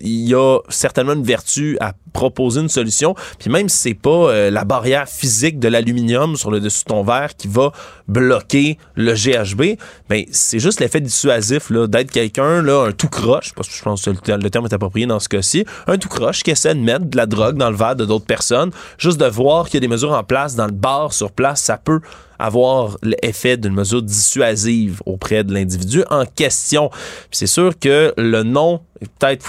[0.00, 3.14] Il y a certainement une vertu à proposer une solution.
[3.38, 6.88] Puis même si c'est pas euh, la barrière physique de l'aluminium sur le dessus de
[6.88, 7.72] ton verre qui va
[8.06, 13.52] bloquer le GHB, ben c'est juste l'effet dissuasif là d'être quelqu'un là un tout croche
[13.54, 16.42] parce que je pense que le, terme est approprié dans ce cas-ci, un tout croche
[16.42, 19.26] qui essaie de mettre de la drogue dans le verre de d'autres personnes, juste de
[19.26, 22.00] voir qu'il y a des mesures en place dans le bar sur place, ça peut
[22.38, 26.90] avoir l'effet d'une mesure dissuasive auprès de l'individu en question.
[27.30, 29.46] C'est sûr que le nom est peut-être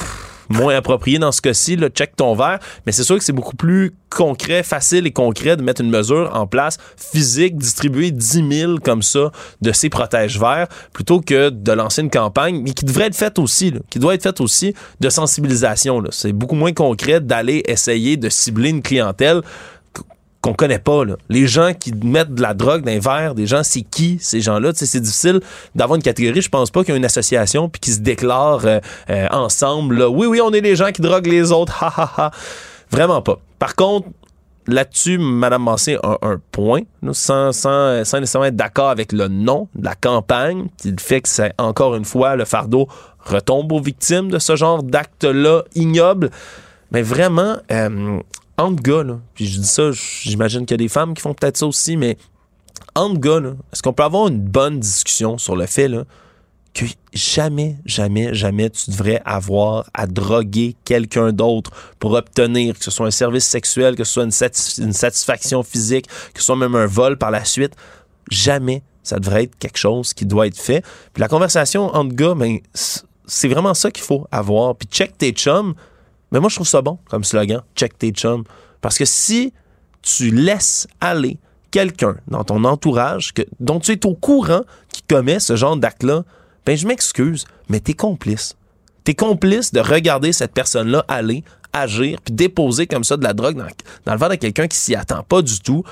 [0.49, 3.55] moins approprié dans ce cas-ci, le check ton verre, mais c'est sûr que c'est beaucoup
[3.55, 8.75] plus concret, facile et concret de mettre une mesure en place physique, distribuer 10 000
[8.77, 9.31] comme ça
[9.61, 13.39] de ces protèges verts, plutôt que de lancer une campagne, mais qui devrait être faite
[13.39, 16.01] aussi, qui doit être faite aussi de sensibilisation.
[16.11, 19.41] C'est beaucoup moins concret d'aller essayer de cibler une clientèle
[20.45, 21.01] qu'on connaît pas.
[21.27, 24.41] Les gens qui mettent de la drogue dans les verres, des gens, c'est qui ces
[24.41, 24.73] gens-là?
[24.75, 25.41] C'est difficile
[25.73, 26.39] d'avoir une catégorie.
[26.39, 30.03] Je pense pas qu'il y a une association puis qui se déclarent euh, euh, ensemble.
[30.03, 31.83] Oui, oui, on est les gens qui droguent les autres.
[31.83, 32.31] Ha, ha, ha.
[32.91, 33.39] Vraiment pas.
[33.57, 34.07] Par contre,
[34.67, 36.81] là-dessus, Mme Massé a un point,
[37.11, 41.29] sans, sans, sans, nécessairement être d'accord avec le nom de la campagne, le fait que
[41.29, 42.87] c'est encore une fois le fardeau
[43.19, 46.29] retombe aux victimes de ce genre d'acte-là ignoble.
[46.91, 48.19] Mais vraiment, euh,
[48.57, 49.03] entre gars,
[49.33, 51.97] puis je dis ça, j'imagine qu'il y a des femmes qui font peut-être ça aussi,
[51.97, 52.17] mais
[52.95, 53.41] entre gars,
[53.71, 55.89] est-ce qu'on peut avoir une bonne discussion sur le fait
[56.73, 62.91] que jamais, jamais, jamais tu devrais avoir à droguer quelqu'un d'autre pour obtenir que ce
[62.91, 66.75] soit un service sexuel, que ce soit une, une satisfaction physique, que ce soit même
[66.75, 67.73] un vol par la suite?
[68.29, 70.83] Jamais ça devrait être quelque chose qui doit être fait.
[71.13, 74.75] Puis la conversation entre gars, ben, c'est vraiment ça qu'il faut avoir.
[74.75, 75.75] Puis check tes chums,
[76.31, 78.43] mais moi, je trouve ça bon comme slogan, check tes chums.
[78.81, 79.53] Parce que si
[80.01, 81.39] tu laisses aller
[81.71, 84.61] quelqu'un dans ton entourage que, dont tu es au courant
[84.91, 86.23] qui commet ce genre d'acte-là,
[86.65, 88.55] ben je m'excuse, mais t'es complice.
[89.03, 91.43] T'es complice de regarder cette personne-là aller,
[91.73, 93.67] agir, puis déposer comme ça de la drogue dans,
[94.05, 95.83] dans le verre de quelqu'un qui s'y attend pas du tout.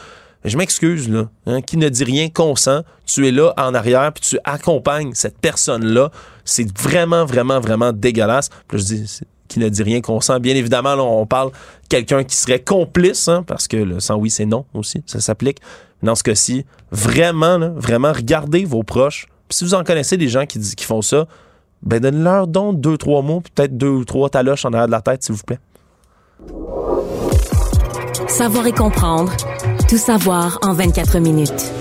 [0.44, 1.30] Ben, je m'excuse, là.
[1.46, 2.82] Hein, qui ne dit rien consent.
[3.06, 6.12] Tu es là en arrière, puis tu accompagnes cette personne-là.
[6.44, 8.50] C'est vraiment, vraiment, vraiment dégueulasse.
[8.68, 9.20] Puis je dis,
[9.54, 10.40] qui ne dit rien consent.
[10.40, 11.52] Bien évidemment, là, on parle
[11.90, 15.60] quelqu'un qui serait complice, hein, parce que le sans oui, c'est non aussi, ça s'applique.
[16.02, 19.28] Dans ce cas-ci, vraiment, vraiment, regardez vos proches.
[19.50, 21.28] si vous en connaissez des gens qui, font ça,
[21.84, 25.02] ben donnez-leur donc deux, trois mots, peut-être deux ou trois taloches en arrière de la
[25.02, 25.60] tête, s'il vous plaît.
[28.28, 29.32] Savoir et comprendre.
[29.88, 31.72] Tout savoir en 24 minutes.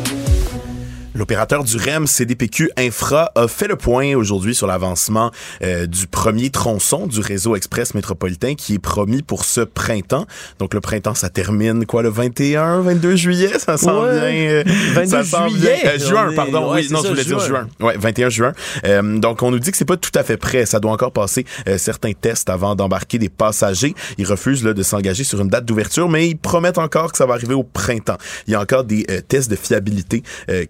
[1.15, 5.31] L'opérateur du REM CDPQ Infra a fait le point aujourd'hui sur l'avancement
[5.63, 10.27] euh, du premier tronçon du réseau express métropolitain qui est promis pour ce printemps.
[10.59, 14.11] Donc le printemps, ça termine quoi le 21, 22 juillet, ça s'en vient.
[14.11, 14.65] Euh,
[14.95, 15.81] 22 ça juillet.
[15.83, 16.73] Vient, euh, juin, est, pardon.
[16.73, 17.37] Ouais, oui, non, ça, je voulais juin.
[17.37, 17.69] dire juin.
[17.81, 18.53] Ouais, 21 juin.
[18.87, 20.65] Euh, donc on nous dit que c'est pas tout à fait prêt.
[20.65, 23.95] Ça doit encore passer euh, certains tests avant d'embarquer des passagers.
[24.17, 27.27] Ils refusent là, de s'engager sur une date d'ouverture, mais ils promettent encore que ça
[27.27, 28.17] va arriver au printemps.
[28.47, 30.23] Il y a encore des euh, tests de fiabilité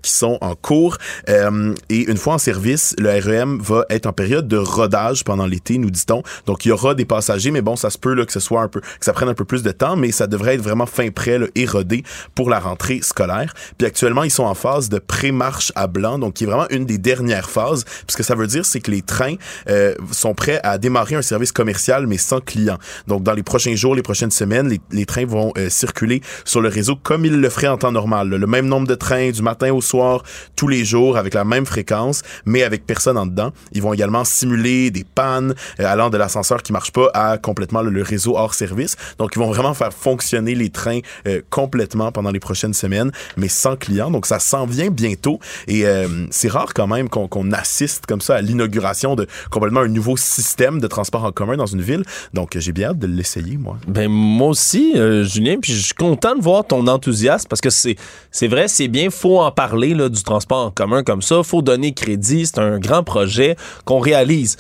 [0.02, 0.98] qui sont en cours.
[1.28, 5.46] Euh, et une fois en service, le REM va être en période de rodage pendant
[5.46, 6.22] l'été, nous dit-on.
[6.46, 8.62] Donc, il y aura des passagers, mais bon, ça se peut là, que ce soit
[8.62, 10.86] un peu, que ça prenne un peu plus de temps, mais ça devrait être vraiment
[10.86, 12.04] fin prêt là, et rodé
[12.34, 13.54] pour la rentrée scolaire.
[13.78, 16.84] Puis actuellement, ils sont en phase de pré-marche à blanc, donc qui est vraiment une
[16.84, 17.84] des dernières phases.
[17.84, 19.34] Puis ce que ça veut dire, c'est que les trains
[19.68, 22.78] euh, sont prêts à démarrer un service commercial, mais sans clients.
[23.06, 26.60] Donc, dans les prochains jours, les prochaines semaines, les, les trains vont euh, circuler sur
[26.60, 28.28] le réseau comme ils le feraient en temps normal.
[28.28, 30.21] Le même nombre de trains du matin au soir,
[30.56, 33.52] tous les jours, avec la même fréquence, mais avec personne en dedans.
[33.72, 37.82] Ils vont également simuler des pannes euh, allant de l'ascenseur qui marche pas à complètement
[37.82, 38.96] le, le réseau hors service.
[39.18, 43.48] Donc, ils vont vraiment faire fonctionner les trains euh, complètement pendant les prochaines semaines, mais
[43.48, 44.10] sans clients.
[44.10, 45.38] Donc, ça s'en vient bientôt.
[45.68, 49.80] Et euh, c'est rare quand même qu'on qu'on assiste comme ça à l'inauguration de complètement
[49.80, 52.04] un nouveau système de transport en commun dans une ville.
[52.34, 53.78] Donc, j'ai bien hâte de l'essayer, moi.
[53.86, 57.70] Ben moi aussi, euh, Julien, puis je suis content de voir ton enthousiasme parce que
[57.70, 61.62] c'est vrai, c'est bien, faut en parler là, du transport en commun comme ça, faut
[61.62, 64.56] donner crédit, c'est un grand projet qu'on réalise.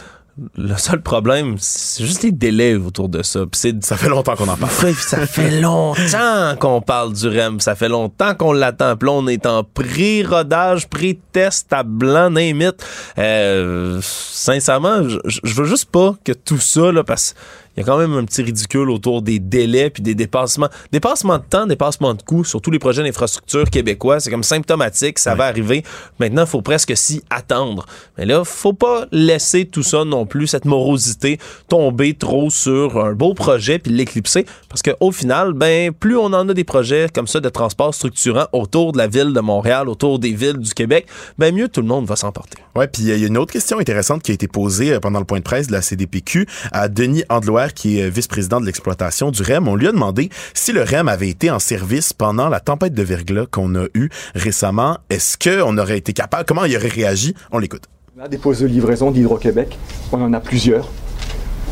[0.56, 3.40] Le seul problème, c'est juste les délais autour de ça.
[3.82, 4.94] Ça fait longtemps qu'on en parle.
[4.94, 7.60] Ça fait longtemps qu'on parle du REM.
[7.60, 8.96] Ça fait longtemps qu'on l'attend.
[8.96, 12.82] Puis là, on est en pré-rodage, pré-test à blanc, it.
[13.18, 17.34] Euh, sincèrement, je, je veux juste pas que tout ça, là, parce
[17.76, 20.68] il y a quand même un petit ridicule autour des délais puis des dépassements.
[20.92, 24.20] Dépassements de temps, dépassements de coûts sur tous les projets d'infrastructure québécois.
[24.20, 25.82] C'est comme symptomatique, ça va arriver.
[26.18, 27.86] Maintenant, il faut presque s'y attendre.
[28.18, 31.38] Mais là, faut pas laisser tout ça non plus, cette morosité,
[31.68, 34.44] tomber trop sur un beau projet puis l'éclipser.
[34.68, 38.46] Parce qu'au final, ben, plus on en a des projets comme ça de transport structurant
[38.52, 41.06] autour de la ville de Montréal, autour des villes du Québec,
[41.38, 42.58] ben, mieux tout le monde va s'emporter.
[42.74, 45.00] Ouais, puis euh, il y a une autre question intéressante qui a été posée euh,
[45.00, 47.24] pendant le point de presse de la CDPQ à Denis
[47.70, 49.68] Qui est euh, vice-président de l'exploitation du REM.
[49.68, 53.02] On lui a demandé si le REM avait été en service pendant la tempête de
[53.02, 54.98] verglas qu'on a eue récemment.
[55.10, 57.34] Est-ce qu'on aurait été capable, comment il aurait réagi?
[57.52, 57.84] On l'écoute.
[58.18, 59.78] On a des postes de livraison d'Hydro-Québec.
[60.12, 60.88] On en a plusieurs.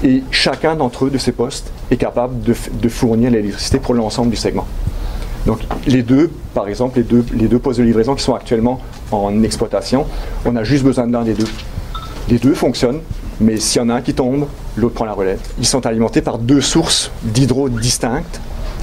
[0.03, 4.31] Et chacun d'entre eux, de ces postes, est capable de, de fournir l'électricité pour l'ensemble
[4.31, 4.67] du segment.
[5.47, 8.81] Donc les deux, par exemple, les deux, les deux postes de livraison qui sont actuellement
[9.11, 10.07] en exploitation,
[10.45, 11.49] on a juste besoin d'un des deux.
[12.29, 13.01] Les deux fonctionnent,
[13.41, 14.47] mais s'il y en a un qui tombe,
[14.77, 15.41] l'autre prend la relève.
[15.59, 18.41] Ils sont alimentés par deux sources d'hydro distinctes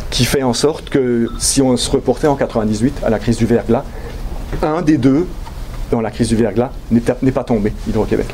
[0.09, 3.45] qui fait en sorte que si on se reportait en 98 à la crise du
[3.45, 3.83] verglas,
[4.61, 5.27] un des deux,
[5.91, 8.27] dans la crise du verglas, n'est pas tombé, Hydro-Québec.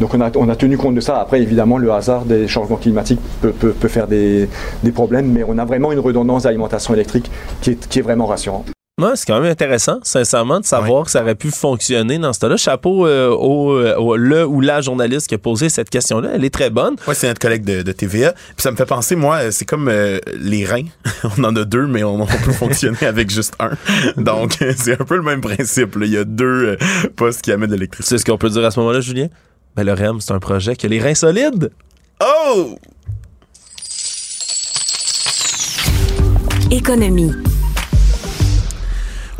[0.00, 1.20] Donc on a, on a, tenu compte de ça.
[1.20, 4.48] Après, évidemment, le hasard des changements climatiques peut, peut, faire des,
[4.82, 8.26] des, problèmes, mais on a vraiment une redondance d'alimentation électrique qui est, qui est vraiment
[8.26, 8.70] rassurante.
[9.00, 12.40] Ouais, c'est quand même intéressant, sincèrement, de savoir que ça aurait pu fonctionner dans ce
[12.40, 12.58] cas-là.
[12.58, 16.32] Chapeau euh, au, au, le ou la journaliste qui a posé cette question-là.
[16.34, 16.96] Elle est très bonne.
[17.08, 18.32] Oui, c'est notre collègue de, de, TVA.
[18.32, 20.84] Puis ça me fait penser, moi, c'est comme euh, les reins.
[21.38, 23.70] on en a deux, mais on, on peut fonctionner avec juste un.
[24.18, 25.96] Donc, c'est un peu le même principe.
[25.96, 26.04] Là.
[26.04, 26.76] Il y a deux euh,
[27.16, 28.16] postes qui amènent de l'électricité.
[28.16, 29.28] C'est ce qu'on peut dire à ce moment-là, Julien?
[29.76, 31.70] Ben, le REM, c'est un projet qui a les reins solides.
[32.22, 32.76] Oh!
[36.70, 37.32] Économie.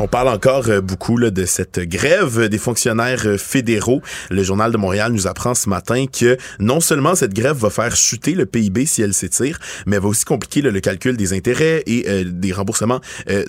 [0.03, 4.01] On parle encore euh, beaucoup de cette grève des fonctionnaires euh, fédéraux.
[4.31, 7.95] Le Journal de Montréal nous apprend ce matin que non seulement cette grève va faire
[7.95, 12.05] chuter le PIB si elle s'étire, mais va aussi compliquer le calcul des intérêts et
[12.09, 12.99] euh, des remboursements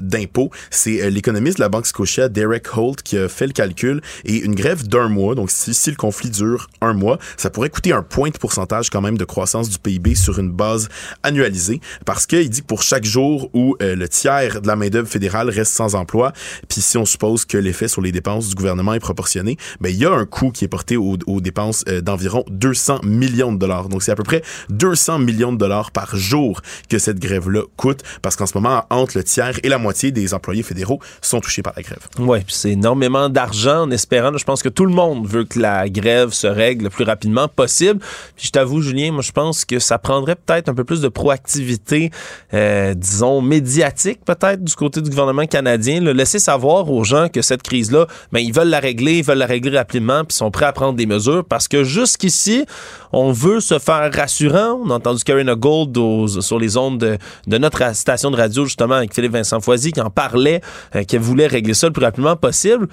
[0.01, 0.51] d'impôts.
[0.71, 4.03] C'est l'économiste de la Banque Scotia, Derek Holt, qui a fait le calcul.
[4.27, 7.71] Et une grève d'un mois, donc si, si le conflit dure un mois, ça pourrait
[7.71, 10.89] coûter un point de pourcentage quand même de croissance du PIB sur une base
[11.23, 11.81] annualisée.
[12.05, 15.73] Parce qu'il dit que pour chaque jour où le tiers de la main-d'œuvre fédérale reste
[15.73, 16.33] sans emploi,
[16.69, 19.99] puis si on suppose que l'effet sur les dépenses du gouvernement est proportionné, ben il
[19.99, 23.89] y a un coût qui est porté aux, dépenses euh, d'environ 200 millions de dollars.
[23.89, 28.03] Donc c'est à peu près 200 millions de dollars par jour que cette grève-là coûte,
[28.23, 31.63] parce qu'en ce moment, entre le tiers et la moitié des employés fédéraux sont touchés
[31.63, 32.07] par la grève.
[32.19, 34.37] Oui, c'est énormément d'argent en espérant.
[34.37, 37.49] Je pense que tout le monde veut que la grève se règle le plus rapidement
[37.49, 38.01] possible.
[38.37, 41.09] Puis je t'avoue, Julien, moi je pense que ça prendrait peut-être un peu plus de
[41.09, 42.11] proactivité,
[42.55, 46.01] euh, disons médiatique peut-être du côté du gouvernement canadien.
[46.23, 49.47] Laisser savoir aux gens que cette crise-là, ben, ils veulent la régler, ils veulent la
[49.47, 52.65] régler rapidement, puis sont prêts à prendre des mesures parce que jusqu'ici,
[53.13, 54.81] on veut se faire rassurant.
[54.85, 55.97] On a entendu Karina Gold
[56.41, 57.19] sur les ondes de,
[57.49, 60.61] de, notre station de radio, justement, avec Philippe Vincent Foisy, qui en parlait,
[60.95, 62.87] euh, qui voulait régler ça le plus rapidement possible.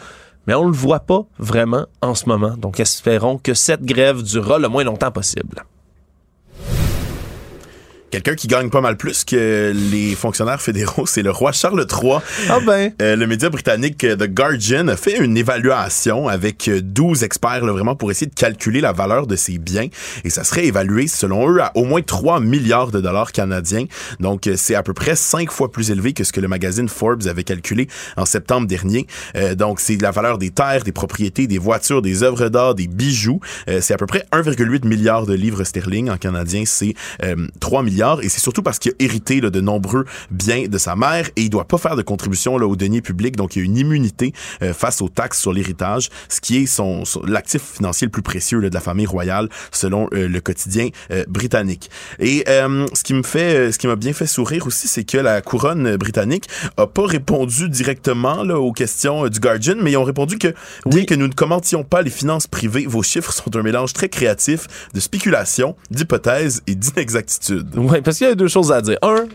[0.47, 2.55] Mais on ne le voit pas vraiment en ce moment.
[2.57, 5.63] Donc, espérons que cette grève durera le moins longtemps possible.
[8.11, 12.17] Quelqu'un qui gagne pas mal plus que les fonctionnaires fédéraux, c'est le roi Charles III.
[12.49, 12.91] Ah ben.
[13.01, 17.95] Euh, le média britannique The Guardian a fait une évaluation avec 12 experts là, vraiment
[17.95, 19.87] pour essayer de calculer la valeur de ses biens
[20.23, 23.85] et ça serait évalué selon eux à au moins 3 milliards de dollars canadiens.
[24.19, 26.89] Donc euh, c'est à peu près 5 fois plus élevé que ce que le magazine
[26.89, 27.87] Forbes avait calculé
[28.17, 29.07] en septembre dernier.
[29.35, 32.87] Euh, donc c'est la valeur des terres, des propriétés, des voitures, des œuvres d'art, des
[32.87, 33.39] bijoux.
[33.69, 36.93] Euh, c'est à peu près 1,8 milliard de livres sterling en canadien, c'est
[37.59, 40.95] 3 milliards et c'est surtout parce qu'il a hérité là, de nombreux biens de sa
[40.95, 43.61] mère et il doit pas faire de contribution là, au denier public, donc il y
[43.61, 47.61] a une immunité euh, face aux taxes sur l'héritage, ce qui est son, son l'actif
[47.61, 51.89] financier le plus précieux là, de la famille royale selon euh, le quotidien euh, britannique.
[52.19, 55.41] Et ce qui me fait, ce qui m'a bien fait sourire aussi, c'est que la
[55.41, 56.45] couronne britannique
[56.77, 60.49] a pas répondu directement là, aux questions du Guardian, mais ils ont répondu que
[60.85, 61.05] bien oui.
[61.05, 64.67] que nous ne commentions pas les finances privées, vos chiffres sont un mélange très créatif
[64.93, 67.67] de spéculation, d'hypothèses et d'inexactitudes.
[67.89, 68.97] Oui, parce qu'il y a deux choses à dire.
[69.01, 69.25] Un,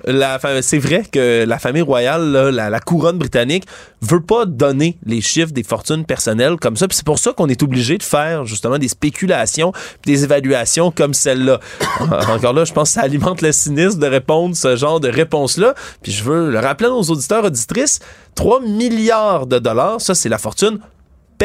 [0.62, 3.64] c'est vrai que la famille royale, la, couronne britannique,
[4.00, 6.86] veut pas donner les chiffres des fortunes personnelles comme ça.
[6.86, 9.72] Puis c'est pour ça qu'on est obligé de faire justement des spéculations,
[10.04, 11.58] des évaluations comme celle-là.
[12.00, 15.74] Encore là, je pense que ça alimente le cynisme de répondre ce genre de réponse-là.
[16.02, 17.98] Puis je veux le rappeler à nos auditeurs auditrices,
[18.36, 20.78] 3 milliards de dollars, ça c'est la fortune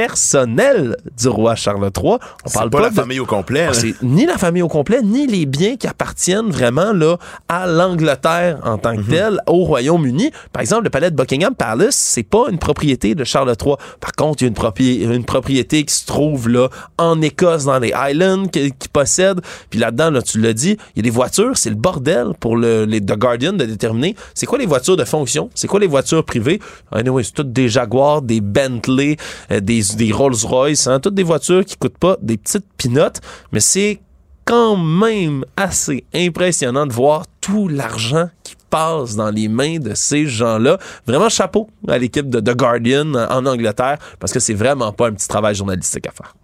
[0.08, 2.18] personnel du roi Charles III.
[2.46, 3.68] On parle pas, pas la de- famille au complet.
[3.74, 7.18] c'est ni la famille au complet, ni les biens qui appartiennent vraiment là,
[7.48, 9.04] à l'Angleterre en tant Mhm.
[9.06, 10.32] que telle, au Royaume-Uni.
[10.54, 13.76] Par exemple, le palais de Buckingham Palace, c'est pas une propriété de Charles III.
[14.00, 17.66] Par contre, il y a une, propri- une propriété qui se trouve là en Écosse,
[17.66, 19.42] dans les Highlands, qui, qui possède.
[19.70, 22.58] Puis là-dedans, là, tu l'as dit, il y a des voitures, c'est le bordel pour
[22.58, 25.88] le, les The Guardian de déterminer c'est quoi les voitures de fonction, c'est quoi les
[25.88, 26.60] voitures privées.
[26.92, 29.18] Anyway, c'est toutes des Jaguars, des Bentley,
[29.52, 33.22] euh, des, des Rolls-Royce, hein, toutes des voitures qui coûtent pas des petites pinottes,
[33.52, 34.02] mais c'est
[34.46, 40.26] quand même assez impressionnant de voir tout l'argent qui passe dans les mains de ces
[40.26, 40.80] gens-là.
[41.06, 45.14] Vraiment chapeau à l'équipe de The Guardian en Angleterre parce que c'est vraiment pas un
[45.14, 46.36] petit travail journalistique à faire.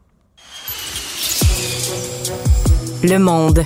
[3.03, 3.65] Le monde.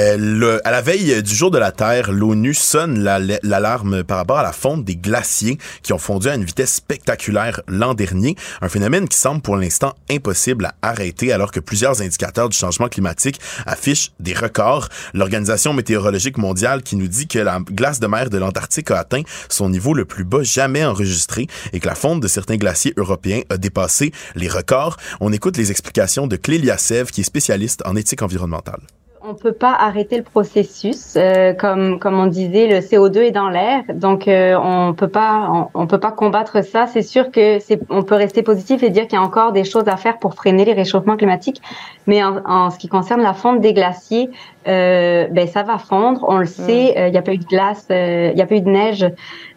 [0.00, 4.38] Euh, à la veille du jour de la Terre, l'ONU sonne la- l'alarme par rapport
[4.38, 8.70] à la fonte des glaciers qui ont fondu à une vitesse spectaculaire l'an dernier, un
[8.70, 13.40] phénomène qui semble pour l'instant impossible à arrêter alors que plusieurs indicateurs du changement climatique
[13.66, 14.88] affichent des records.
[15.12, 19.22] L'Organisation météorologique mondiale qui nous dit que la glace de mer de l'Antarctique a atteint
[19.50, 23.42] son niveau le plus bas jamais enregistré et que la fonte de certains glaciers européens
[23.50, 24.96] a dépassé les records.
[25.20, 28.80] On écoute les explications de Clélia Sèvres qui est spécialiste en éthique environnementale.
[29.22, 33.50] On peut pas arrêter le processus, euh, comme comme on disait, le CO2 est dans
[33.50, 36.86] l'air, donc euh, on peut pas on, on peut pas combattre ça.
[36.86, 39.64] C'est sûr que c'est on peut rester positif et dire qu'il y a encore des
[39.64, 41.60] choses à faire pour freiner les réchauffements climatiques,
[42.06, 44.30] mais en, en ce qui concerne la fonte des glaciers,
[44.66, 46.94] euh, ben ça va fondre, on le sait.
[46.96, 48.70] euh, Il y a pas eu de glace, euh, il y a pas eu de
[48.70, 49.04] neige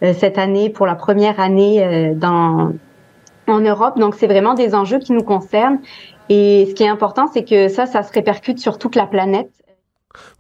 [0.03, 2.73] euh, cette année pour la première année euh, dans
[3.45, 3.99] en Europe.
[3.99, 5.79] Donc, c'est vraiment des enjeux qui nous concernent.
[6.29, 9.51] Et ce qui est important, c'est que ça, ça se répercute sur toute la planète.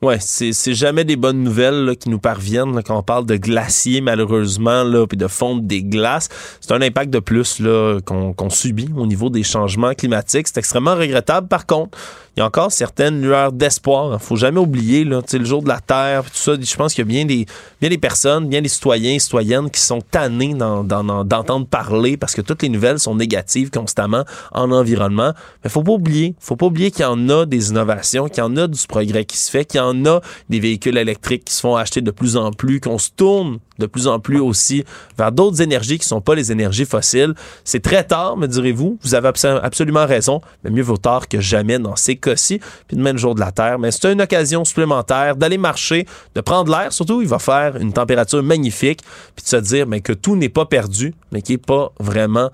[0.01, 3.25] Ouais, c'est c'est jamais des bonnes nouvelles là, qui nous parviennent là, quand on parle
[3.25, 6.29] de glaciers malheureusement là, puis de fonte des glaces.
[6.61, 10.47] C'est un impact de plus là qu'on qu'on subit au niveau des changements climatiques.
[10.47, 11.47] C'est extrêmement regrettable.
[11.47, 11.97] Par contre,
[12.35, 14.19] il y a encore certaines lueurs d'espoir.
[14.21, 16.53] Faut jamais oublier là, le jour de la Terre, tout ça.
[16.59, 17.45] Je pense qu'il y a bien des
[17.79, 22.33] bien des personnes, bien des citoyens, citoyennes qui sont tannés d'en- d'en- d'entendre parler parce
[22.33, 25.33] que toutes les nouvelles sont négatives constamment en environnement.
[25.63, 28.41] Mais faut pas oublier, faut pas oublier qu'il y en a des innovations, qu'il y
[28.41, 31.53] en a du progrès qui se fait, qu'il y en a des véhicules électriques qui
[31.53, 34.83] se font acheter de plus en plus, qu'on se tourne de plus en plus aussi
[35.17, 37.33] vers d'autres énergies qui sont pas les énergies fossiles.
[37.63, 38.99] C'est très tard, me direz-vous.
[39.01, 42.59] Vous avez abso- absolument raison, mais mieux vaut tard que jamais dans ces cas-ci.
[42.87, 46.41] Puis demain, le jour de la Terre, mais c'est une occasion supplémentaire d'aller marcher, de
[46.41, 46.93] prendre l'air.
[46.93, 49.01] Surtout, il va faire une température magnifique,
[49.35, 52.51] puis de se dire mais que tout n'est pas perdu, mais qu'il n'est pas vraiment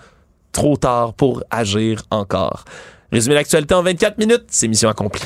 [0.52, 2.64] trop tard pour agir encore.
[3.12, 5.22] Résumé l'actualité en 24 minutes, c'est mission accomplie.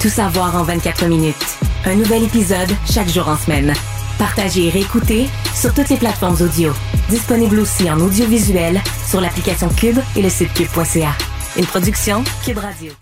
[0.00, 1.58] Tout savoir en 24 minutes.
[1.84, 3.74] Un nouvel épisode chaque jour en semaine.
[4.18, 6.72] Partagez et réécoutez sur toutes les plateformes audio.
[7.10, 11.10] Disponible aussi en audiovisuel sur l'application Cube et le site cube.ca.
[11.58, 12.92] Une production Cube Radio.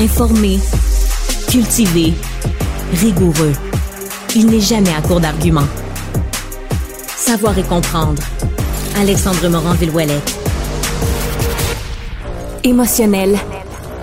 [0.00, 0.58] Informé,
[1.48, 2.14] cultivé,
[2.94, 3.52] rigoureux.
[4.34, 5.68] Il n'est jamais à court d'arguments.
[7.16, 8.22] Savoir et comprendre.
[8.96, 10.36] Alexandre Morand-Villouellette.
[12.64, 13.38] Émotionnel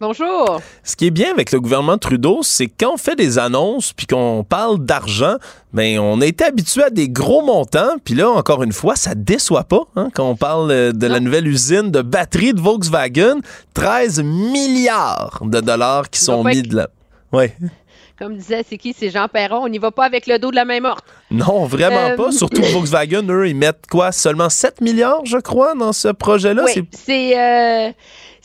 [0.00, 0.60] Bonjour.
[0.84, 4.06] Ce qui est bien avec le gouvernement Trudeau, c'est quand on fait des annonces puis
[4.06, 5.36] qu'on parle d'argent,
[5.72, 9.16] ben on a été habitué à des gros montants, puis là encore une fois, ça
[9.16, 13.38] déçoit pas hein, quand on parle euh, de la nouvelle usine de batterie de Volkswagen,
[13.74, 16.88] 13 milliards de dollars qui sont mis être- de là.
[17.32, 17.56] Ouais.
[18.20, 18.94] Comme disait, c'est qui?
[18.98, 19.58] C'est Jean Perron.
[19.64, 21.04] On n'y va pas avec le dos de la main morte.
[21.30, 22.32] Non, vraiment Euh, pas.
[22.32, 24.10] Surtout que Volkswagen, eux, ils mettent quoi?
[24.10, 26.62] Seulement 7 milliards, je crois, dans ce projet-là?
[26.64, 27.92] Oui, C'est- c'est euh,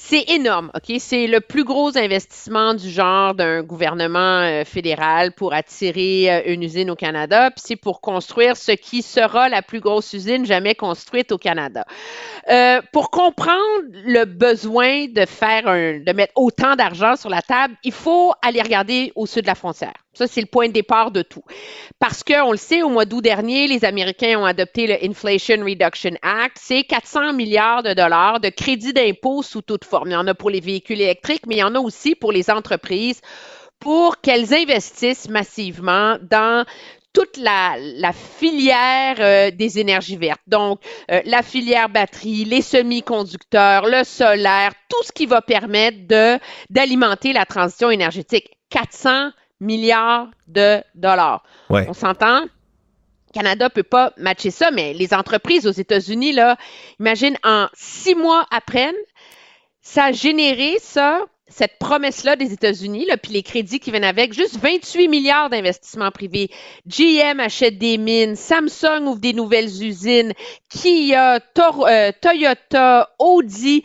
[0.05, 0.97] c'est énorme, OK?
[0.99, 6.61] C'est le plus gros investissement du genre d'un gouvernement euh, fédéral pour attirer euh, une
[6.61, 10.75] usine au Canada, puis c'est pour construire ce qui sera la plus grosse usine jamais
[10.75, 11.85] construite au Canada.
[12.49, 17.73] Euh, pour comprendre le besoin de faire un, de mettre autant d'argent sur la table,
[17.85, 20.02] il faut aller regarder au sud de la frontière.
[20.13, 21.43] Ça, c'est le point de départ de tout.
[21.99, 25.63] Parce que, on le sait, au mois d'août dernier, les Américains ont adopté le Inflation
[25.63, 26.57] Reduction Act.
[26.59, 30.09] C'est 400 milliards de dollars de crédits d'impôt sous toute forme.
[30.09, 32.31] Il y en a pour les véhicules électriques, mais il y en a aussi pour
[32.31, 33.21] les entreprises
[33.79, 36.65] pour qu'elles investissent massivement dans
[37.11, 37.75] toute la,
[38.13, 40.41] filière euh, des énergies vertes.
[40.47, 40.79] Donc,
[41.11, 45.97] euh, la filière batterie, les semi-conducteurs, le solaire, tout ce qui va permettre
[46.69, 48.49] d'alimenter la transition énergétique.
[48.69, 49.29] 400
[49.59, 51.43] milliards de dollars.
[51.69, 51.85] Ouais.
[51.89, 52.45] On s'entend?
[53.33, 56.55] Canada peut pas matcher ça, mais les entreprises aux États-Unis, là,
[56.99, 58.93] imagine, en six mois après,
[59.81, 64.33] ça a généré ça, cette promesse-là des États-Unis, là, puis les crédits qui viennent avec,
[64.33, 66.49] juste 28 milliards d'investissements privés.
[66.87, 70.33] GM achète des mines, Samsung ouvre des nouvelles usines,
[70.69, 73.83] Kia, Tor- euh, Toyota, Audi,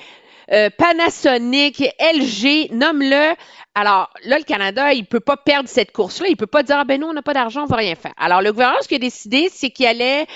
[0.53, 3.35] euh, Panasonic, LG, nomme-le.
[3.75, 6.29] Alors là, le Canada, il peut pas perdre cette course-là.
[6.29, 8.15] Il peut pas dire, ah ben nous, on n'a pas d'argent, on va rien faire.
[8.17, 10.27] Alors le gouvernement, ce qu'il a décidé, c'est qu'il allait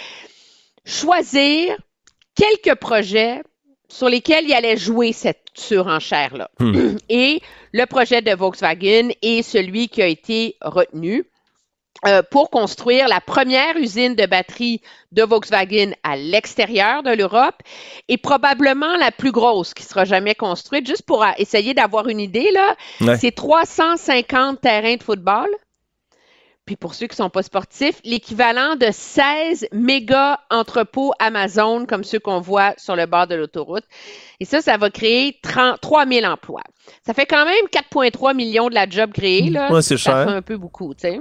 [0.84, 1.76] choisir
[2.34, 3.43] quelques projets
[3.89, 6.51] sur lesquels il allait jouer cette surenchère-là.
[6.59, 6.97] Hmm.
[7.09, 7.40] Et
[7.72, 11.24] le projet de Volkswagen est celui qui a été retenu
[12.07, 14.81] euh, pour construire la première usine de batterie
[15.12, 17.62] de Volkswagen à l'extérieur de l'Europe
[18.09, 20.87] et probablement la plus grosse qui sera jamais construite.
[20.87, 23.16] Juste pour euh, essayer d'avoir une idée, là, Ouais.
[23.19, 25.49] c'est 350 terrains de football.
[26.65, 32.20] Puis pour ceux qui sont pas sportifs, l'équivalent de 16 méga entrepôts Amazon comme ceux
[32.20, 33.83] qu'on voit sur le bord de l'autoroute.
[34.39, 36.62] Et ça, ça va créer 30 3000 emplois.
[37.05, 39.51] Ça fait quand même 4,3 millions de la job créée.
[39.51, 39.73] Là.
[39.73, 40.24] Ouais, c'est ça cher.
[40.29, 41.20] fait un peu beaucoup, tu sais.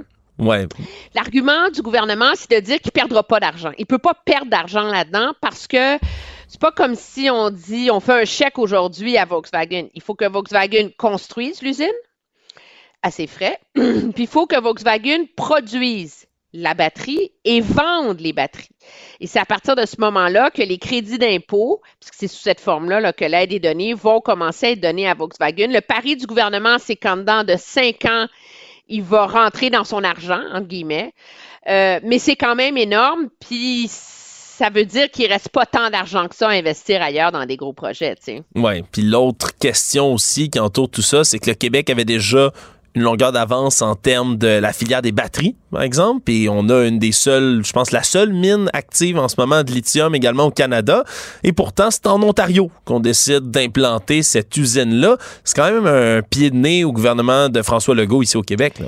[1.14, 3.72] L'argument du gouvernement, c'est de dire qu'il ne perdra pas d'argent.
[3.78, 5.98] Il ne peut pas perdre d'argent là-dedans parce que
[6.48, 9.88] c'est pas comme si on dit on fait un chèque aujourd'hui à Volkswagen.
[9.94, 11.86] Il faut que Volkswagen construise l'usine
[13.02, 13.58] à ses frais.
[13.74, 18.68] Puis il faut que Volkswagen produise la batterie et vende les batteries.
[19.20, 22.60] Et c'est à partir de ce moment-là que les crédits d'impôt, puisque c'est sous cette
[22.60, 25.68] forme-là là, que l'aide est donnée, vont commencer à être donnés à Volkswagen.
[25.68, 28.26] Le pari du gouvernement, c'est qu'en dedans de cinq ans,
[28.92, 31.12] il va rentrer dans son argent, entre guillemets.
[31.68, 36.28] Euh, mais c'est quand même énorme, puis ça veut dire qu'il reste pas tant d'argent
[36.28, 38.14] que ça à investir ailleurs dans des gros projets.
[38.54, 38.84] Ouais.
[38.92, 42.52] Puis l'autre question aussi qui entoure tout ça, c'est que le Québec avait déjà
[42.94, 46.30] une longueur d'avance en termes de la filière des batteries, par exemple.
[46.30, 49.62] Et on a une des seules, je pense, la seule mine active en ce moment
[49.62, 51.04] de lithium également au Canada.
[51.42, 55.16] Et pourtant, c'est en Ontario qu'on décide d'implanter cette usine-là.
[55.44, 58.78] C'est quand même un pied de nez au gouvernement de François Legault ici au Québec.
[58.78, 58.86] Là.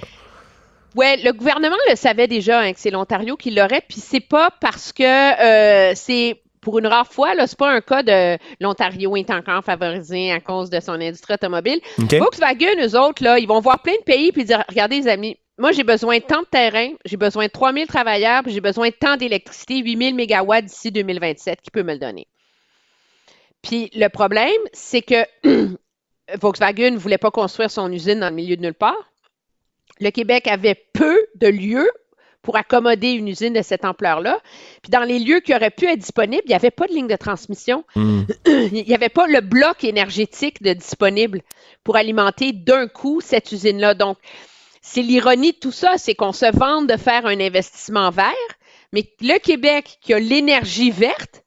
[0.94, 4.50] Ouais, le gouvernement le savait déjà hein, que c'est l'Ontario qui l'aurait, puis c'est pas
[4.60, 9.14] parce que euh, c'est pour une rare fois, là, c'est pas un cas de l'Ontario
[9.16, 11.80] est encore favorisé à cause de son industrie automobile.
[11.98, 15.36] Volkswagen, eux autres, là, ils vont voir plein de pays puis dire regardez les amis,
[15.58, 18.88] moi j'ai besoin de tant de terrain, j'ai besoin de 3000 travailleurs, puis j'ai besoin
[18.88, 22.26] de tant d'électricité, 8000 mégawatts d'ici 2027, qui peut me le donner.
[23.62, 25.24] Puis le problème, c'est que
[26.40, 29.10] Volkswagen ne voulait pas construire son usine dans le milieu de nulle part.
[30.00, 31.88] Le Québec avait peu de lieux
[32.44, 34.38] pour accommoder une usine de cette ampleur-là.
[34.82, 37.08] Puis dans les lieux qui auraient pu être disponibles, il n'y avait pas de ligne
[37.08, 37.84] de transmission.
[37.96, 41.40] il n'y avait pas le bloc énergétique de disponible
[41.82, 43.94] pour alimenter d'un coup cette usine-là.
[43.94, 44.18] Donc,
[44.82, 48.32] c'est l'ironie de tout ça, c'est qu'on se vante de faire un investissement vert,
[48.92, 51.42] mais le Québec qui a l'énergie verte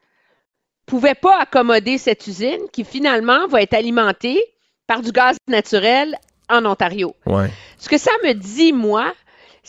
[0.87, 4.41] pouvait pas accommoder cette usine qui finalement va être alimentée
[4.87, 6.17] par du gaz naturel
[6.49, 7.13] en Ontario.
[7.27, 7.51] Ouais.
[7.77, 9.13] Ce que ça me dit, moi,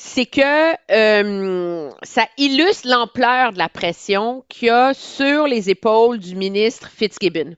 [0.00, 6.20] c'est que euh, ça illustre l'ampleur de la pression qu'il y a sur les épaules
[6.20, 7.56] du ministre Fitzgibbon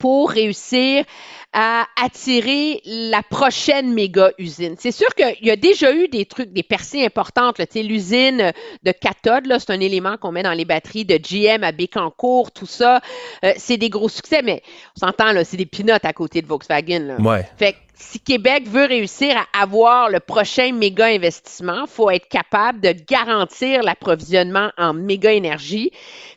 [0.00, 1.04] pour réussir
[1.52, 4.76] à attirer la prochaine méga usine.
[4.78, 7.58] C'est sûr qu'il y a déjà eu des trucs, des percées importantes.
[7.58, 7.66] là.
[7.66, 8.52] Tu sais, L'usine
[8.84, 12.52] de cathode, là, c'est un élément qu'on met dans les batteries de GM à Bécancourt,
[12.52, 13.00] tout ça.
[13.44, 14.62] Euh, c'est des gros succès, mais
[14.96, 17.00] on s'entend, là, c'est des pinottes à côté de Volkswagen.
[17.00, 17.16] Là.
[17.20, 17.48] Ouais.
[17.58, 22.80] Fait que si Québec veut réussir à avoir le prochain méga investissement, faut être capable
[22.80, 25.92] de garantir l'approvisionnement en méga énergie.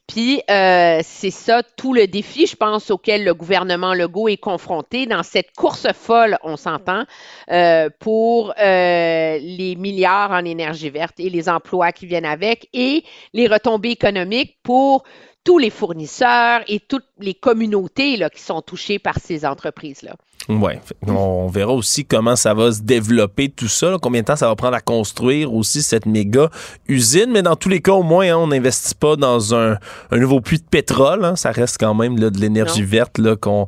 [0.07, 5.05] Puis euh, c'est ça tout le défi, je pense, auquel le gouvernement Legault est confronté
[5.05, 7.05] dans cette course folle, on s'entend,
[7.49, 13.05] euh, pour euh, les milliards en énergie verte et les emplois qui viennent avec et
[13.33, 15.03] les retombées économiques pour
[15.45, 20.15] tous les fournisseurs et toutes les communautés là, qui sont touchées par ces entreprises-là.
[20.49, 20.81] Ouais.
[21.07, 24.47] On verra aussi comment ça va se développer tout ça, là, combien de temps ça
[24.47, 26.49] va prendre à construire aussi cette méga
[26.87, 27.31] usine.
[27.31, 29.77] Mais dans tous les cas, au moins, hein, on n'investit pas dans un,
[30.11, 31.23] un nouveau puits de pétrole.
[31.23, 31.35] hein.
[31.35, 33.65] Ça reste quand même là, de l'énergie verte là, qu'on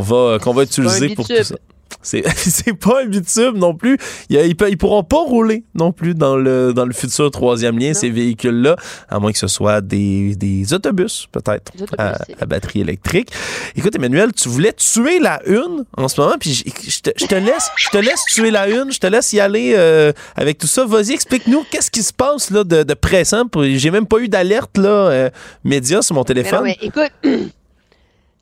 [0.00, 1.54] va, qu'on va utiliser pour tout ça.
[2.02, 3.98] C'est pas un bitume non plus.
[4.28, 8.10] Ils, ils pourront pas rouler non plus dans le, dans le futur troisième lien, ces
[8.10, 8.76] véhicules-là,
[9.08, 13.30] à moins que ce soit des, des autobus, peut-être, à, batterie électrique.
[13.76, 17.88] Écoute, Emmanuel, tu voulais tuer la une en ce moment, puis je, te, laisse, je
[17.90, 20.84] te laisse tuer la une, je te laisse y aller euh, avec tout ça.
[20.84, 23.44] Vas-y, explique-nous qu'est-ce qui se passe là de, de pressant.
[23.62, 25.30] J'ai même pas eu d'alerte là euh,
[25.64, 26.62] média sur mon Mais non, téléphone.
[26.64, 27.12] mais écoute,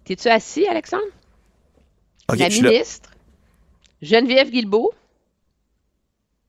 [0.05, 1.03] t'es-tu assis, Alexandre?
[2.31, 3.11] Ok, la ministre?
[4.03, 4.93] Geneviève Guilbeault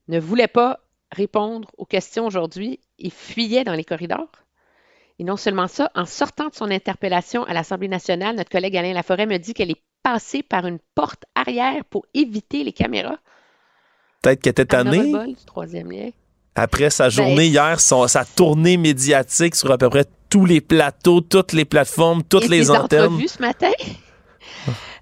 [0.08, 0.80] ne voulait pas
[1.12, 4.30] répondre aux questions aujourd'hui et fuyait dans les corridors.
[5.18, 8.94] Et non seulement ça, en sortant de son interpellation à l'Assemblée nationale, notre collègue Alain
[8.94, 13.18] Laforêt me dit qu'elle est passée par une porte arrière pour éviter les caméras.
[14.22, 15.14] Peut-être qu'elle était tannée.
[15.46, 16.10] troisième lien.
[16.56, 21.22] Après sa journée hier, son, sa tournée médiatique sur à peu près tous les plateaux,
[21.22, 23.06] toutes les plateformes, toutes Et les antennes.
[23.06, 23.72] entrevues ce matin.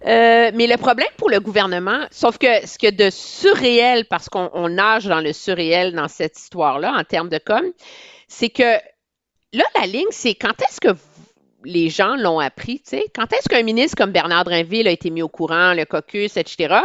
[0.05, 4.49] Euh, mais le problème pour le gouvernement, sauf que ce que de surréel, parce qu'on
[4.53, 7.63] on nage dans le surréel dans cette histoire-là en termes de com,
[8.27, 8.77] c'est que
[9.53, 10.95] là, la ligne, c'est quand est-ce que
[11.63, 13.05] les gens l'ont appris, tu sais?
[13.15, 16.75] Quand est-ce qu'un ministre comme Bernard Drinville a été mis au courant, le caucus, etc.?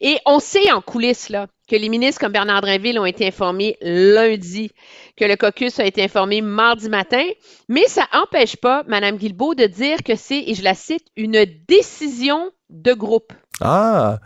[0.00, 3.76] Et on sait en coulisses, là, que les ministres comme Bernard Drinville ont été informés
[3.80, 4.70] lundi,
[5.16, 7.24] que le caucus a été informé mardi matin,
[7.68, 11.44] mais ça n'empêche pas Mme Guilbeault de dire que c'est, et je la cite, une
[11.66, 13.32] décision de groupe.
[13.60, 14.18] Ah!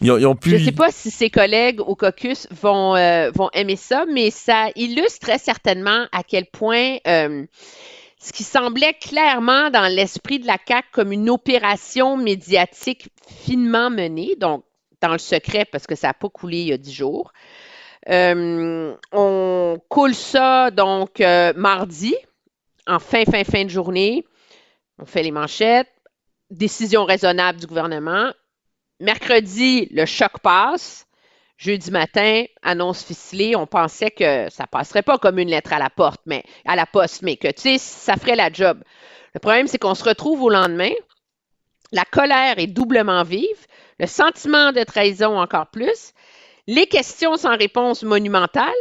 [0.00, 0.50] Ils ont, ils ont pu...
[0.50, 4.30] Je ne sais pas si ses collègues au caucus vont, euh, vont aimer ça, mais
[4.30, 7.44] ça illustre très certainement à quel point euh,
[8.20, 14.36] ce qui semblait clairement dans l'esprit de la CAQ comme une opération médiatique finement menée,
[14.38, 14.64] donc
[15.00, 17.32] dans le secret parce que ça n'a pas coulé il y a dix jours.
[18.08, 22.14] Euh, on coule ça donc euh, mardi,
[22.86, 24.24] en fin, fin, fin de journée.
[24.98, 25.92] On fait les manchettes.
[26.50, 28.32] Décision raisonnable du gouvernement.
[29.00, 31.06] Mercredi, le choc passe.
[31.58, 33.56] Jeudi matin, annonce ficelée.
[33.56, 36.86] On pensait que ça passerait pas comme une lettre à la porte, mais à la
[36.86, 38.82] poste, mais que tu sais, ça ferait la job.
[39.34, 40.92] Le problème, c'est qu'on se retrouve au lendemain.
[41.90, 43.66] La colère est doublement vive,
[43.98, 46.12] le sentiment de trahison encore plus,
[46.66, 48.72] les questions sans réponse monumentales,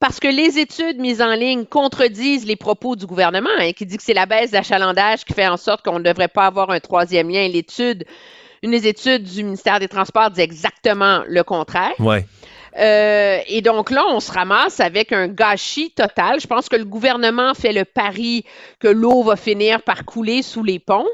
[0.00, 3.96] parce que les études mises en ligne contredisent les propos du gouvernement, hein, qui dit
[3.96, 6.80] que c'est la baisse d'achalandage qui fait en sorte qu'on ne devrait pas avoir un
[6.80, 7.48] troisième lien.
[7.48, 8.04] L'étude,
[8.62, 11.94] une des études du ministère des Transports dit exactement le contraire.
[11.98, 12.24] Ouais.
[12.78, 16.40] Euh, et donc là, on se ramasse avec un gâchis total.
[16.40, 18.44] Je pense que le gouvernement fait le pari
[18.78, 21.08] que l'eau va finir par couler sous les ponts.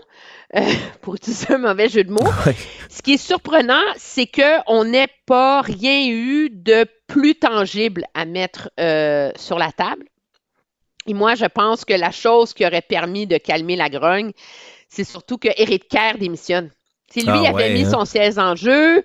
[0.57, 0.61] Euh,
[1.01, 2.21] pour utiliser un mauvais jeu de mots.
[2.47, 2.55] Ouais.
[2.89, 8.71] Ce qui est surprenant, c'est qu'on n'ait pas rien eu de plus tangible à mettre
[8.79, 10.07] euh, sur la table.
[11.07, 14.33] Et moi, je pense que la chose qui aurait permis de calmer la grogne,
[14.89, 16.71] c'est surtout que Éric Kerr démissionne.
[17.11, 17.91] Si lui Ah avait ouais, mis hein?
[17.91, 19.03] son siège en jeu,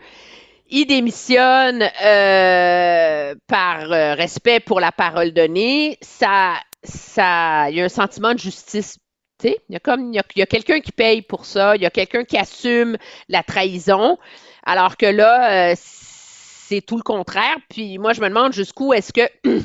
[0.70, 5.98] il démissionne euh, par euh, respect pour la parole donnée.
[6.02, 6.54] Ça,
[6.84, 8.98] ça, il y a un sentiment de justice.
[9.44, 11.76] Il y a comme il y a, il y a quelqu'un qui paye pour ça,
[11.76, 12.98] il y a quelqu'un qui assume
[13.28, 14.18] la trahison,
[14.66, 17.56] alors que là, euh, c'est tout le contraire.
[17.70, 19.22] Puis moi, je me demande jusqu'où est-ce que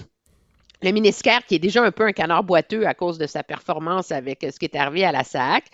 [0.85, 4.13] le ministère, qui est déjà un peu un canard boiteux à cause de sa performance
[4.13, 5.65] avec euh, ce qui est arrivé à la SAC,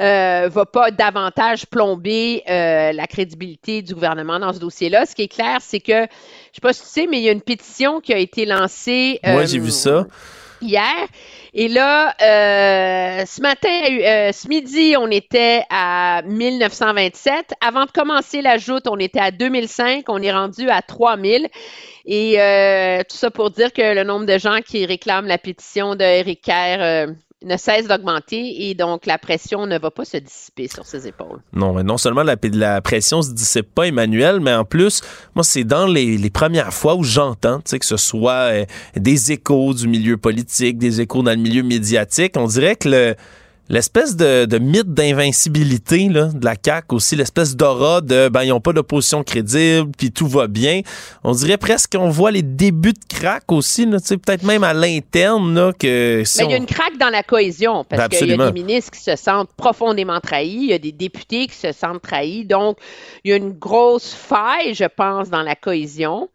[0.00, 5.06] euh, va pas davantage plomber euh, la crédibilité du gouvernement dans ce dossier-là.
[5.06, 7.28] Ce qui est clair, c'est que, je sais pas si tu sais, mais il y
[7.28, 9.20] a une pétition qui a été lancée.
[9.24, 10.06] Moi, j'ai vu ça.
[10.64, 11.06] Hier.
[11.52, 17.52] Et là, euh, ce matin, euh, ce midi, on était à 1927.
[17.60, 20.04] Avant de commencer la joute, on était à 2005.
[20.08, 21.48] On est rendu à 3000.
[22.06, 25.94] Et euh, tout ça pour dire que le nombre de gens qui réclament la pétition
[25.94, 27.06] de Eric Kerr
[27.44, 31.40] ne cesse d'augmenter et donc la pression ne va pas se dissiper sur ses épaules.
[31.52, 35.02] Non, mais non seulement la, pression se dissipe pas, Emmanuel, mais en plus,
[35.34, 38.64] moi, c'est dans les, les premières fois où j'entends, tu sais, que ce soit euh,
[38.96, 43.14] des échos du milieu politique, des échos dans le milieu médiatique, on dirait que le
[43.70, 48.60] L'espèce de, de mythe d'invincibilité de la CAQ aussi, l'espèce d'aura de ben ils n'ont
[48.60, 50.82] pas d'opposition crédible, puis tout va bien.
[51.22, 56.22] On dirait presque qu'on voit les débuts de crack aussi, peut-être même à l'interne que
[56.26, 58.36] si Mais il y a une craque dans la cohésion parce Ben, qu'il y a
[58.36, 62.02] des ministres qui se sentent profondément trahis, il y a des députés qui se sentent
[62.02, 62.44] trahis.
[62.44, 62.76] Donc,
[63.24, 66.28] il y a une grosse faille, je pense, dans la cohésion.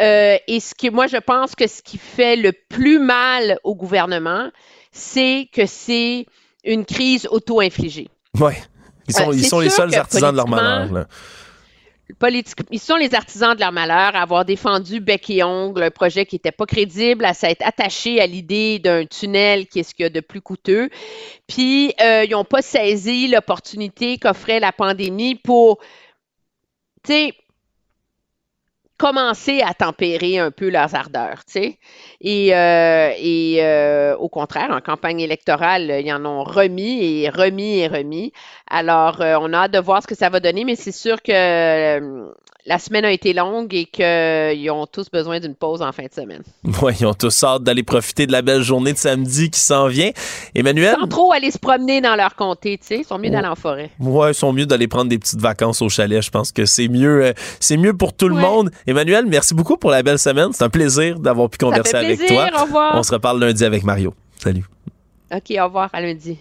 [0.00, 3.76] Euh, et ce qui, moi, je pense que ce qui fait le plus mal au
[3.76, 4.50] gouvernement,
[4.90, 6.26] c'est que c'est
[6.64, 8.08] une crise auto-infligée.
[8.40, 8.56] Ouais.
[9.08, 10.92] Ils sont, Euh, ils c'est sont les seuls artisans de leur malheur.
[10.92, 11.06] là.
[12.18, 15.90] Politique, ils sont les artisans de leur malheur à avoir défendu bec et ongle un
[15.90, 19.94] projet qui n'était pas crédible, à s'être attaché à l'idée d'un tunnel qui est ce
[19.94, 20.90] qu'il y a de plus coûteux.
[21.46, 25.78] Puis, euh, ils n'ont pas saisi l'opportunité qu'offrait la pandémie pour,
[27.02, 27.34] tu sais,
[28.98, 31.78] commencer à tempérer un peu leurs ardeurs, tu sais.
[32.20, 37.78] Et, euh, et euh, au contraire, en campagne électorale, ils en ont remis et remis
[37.78, 38.32] et remis.
[38.68, 41.22] Alors, euh, on a hâte de voir ce que ça va donner, mais c'est sûr
[41.22, 41.32] que
[42.66, 46.12] la semaine a été longue et qu'ils ont tous besoin d'une pause en fin de
[46.12, 46.42] semaine.
[46.82, 49.86] Oui, ils ont tous hâte d'aller profiter de la belle journée de samedi qui s'en
[49.86, 50.10] vient.
[50.54, 50.96] Emmanuel?
[51.00, 52.98] Sans trop aller se promener dans leur comté, tu sais.
[52.98, 53.90] Ils sont mieux d'aller en forêt.
[54.00, 56.22] Oui, ils sont mieux d'aller prendre des petites vacances au chalet.
[56.22, 58.70] Je pense que c'est mieux, euh, c'est mieux pour tout le monde.
[58.86, 60.48] Emmanuel, merci beaucoup pour la belle semaine.
[60.52, 62.48] C'est un plaisir d'avoir pu converser avec toi.
[62.58, 62.96] Au revoir.
[62.96, 64.14] On se reparle lundi avec Mario.
[64.42, 64.64] Salut.
[65.32, 65.90] OK, au revoir.
[65.92, 66.38] À lundi.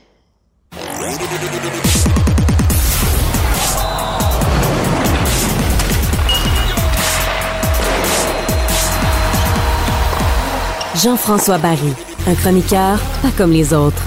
[11.04, 11.94] Jean-François Barry,
[12.28, 14.02] un chroniqueur pas comme les autres.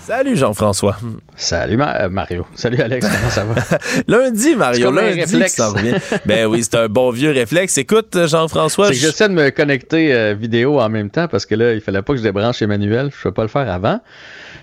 [0.00, 0.96] Salut Jean-François.
[1.36, 2.46] Salut euh, Mario.
[2.54, 3.78] Salut Alex, comment ça va?
[4.08, 4.90] lundi, Mario.
[4.90, 5.56] Lundi, réflexe.
[5.56, 5.96] ça revient.
[6.24, 7.76] ben oui, c'est un bon vieux réflexe.
[7.76, 8.86] Écoute, Jean-François.
[8.86, 11.82] C'est que j'essaie de me connecter euh, vidéo en même temps parce que là, il
[11.82, 13.10] fallait pas que je débranche Emmanuel.
[13.14, 14.00] Je peux pas le faire avant.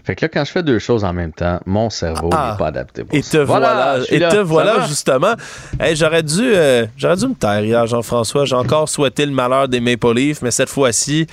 [0.08, 2.52] Fait que là, quand je fais deux choses en même temps, mon cerveau Ah.
[2.54, 3.40] n'est pas adapté pour Et ça.
[3.40, 4.30] te voilà, et là.
[4.30, 5.34] te voilà justement.
[5.82, 8.46] Hey, j'aurais dû, euh, j'aurais dû me taire hier, Jean-François.
[8.46, 11.28] J'ai encore souhaité le malheur des Maple Leafs, mais cette fois-ci,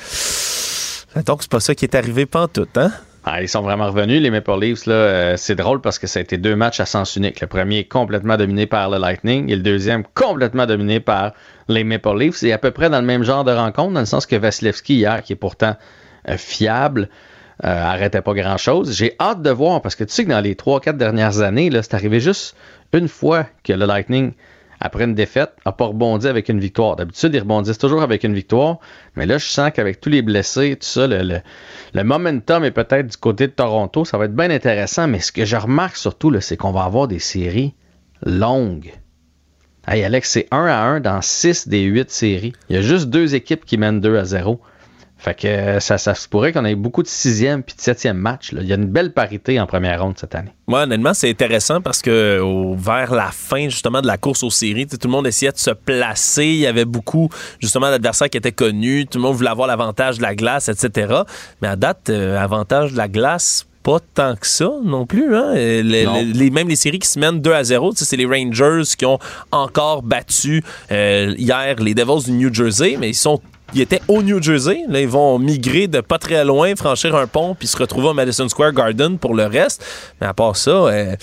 [1.24, 2.90] donc c'est pas ça qui est arrivé pantoute, hein?
[3.24, 4.86] Ah, ils sont vraiment revenus, les Maple Leafs.
[4.86, 7.40] Là, euh, c'est drôle parce que ça a été deux matchs à sens unique.
[7.40, 11.30] Le premier complètement dominé par le Lightning et le deuxième complètement dominé par
[11.68, 12.34] les Maple Leafs.
[12.38, 14.96] C'est à peu près dans le même genre de rencontre, dans le sens que Vasilevski
[14.96, 15.76] hier, qui est pourtant
[16.28, 17.08] euh, fiable,
[17.68, 18.92] arrêtait pas grand-chose.
[18.96, 21.94] J'ai hâte de voir parce que tu sais que dans les 3-4 dernières années, c'est
[21.94, 22.56] arrivé juste
[22.92, 24.32] une fois que le Lightning,
[24.80, 26.96] après une défaite, n'a pas rebondi avec une victoire.
[26.96, 28.78] D'habitude, ils rebondissent toujours avec une victoire,
[29.16, 31.40] mais là, je sens qu'avec tous les blessés, tout ça, le, le-
[31.94, 34.04] le momentum est peut-être du côté de Toronto.
[34.04, 37.08] Ça va être bien intéressant, mais ce que je remarque surtout, c'est qu'on va avoir
[37.08, 37.74] des séries
[38.26, 38.92] longues.
[39.86, 42.52] Hey Alex, c'est 1 à 1 dans 6 des 8 séries.
[42.68, 44.60] Il y a juste deux équipes qui mènent 2 à 0.
[45.24, 48.18] Fait que euh, ça, ça se pourrait qu'on ait beaucoup de sixième puis de septième
[48.18, 48.52] match.
[48.52, 48.60] là.
[48.60, 50.50] Il y a une belle parité en première ronde cette année.
[50.66, 54.50] Moi, honnêtement, c'est intéressant parce que au- vers la fin, justement, de la course aux
[54.50, 56.44] séries, tout le monde essayait de se placer.
[56.44, 59.06] Il y avait beaucoup, justement, d'adversaires qui étaient connus.
[59.06, 61.14] Tout le monde voulait avoir l'avantage de la glace, etc.
[61.62, 65.34] Mais à date, euh, avantage de la glace, pas tant que ça non plus.
[65.34, 65.52] Hein?
[65.56, 66.16] Euh, les- Non.
[66.16, 68.26] les- les- même les séries qui se mènent 2 à 0, tu sais, c'est les
[68.26, 69.18] Rangers qui ont
[69.52, 73.40] encore battu euh, hier les Devils du New Jersey, mais ils sont
[73.72, 74.82] ils étaient au New Jersey.
[74.88, 78.14] Là, ils vont migrer de pas très loin, franchir un pont, puis se retrouver au
[78.14, 79.84] Madison Square Garden pour le reste.
[80.20, 81.16] Mais à part ça, euh,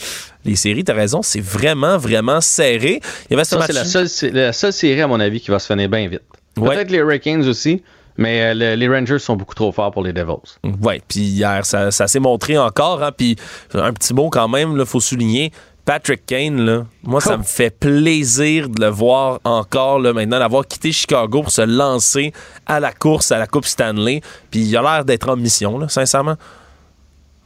[0.44, 3.00] les séries, t'as raison, c'est vraiment, vraiment serré.
[3.30, 3.68] Il y avait ce Ça, match.
[3.68, 6.08] c'est la seule, c'est la seule série, à mon avis, qui va se finir bien
[6.08, 6.22] vite.
[6.58, 6.76] Ouais.
[6.76, 7.82] Peut-être les Hurricanes aussi,
[8.18, 10.58] mais euh, le- les Rangers sont beaucoup trop forts pour les Devils.
[10.64, 13.02] Oui, puis hier, ça, ça s'est montré encore.
[13.04, 13.38] Hein, puis
[13.74, 15.52] un petit mot quand même, il faut souligner.
[15.86, 20.68] Patrick Kane, là, moi, ça me fait plaisir de le voir encore là, maintenant, d'avoir
[20.68, 22.34] quitté Chicago pour se lancer
[22.66, 24.22] à la course, à la Coupe Stanley.
[24.52, 26.36] Puis il a l'air d'être en mission, là, sincèrement.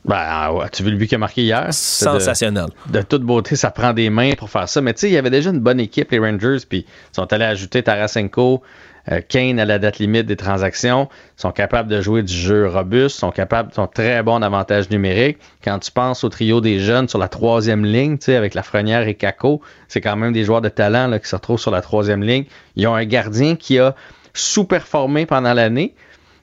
[0.03, 1.67] Ben, ah ouais, tu vu le but qu'il a marqué hier?
[1.71, 2.67] C'est de- Sensationnel.
[2.89, 4.79] De, toute beauté, ça prend des mains pour faire ça.
[4.81, 7.31] Mais tu sais, il y avait déjà une bonne équipe, les Rangers, puis ils sont
[7.33, 8.61] allés ajouter Tarasenko,
[9.27, 11.09] Kane à la date limite des transactions.
[11.37, 15.37] Sont capables de jouer du jeu robuste, sont capables, sont très bons en avantage numérique.
[15.63, 19.07] Quand tu penses au trio des jeunes sur la troisième ligne, tu sais, avec Lafrenière
[19.07, 21.81] et Kako, c'est quand même des joueurs de talent là, qui se retrouvent sur la
[21.81, 22.45] troisième ligne.
[22.75, 23.95] Ils ont un gardien qui a
[24.33, 25.93] sous-performé pendant l'année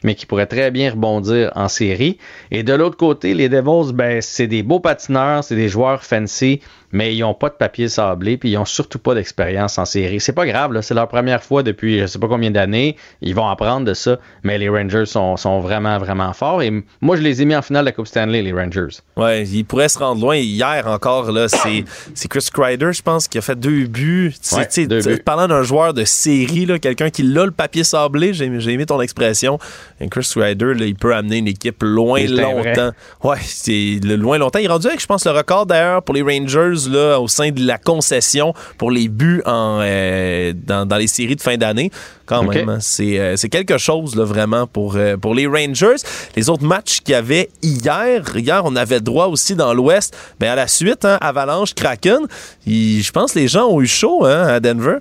[0.04, 2.18] mais qui pourrait très bien rebondir en série.
[2.50, 6.60] Et de l'autre côté, les Devils, ben, c'est des beaux patineurs, c'est des joueurs fancy,
[6.92, 10.20] mais ils n'ont pas de papier sablé, puis ils n'ont surtout pas d'expérience en série.
[10.20, 12.96] C'est pas grave, là, c'est leur première fois depuis je sais pas combien d'années.
[13.20, 16.62] Ils vont apprendre de ça, mais les Rangers sont, sont vraiment, vraiment forts.
[16.62, 16.70] Et
[17.00, 18.98] moi, je les ai mis en finale de la Coupe Stanley, les Rangers.
[19.16, 20.36] Ouais, il pourrait se rendre loin.
[20.36, 24.34] Hier encore, là, c'est, c'est Chris Kreider, je pense, qui a fait deux buts.
[24.52, 25.22] Ouais, deux buts.
[25.24, 28.86] Parlant d'un joueur de série, là, quelqu'un qui l'a le papier sablé, j'ai, j'ai aimé
[28.86, 29.58] ton expression.
[30.00, 32.42] Et Chris Kreider, là, il peut amener une équipe loin un vrai.
[32.42, 32.90] longtemps.
[33.22, 34.58] Ouais, c'est le loin longtemps.
[34.58, 37.50] Il est rendu avec, je pense, le record d'ailleurs pour les Rangers là, au sein
[37.50, 41.90] de la concession pour les buts en, euh, dans, dans les séries de fin d'année.
[42.26, 45.96] Quand même, hein, c'est, euh, c'est quelque chose là, vraiment pour, euh, pour les Rangers.
[46.36, 50.16] Les autres matchs qu'il y avait hier, hier, on avait droit aussi dans l'Ouest.
[50.40, 52.26] Ben, à la suite, hein, Avalanche, Kraken.
[52.66, 54.98] Je pense que les gens ont eu chaud hein, à Denver.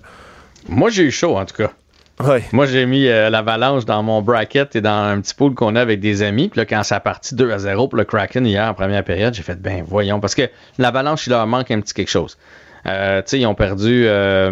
[0.67, 1.71] Moi, j'ai eu chaud, en tout cas.
[2.23, 2.43] Ouais.
[2.51, 5.81] Moi, j'ai mis euh, l'avalanche dans mon bracket et dans un petit pool qu'on a
[5.81, 6.49] avec des amis.
[6.49, 9.03] Puis là, quand ça a parti 2 à 0 pour le Kraken hier en première
[9.03, 12.37] période, j'ai fait, ben voyons, parce que l'avalanche, il leur manque un petit quelque chose.
[12.85, 14.51] Euh, tu sais, ils ont perdu, euh,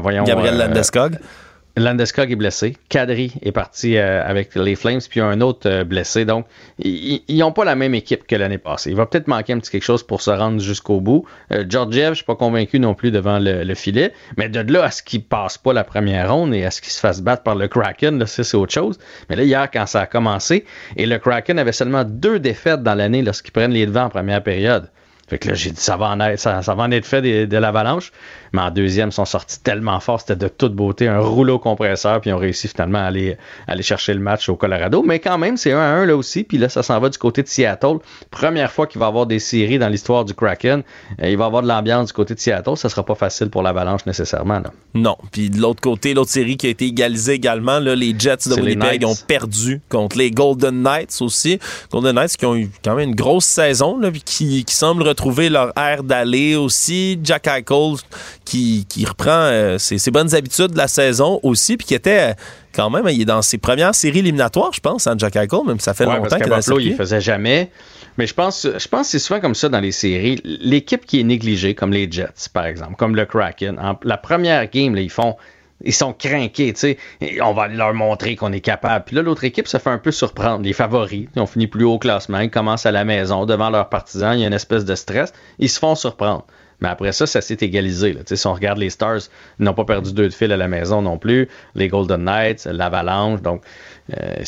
[0.00, 0.24] voyons.
[0.24, 1.18] Gabriel Landeskog.
[1.76, 2.76] Landeskog est blessé.
[2.88, 6.24] Kadri est parti euh, avec les Flames, puis un autre euh, blessé.
[6.24, 6.46] Donc,
[6.78, 8.90] ils n'ont pas la même équipe que l'année passée.
[8.90, 11.24] Il va peut-être manquer un petit quelque chose pour se rendre jusqu'au bout.
[11.52, 14.12] Euh, Georgiev, je suis pas convaincu non plus devant le, le filet.
[14.36, 16.92] Mais de là à ce qu'il passe pas la première ronde et à ce qu'il
[16.92, 18.98] se fasse battre par le Kraken, là, c'est autre chose.
[19.28, 20.64] Mais là, hier, quand ça a commencé,
[20.96, 24.42] et le Kraken avait seulement deux défaites dans l'année lorsqu'ils prennent les devants en première
[24.42, 24.88] période.
[25.30, 27.22] Fait que là, j'ai dit, ça va en être, ça, ça va en être fait
[27.22, 28.10] de, de l'avalanche.
[28.52, 32.20] Mais en deuxième, ils sont sortis tellement fort, c'était de toute beauté, un rouleau compresseur,
[32.20, 33.36] puis ils ont réussi finalement à aller,
[33.68, 35.04] aller chercher le match au Colorado.
[35.04, 37.18] Mais quand même, c'est 1 à 1 là aussi, puis là, ça s'en va du
[37.18, 37.98] côté de Seattle.
[38.32, 40.82] Première fois qu'il va y avoir des séries dans l'histoire du Kraken.
[41.22, 42.76] Euh, il va y avoir de l'ambiance du côté de Seattle.
[42.76, 44.58] Ça sera pas facile pour l'avalanche nécessairement.
[44.58, 44.72] Là.
[44.94, 45.16] Non.
[45.30, 48.60] Puis de l'autre côté, l'autre série qui a été égalisée également, là, les Jets de
[48.60, 51.60] Winnipeg ont perdu contre les Golden Knights aussi.
[51.92, 55.02] Golden Knights qui ont eu quand même une grosse saison, là, puis qui, qui semblent
[55.02, 57.18] retrouver leur air d'aller aussi.
[57.22, 57.94] Jack Eichel
[58.44, 62.30] qui, qui reprend euh, ses, ses bonnes habitudes de la saison aussi, puis qui était
[62.30, 62.34] euh,
[62.74, 65.78] quand même, il est dans ses premières séries éliminatoires, je pense, hein, Jack Eichel, même
[65.78, 67.70] si ça fait Ouais, longtemps qu'il Buffalo, il faisait jamais.
[68.18, 70.40] Mais je pense, je pense que c'est souvent comme ça dans les séries.
[70.44, 74.68] L'équipe qui est négligée, comme les Jets, par exemple, comme le Kraken, en- la première
[74.70, 75.36] game, là, ils font.
[75.82, 76.98] Ils sont craqués, tu sais.
[77.42, 79.04] On va leur montrer qu'on est capable.
[79.04, 80.64] Puis là, l'autre équipe se fait un peu surprendre.
[80.64, 82.40] Les favoris, ils ont fini plus haut au classement.
[82.40, 84.34] Ils commencent à la maison devant leurs partisans.
[84.34, 85.32] Il y a une espèce de stress.
[85.58, 86.44] Ils se font surprendre.
[86.80, 88.16] Mais après ça, ça s'est égalisé.
[88.24, 89.20] Si on regarde les Stars,
[89.58, 91.48] ils n'ont pas perdu deux de fil à la maison non plus.
[91.74, 93.42] Les Golden Knights, l'Avalanche.
[93.42, 93.62] Donc,
[94.18, 94.42] euh,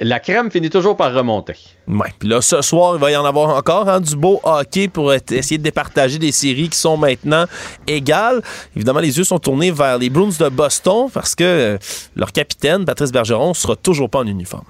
[0.00, 1.56] la crème finit toujours par remonter.
[1.88, 2.12] Ouais.
[2.18, 5.12] Puis là, ce soir, il va y en avoir encore hein, du beau hockey pour
[5.12, 7.46] essayer de départager des séries qui sont maintenant
[7.86, 8.42] égales.
[8.76, 11.78] Évidemment, les yeux sont tournés vers les Bruins de Boston parce que euh,
[12.14, 14.64] leur capitaine, Patrice Bergeron, sera toujours pas en uniforme.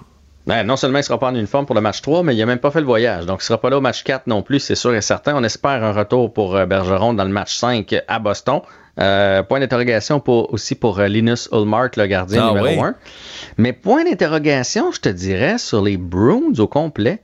[0.47, 2.39] Ouais, non seulement il ne sera pas en uniforme pour le match 3, mais il
[2.39, 3.27] n'a même pas fait le voyage.
[3.27, 5.35] Donc, il ne sera pas là au match 4 non plus, c'est sûr et certain.
[5.37, 8.61] On espère un retour pour euh, Bergeron dans le match 5 à Boston.
[9.01, 12.89] Euh, point d'interrogation pour, aussi pour euh, Linus Ulmark, le gardien Ah numéro oui.
[12.89, 12.95] 1.
[13.57, 17.23] Mais point d'interrogation, je te dirais, sur les Bruins au complet.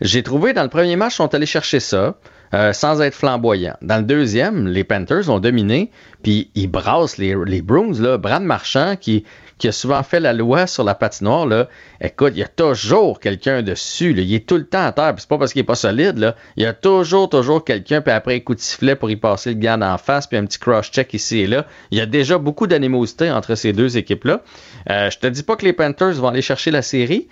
[0.00, 2.14] J'ai trouvé dans le premier match, ils sont allés chercher ça.
[2.54, 3.76] euh, sans être flamboyants.
[3.82, 5.90] Dans le deuxième, les Panthers ont dominé,
[6.22, 7.92] puis ils brassent les, les Bruins.
[8.00, 8.16] Là.
[8.16, 9.24] Brad Marchand, qui,
[9.58, 11.68] qui a souvent fait la loi sur la patinoire, là,
[12.00, 14.14] écoute, il y a toujours quelqu'un dessus.
[14.14, 14.22] là.
[14.22, 16.18] Il est tout le temps à terre, c'est pas parce qu'il est pas solide.
[16.18, 16.34] Là.
[16.56, 19.50] Il y a toujours, toujours quelqu'un, puis après un coup de sifflet pour y passer
[19.50, 21.66] le gars en face, puis un petit cross-check ici et là.
[21.90, 24.42] Il y a déjà beaucoup d'animosité entre ces deux équipes-là.
[24.90, 27.28] Euh, je te dis pas que les Panthers vont aller chercher la série,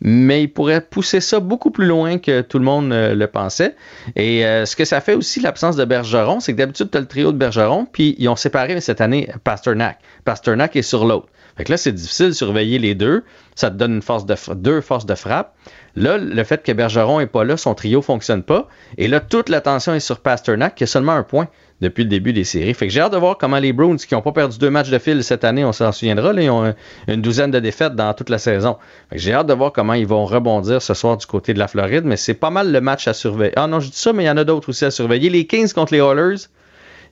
[0.00, 3.76] mais il pourrait pousser ça beaucoup plus loin que tout le monde euh, le pensait.
[4.16, 7.00] Et euh, ce que ça fait aussi, l'absence de Bergeron, c'est que d'habitude, tu as
[7.00, 9.98] le trio de Bergeron, puis ils ont séparé cette année Pasternak.
[10.24, 11.28] Pasternak est sur l'autre.
[11.56, 13.24] Fait que là, c'est difficile de surveiller les deux.
[13.54, 15.54] Ça te donne une force de deux forces de frappe.
[15.96, 18.68] Là, le fait que Bergeron n'est pas là, son trio fonctionne pas.
[18.96, 21.48] Et là, toute l'attention est sur Pasternak, qui a seulement un point
[21.80, 22.74] depuis le début des séries.
[22.74, 24.90] Fait que j'ai hâte de voir comment les Bruins, qui n'ont pas perdu deux matchs
[24.90, 26.74] de fil cette année, on s'en souviendra, là, ils ont un-
[27.08, 28.76] une douzaine de défaites dans toute la saison.
[29.12, 32.04] J'ai hâte de voir comment ils vont rebondir ce soir du côté de la Floride,
[32.04, 33.54] mais c'est pas mal le match à surveiller.
[33.56, 35.30] Ah non, je dis ça, mais il y en a d'autres aussi à surveiller.
[35.30, 36.36] Les Kings contre les Oilers,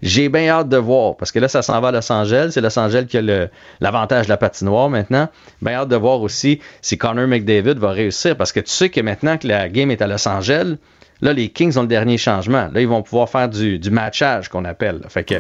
[0.03, 2.51] j'ai bien hâte de voir, parce que là, ça s'en va à Los Angeles.
[2.53, 3.49] C'est Los Angeles qui a le-
[3.81, 5.29] l'avantage de la patinoire maintenant.
[5.63, 9.01] Bien hâte de voir aussi si Connor McDavid va réussir, parce que tu sais que
[9.01, 10.77] maintenant que la game est à Los Angeles,
[11.21, 12.69] là, les Kings ont le dernier changement.
[12.73, 15.01] Là, ils vont pouvoir faire du, du matchage qu'on appelle.
[15.09, 15.35] Fait que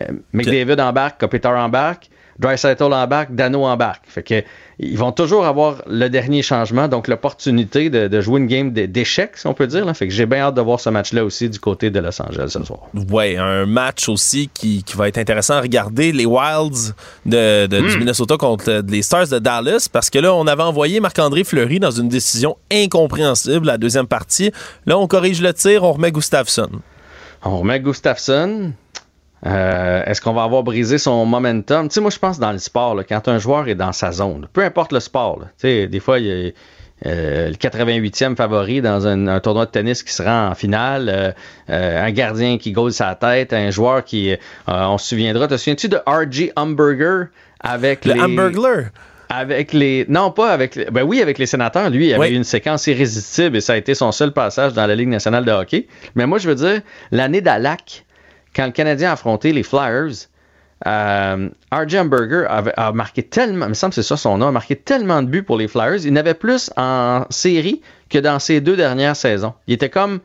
[0.00, 2.08] euh, McDavid embarque, Kopitar embarque,
[2.38, 4.04] Dreisaitl embarque, Dano embarque.
[4.06, 4.42] Fait que
[4.80, 9.36] ils vont toujours avoir le dernier changement, donc l'opportunité de, de jouer une game d'échecs,
[9.36, 9.84] si on peut dire.
[9.84, 9.94] là.
[9.94, 12.48] Fait que j'ai bien hâte de voir ce match-là aussi du côté de Los Angeles
[12.48, 12.80] ce soir.
[13.12, 16.92] Ouais, un match aussi qui, qui va être intéressant à regarder, les Wilds
[17.24, 17.98] de, de- du Mm.
[18.00, 21.78] Minnesota contre euh, les Stars de Dallas, parce que là, on avait envoyé Marc-André Fleury
[21.78, 24.50] dans une décision incompréhensible, la deuxième partie.
[24.86, 26.68] Là, on corrige le tir, on remet Gustafsson.
[27.44, 28.72] On remet Gustafsson.
[29.46, 31.88] Euh, Est-ce qu'on va avoir brisé son momentum?
[31.88, 34.10] Tu sais, moi, je pense dans le sport, là, quand un joueur est dans sa
[34.12, 36.50] zone, peu importe le sport, là, tu sais, des fois, il y a
[37.06, 41.08] euh, le 88e favori dans un, un tournoi de tennis qui se rend en finale,
[41.10, 41.32] euh,
[41.68, 44.34] euh, un gardien qui goal sa tête, un joueur qui,
[44.66, 46.52] on se souviendra, te souviens-tu de R.G.
[46.56, 47.26] Hamburger
[47.60, 48.20] avec Le les...
[48.20, 48.84] Hamburglar?
[49.28, 50.04] Avec les.
[50.08, 50.76] Non, pas avec.
[50.76, 51.90] les- Ben oui, avec les sénateurs.
[51.90, 52.34] Lui, il avait Oui.
[52.36, 55.50] une séquence irrésistible et ça a été son seul passage dans la Ligue nationale de
[55.50, 55.88] hockey.
[56.14, 58.04] Mais moi, je veux dire, l'année d'Alac,
[58.54, 60.28] quand le Canadien a affronté les Flyers,
[60.86, 61.96] euh, R.J.
[62.76, 63.68] A marqué tellement.
[63.68, 66.04] Me semble que c'est ça son nom, a marqué tellement de buts pour les Flyers.
[66.04, 69.54] Il n'avait plus en série que dans ses deux dernières saisons.
[69.66, 70.20] Il était comme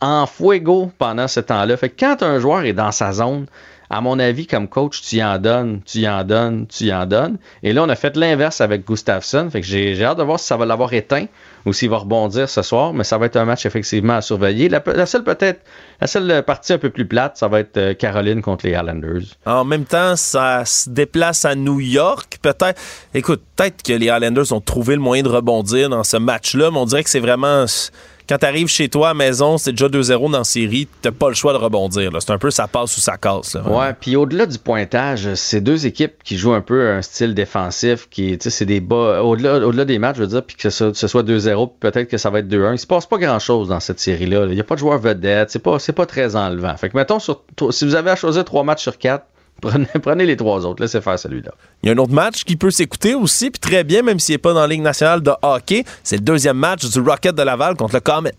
[0.00, 1.76] en fuego pendant ce temps-là.
[1.76, 3.46] Fait que quand un joueur est dans sa zone,
[3.90, 6.94] à mon avis, comme coach, tu y en donnes, tu y en donnes, tu y
[6.94, 7.38] en donnes.
[7.62, 9.48] Et là, on a fait l'inverse avec Gustafsson.
[9.50, 11.26] Fait que j'ai hâte de voir si ça va l'avoir éteint
[11.64, 12.92] ou s'il va rebondir ce soir.
[12.92, 14.68] Mais ça va être un match effectivement à surveiller.
[14.68, 15.60] La, seule peut-être,
[16.00, 19.22] la seule partie un peu plus plate, ça va être euh, Caroline contre les Islanders.
[19.46, 22.38] En même temps, ça se déplace à New York.
[22.42, 22.80] Peut-être,
[23.14, 26.78] écoute, peut-être que les Highlanders ont trouvé le moyen de rebondir dans ce match-là, mais
[26.78, 27.66] on dirait que c'est vraiment
[28.28, 31.28] quand tu arrives chez toi à maison, c'est déjà 2-0 dans la série, t'as pas
[31.28, 32.10] le choix de rebondir.
[32.20, 33.54] C'est un peu ça passe ou ça casse.
[33.54, 37.34] Là, ouais, puis au-delà du pointage, c'est deux équipes qui jouent un peu un style
[37.34, 40.92] défensif, qui, c'est des bas, au-delà, au-delà des matchs, je veux dire, puis que ce,
[40.92, 42.74] soit 2-0, peut-être que ça va être 2-1.
[42.74, 44.46] Il se passe pas grand-chose dans cette série-là.
[44.46, 46.76] Il n'y a pas de joueurs vedettes, c'est pas, c'est pas très enlevant.
[46.76, 49.26] Fait que mettons, sur, si vous avez à choisir trois matchs sur quatre,
[49.60, 50.82] Prenez, prenez, les trois autres.
[50.82, 51.52] Laissez faire celui-là.
[51.82, 54.34] Il y a un autre match qui peut s'écouter aussi, puis très bien, même s'il
[54.34, 55.84] n'est pas dans la Ligue nationale de hockey.
[56.02, 58.32] C'est le deuxième match du Rocket de Laval contre le Comet.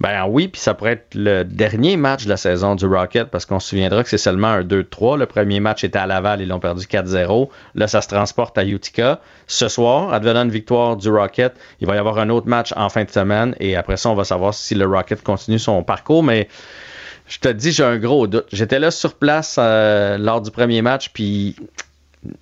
[0.00, 3.46] Ben oui, puis ça pourrait être le dernier match de la saison du Rocket parce
[3.46, 5.16] qu'on se souviendra que c'est seulement un 2-3.
[5.16, 7.48] Le premier match était à Laval, ils l'ont perdu 4-0.
[7.74, 9.20] Là, ça se transporte à Utica.
[9.46, 12.88] Ce soir, advenant une victoire du Rocket, il va y avoir un autre match en
[12.88, 16.24] fin de semaine et après ça, on va savoir si le Rocket continue son parcours.
[16.24, 16.48] Mais
[17.26, 18.46] je te dis, j'ai un gros doute.
[18.52, 21.56] J'étais là sur place euh, lors du premier match, puis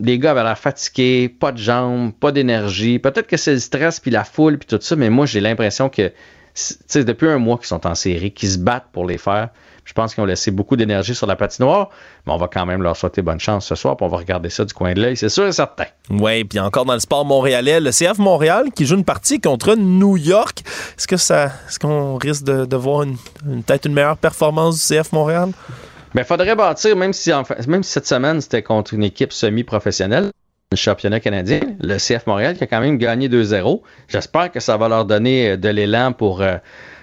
[0.00, 2.98] les gars avaient l'air fatigués, pas de jambes, pas d'énergie.
[2.98, 5.88] Peut-être que c'est le stress, puis la foule, puis tout ça, mais moi, j'ai l'impression
[5.88, 6.12] que
[6.54, 9.48] c'est depuis un mois qu'ils sont en série, qu'ils se battent pour les faire.
[9.92, 11.90] Je pense qu'ils ont laissé beaucoup d'énergie sur la patinoire,
[12.26, 14.48] mais on va quand même leur souhaiter bonne chance ce soir, puis on va regarder
[14.48, 15.84] ça du coin de l'œil, c'est sûr et certain.
[16.08, 19.74] Oui, puis encore dans le sport montréalais, le CF Montréal qui joue une partie contre
[19.74, 20.62] New York.
[20.96, 23.18] Est-ce que ça, est-ce qu'on risque de, voir une,
[23.66, 25.50] peut-être une meilleure performance du CF Montréal?
[25.50, 27.30] il ben, faudrait bâtir, même si,
[27.68, 30.30] même si cette semaine c'était contre une équipe semi-professionnelle,
[30.70, 33.82] le championnat canadien, le CF Montréal qui a quand même gagné 2-0.
[34.08, 36.56] J'espère que ça va leur donner de l'élan pour, euh,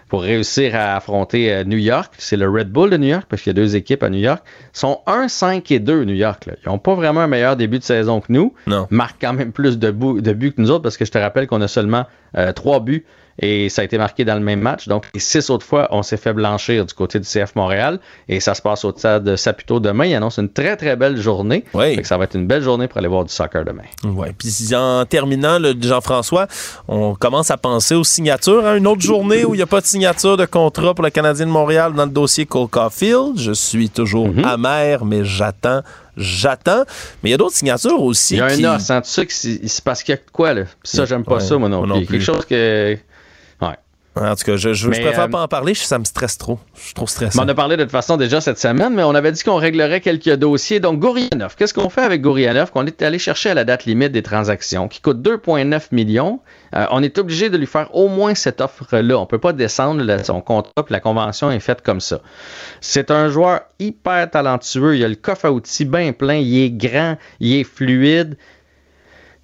[0.09, 2.11] pour réussir à affronter euh, New York.
[2.17, 4.19] C'est le Red Bull de New York, parce qu'il y a deux équipes à New
[4.19, 4.43] York.
[4.73, 6.47] Ils sont 1, 5 et 2 New York.
[6.47, 6.53] Là.
[6.65, 8.53] Ils n'ont pas vraiment un meilleur début de saison que nous.
[8.67, 8.87] Non.
[8.89, 11.47] Marquent quand même plus de, de buts que nous autres, parce que je te rappelle
[11.47, 12.05] qu'on a seulement
[12.37, 13.05] euh, 3 buts
[13.41, 14.87] et ça a été marqué dans le même match.
[14.87, 18.39] Donc, les six autres fois, on s'est fait blanchir du côté du CF Montréal et
[18.39, 20.05] ça se passe au stade de Saputo demain.
[20.05, 21.63] Il annonce une très, très belle journée.
[21.73, 22.03] Oui.
[22.03, 23.83] ça va être une belle journée pour aller voir du soccer demain.
[24.03, 24.27] Oui.
[24.37, 26.47] Puis en terminant, Jean-François,
[26.87, 28.65] on commence à penser aux signatures.
[28.65, 28.75] hein.
[28.75, 31.45] Une autre journée où il n'y a pas de signature de contrat pour le Canadien
[31.45, 33.37] de Montréal dans le dossier Cole Caulfield.
[33.37, 34.45] Je suis toujours mm-hmm.
[34.45, 35.81] amer, mais j'attends
[36.19, 36.83] j'attends.
[37.23, 38.35] Mais il y a d'autres signatures aussi.
[38.35, 40.53] Il y a un os, hein, tu sais que c'est parce qu'il y a quoi,
[40.53, 40.63] là.
[40.83, 42.07] ça, j'aime pas ça, moi non, plus.
[42.07, 42.97] Quelque chose que.
[44.15, 46.59] En tout cas, je, je, préfère euh, pas en parler, ça me stresse trop.
[46.75, 47.39] Je suis trop stressé.
[47.39, 50.01] On a parlé de toute façon déjà cette semaine, mais on avait dit qu'on réglerait
[50.01, 50.79] quelques dossiers.
[50.79, 52.71] Donc, Gourianov, qu'est-ce qu'on fait avec Gourianov?
[52.71, 56.41] Qu'on est allé chercher à la date limite des transactions, qui coûte 2,9 millions?
[56.75, 59.17] Euh, on est obligé de lui faire au moins cette offre-là.
[59.17, 62.19] On peut pas descendre son contrat, puis la convention est faite comme ça.
[62.81, 64.97] C'est un joueur hyper talentueux.
[64.97, 66.35] Il a le coffre à outils bien plein.
[66.35, 68.37] Il est grand, il est fluide,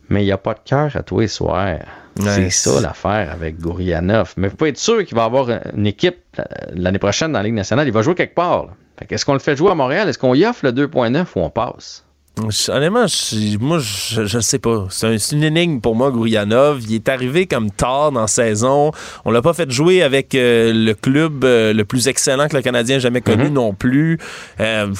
[0.10, 1.78] mais il n'y a pas de cœur à tous les soirs.
[2.20, 4.34] C'est ça l'affaire avec Gourianov.
[4.38, 6.44] Mais vous pouvez être sûr qu'il va avoir une équipe euh,
[6.74, 7.88] l'année prochaine dans la Ligue nationale.
[7.88, 8.70] Il va jouer quelque part.
[9.10, 10.08] Est-ce qu'on le fait jouer à Montréal?
[10.08, 12.06] Est-ce qu'on y offre le 2.9 ou on passe?
[12.38, 13.06] Honnêtement,
[13.62, 14.88] moi, je ne sais pas.
[14.90, 16.82] C'est une énigme pour moi, Gourianov.
[16.84, 18.92] Il est arrivé comme tard dans la saison.
[19.24, 22.62] On l'a pas fait jouer avec euh, le club euh, le plus excellent que le
[22.62, 23.54] Canadien ait jamais connu mm-hmm.
[23.54, 24.20] non plus.
[24.60, 24.94] Euh,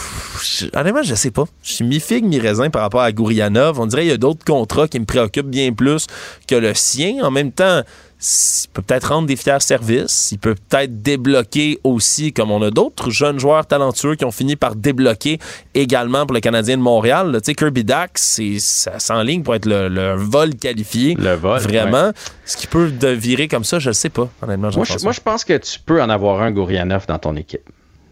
[0.74, 1.44] honnêtement, je sais pas.
[1.62, 3.80] Je suis mi-figue, mi-raisin par rapport à Gourianov.
[3.80, 6.08] On dirait qu'il y a d'autres contrats qui me préoccupent bien plus
[6.48, 7.24] que le sien.
[7.24, 7.82] En même temps,
[8.22, 12.72] il peut peut-être rendre des fiers services, il peut peut-être débloquer aussi, comme on a
[12.72, 15.40] d'autres jeunes joueurs talentueux qui ont fini par débloquer
[15.74, 17.32] également pour le Canadien de Montréal.
[17.36, 21.16] Tu sais, Kirby Dax, ça s'enligne pour être le, vol qualifié.
[21.16, 21.60] Le vol.
[21.60, 22.12] Vraiment.
[22.46, 24.70] Ce qui peut virer comme ça, je ne sais pas, honnêtement.
[24.76, 27.70] Moi je, moi, je pense que tu peux en avoir un Gourianov dans ton équipe.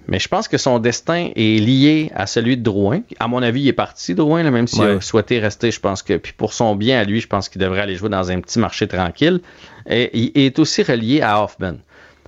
[0.08, 3.02] Mais je pense que son destin est lié à celui de Drouin.
[3.20, 5.72] À mon avis, il est parti, Drouin, même s'il a souhaité rester.
[5.72, 8.10] Je pense que, puis pour son bien à lui, je pense qu'il devrait aller jouer
[8.10, 9.40] dans un petit marché tranquille.
[9.90, 11.76] Et il est aussi relié à Hoffman.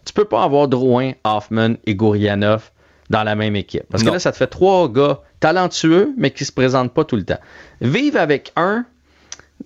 [0.06, 2.72] Tu peux pas avoir Drouin, Hoffman et Gourianov
[3.10, 3.84] dans la même équipe.
[3.92, 7.16] Parce que là, ça te fait trois gars talentueux, mais qui se présentent pas tout
[7.16, 7.40] le temps.
[7.82, 8.86] Vivre avec un,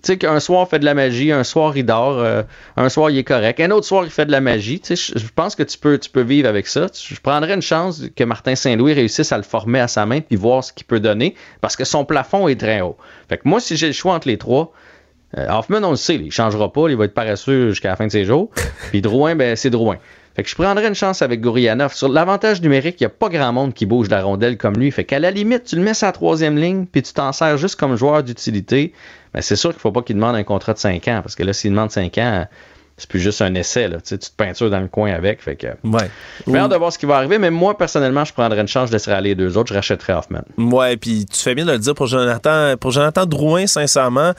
[0.02, 2.42] tu sais, qu'un soir il fait de la magie, un soir il dort, euh,
[2.76, 4.80] un soir il est correct, un autre soir il fait de la magie.
[4.80, 6.86] Tu sais, je pense que tu peux, tu peux vivre avec ça.
[6.94, 10.36] Je prendrais une chance que Martin Saint-Louis réussisse à le former à sa main puis
[10.36, 12.96] voir ce qu'il peut donner parce que son plafond est très haut.
[13.28, 14.72] Fait que moi, si j'ai le choix entre les trois,
[15.36, 18.06] euh, Hoffman, on le sait, il changera pas, il va être paresseux jusqu'à la fin
[18.06, 18.50] de ses jours.
[18.90, 19.98] Puis Drouin, ben, c'est Drouin.
[20.34, 21.92] Fait que je prendrais une chance avec Gourianov.
[21.92, 24.90] Sur l'avantage numérique, il n'y a pas grand monde qui bouge la rondelle comme lui.
[24.90, 27.76] Fait qu'à la limite, tu le mets sa troisième ligne, puis tu t'en sers juste
[27.76, 28.92] comme joueur d'utilité.
[29.34, 31.34] Ben, c'est sûr qu'il ne faut pas qu'il demande un contrat de 5 ans, parce
[31.34, 32.46] que là, s'il demande 5 ans,
[32.96, 33.88] c'est plus juste un essai.
[33.88, 33.98] Là.
[34.00, 35.40] Tu, te peintures dans le coin avec.
[35.40, 35.68] Fait que...
[35.84, 36.10] Ouais.
[36.46, 38.88] J'ai hâte de voir ce qui va arriver, mais moi, personnellement, je prendrais une chance,
[38.88, 40.42] je laisserais aller les deux autres, je rachèterais Hoffman.
[40.58, 44.32] Ouais, puis tu fais bien de le dire pour Jonathan, pour Jonathan Drouin, sincèrement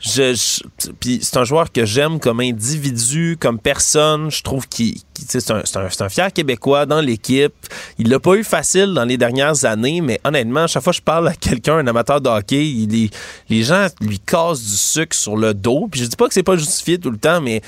[0.00, 0.62] je,
[1.00, 4.30] puis c'est un joueur que j'aime comme individu, comme personne.
[4.30, 4.94] Je trouve qu'il
[5.26, 7.54] c'est un, un, fier Québécois dans l'équipe.
[7.98, 11.02] Il l'a pas eu facile dans les dernières années, mais honnêtement, chaque fois que je
[11.02, 13.10] parle à quelqu'un, un amateur de hockey, il,
[13.48, 15.88] les gens lui cassent du sucre sur le dos.
[15.90, 17.60] Puis je dis pas que c'est pas justifié tout le temps, mais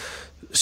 [0.53, 0.59] je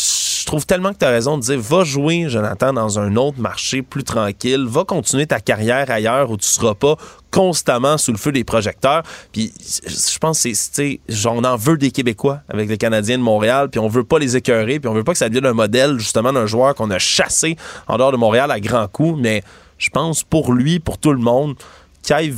[0.49, 3.83] trouve tellement que tu as raison de dire va jouer, Jonathan, dans un autre marché
[3.83, 6.97] plus tranquille, va continuer ta carrière ailleurs où tu seras pas
[7.31, 9.03] constamment sous le feu des projecteurs.
[9.31, 9.53] Puis
[9.87, 13.79] je pense que c'est, on en veut des Québécois avec les Canadiens de Montréal, puis
[13.79, 16.33] on veut pas les écœurer, puis on veut pas que ça devienne un modèle justement
[16.33, 17.57] d'un joueur qu'on a chassé
[17.87, 19.21] en dehors de Montréal à grands coups.
[19.21, 19.43] Mais
[19.77, 21.57] je pense pour lui, pour tout le monde,
[22.03, 22.35] qu'il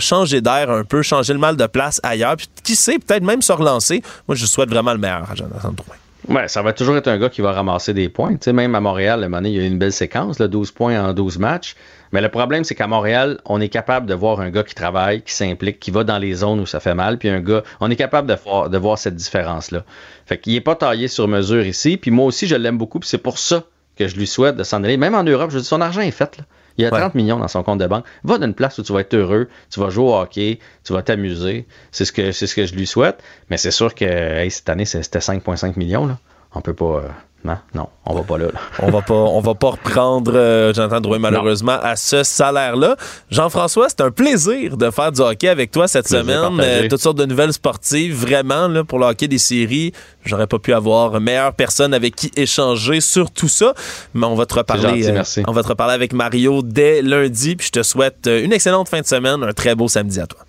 [0.00, 3.42] changer d'air un peu, changer le mal de place ailleurs, puis qui sait, peut-être même
[3.42, 4.02] se relancer.
[4.26, 5.94] Moi, je souhaite vraiment le meilleur à Jonathan Drouin.
[6.26, 8.36] Ouais, ça va toujours être un gars qui va ramasser des points.
[8.36, 11.00] Tu même à Montréal, le il y a eu une belle séquence, là, 12 points
[11.00, 11.76] en 12 matchs.
[12.12, 15.22] Mais le problème, c'est qu'à Montréal, on est capable de voir un gars qui travaille,
[15.22, 17.90] qui s'implique, qui va dans les zones où ça fait mal, puis un gars, on
[17.90, 19.84] est capable de voir, de voir cette différence-là.
[20.26, 23.08] Fait qu'il n'est pas taillé sur mesure ici, puis moi aussi, je l'aime beaucoup, puis
[23.08, 23.64] c'est pour ça
[23.96, 24.96] que je lui souhaite de s'en aller.
[24.96, 26.36] Même en Europe, je dis, son argent est fait.
[26.38, 26.44] Là.
[26.78, 28.04] Il y a 30 millions dans son compte de banque.
[28.22, 31.02] Va d'une place où tu vas être heureux, tu vas jouer au hockey, tu vas
[31.02, 31.66] t'amuser.
[31.90, 33.22] C'est ce que c'est ce que je lui souhaite.
[33.50, 36.06] Mais c'est sûr que cette année, c'était 5,5 millions.
[36.06, 36.18] Là.
[36.54, 36.84] On peut pas.
[36.84, 37.08] Euh,
[37.44, 38.48] non, non, on va pas là.
[38.80, 42.96] on va pas, on va pas reprendre euh, Jonathan Drouin malheureusement à ce salaire-là.
[43.30, 46.60] Jean-François, c'est un plaisir de faire du hockey avec toi cette semaine.
[46.60, 49.92] Euh, toutes sortes de nouvelles sportives, vraiment là, pour le hockey des séries.
[50.24, 53.72] J'aurais pas pu avoir meilleure personne avec qui échanger sur tout ça.
[54.14, 55.02] Mais on va te reparler.
[55.02, 55.42] Gentil, merci.
[55.46, 57.54] on va te reparler avec Mario dès lundi.
[57.54, 60.40] Puis je te souhaite une excellente fin de semaine, un très beau samedi à toi.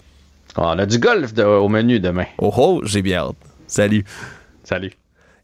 [0.57, 2.25] on a du golf au menu demain.
[2.39, 3.35] Oh oh, j'ai bien hâte.
[3.67, 4.03] Salut.
[4.63, 4.98] Salut.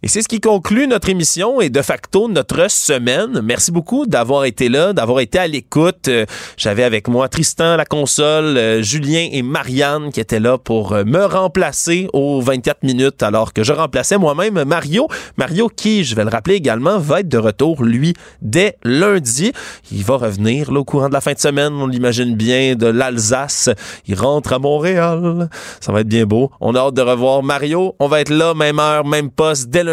[0.06, 3.41] Et c'est ce qui conclut notre émission et de facto notre semaine.
[3.44, 6.10] Merci beaucoup d'avoir été là, d'avoir été à l'écoute.
[6.10, 6.27] Euh,
[6.57, 11.06] j'avais avec moi Tristan la console, euh, Julien et Marianne qui étaient là pour euh,
[11.06, 15.07] me remplacer aux 24 minutes alors que je remplaçais moi-même Mario.
[15.38, 18.14] Mario qui, je vais le rappeler également, va être de retour, lui,
[18.44, 19.53] dès lundi.
[19.91, 22.86] Il va revenir là, au courant de la fin de semaine, on l'imagine bien, de
[22.86, 23.72] l'Alsace.
[24.06, 25.49] Il rentre à Montréal.
[25.82, 26.52] Ça va être bien beau.
[26.61, 27.95] On a hâte de revoir Mario.
[27.98, 29.84] On va être là, même heure, même poste, dès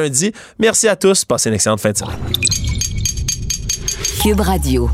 [0.58, 1.24] Merci à tous.
[1.24, 2.16] Passez une excellente fin de semaine.
[4.22, 4.90] Cube Radio.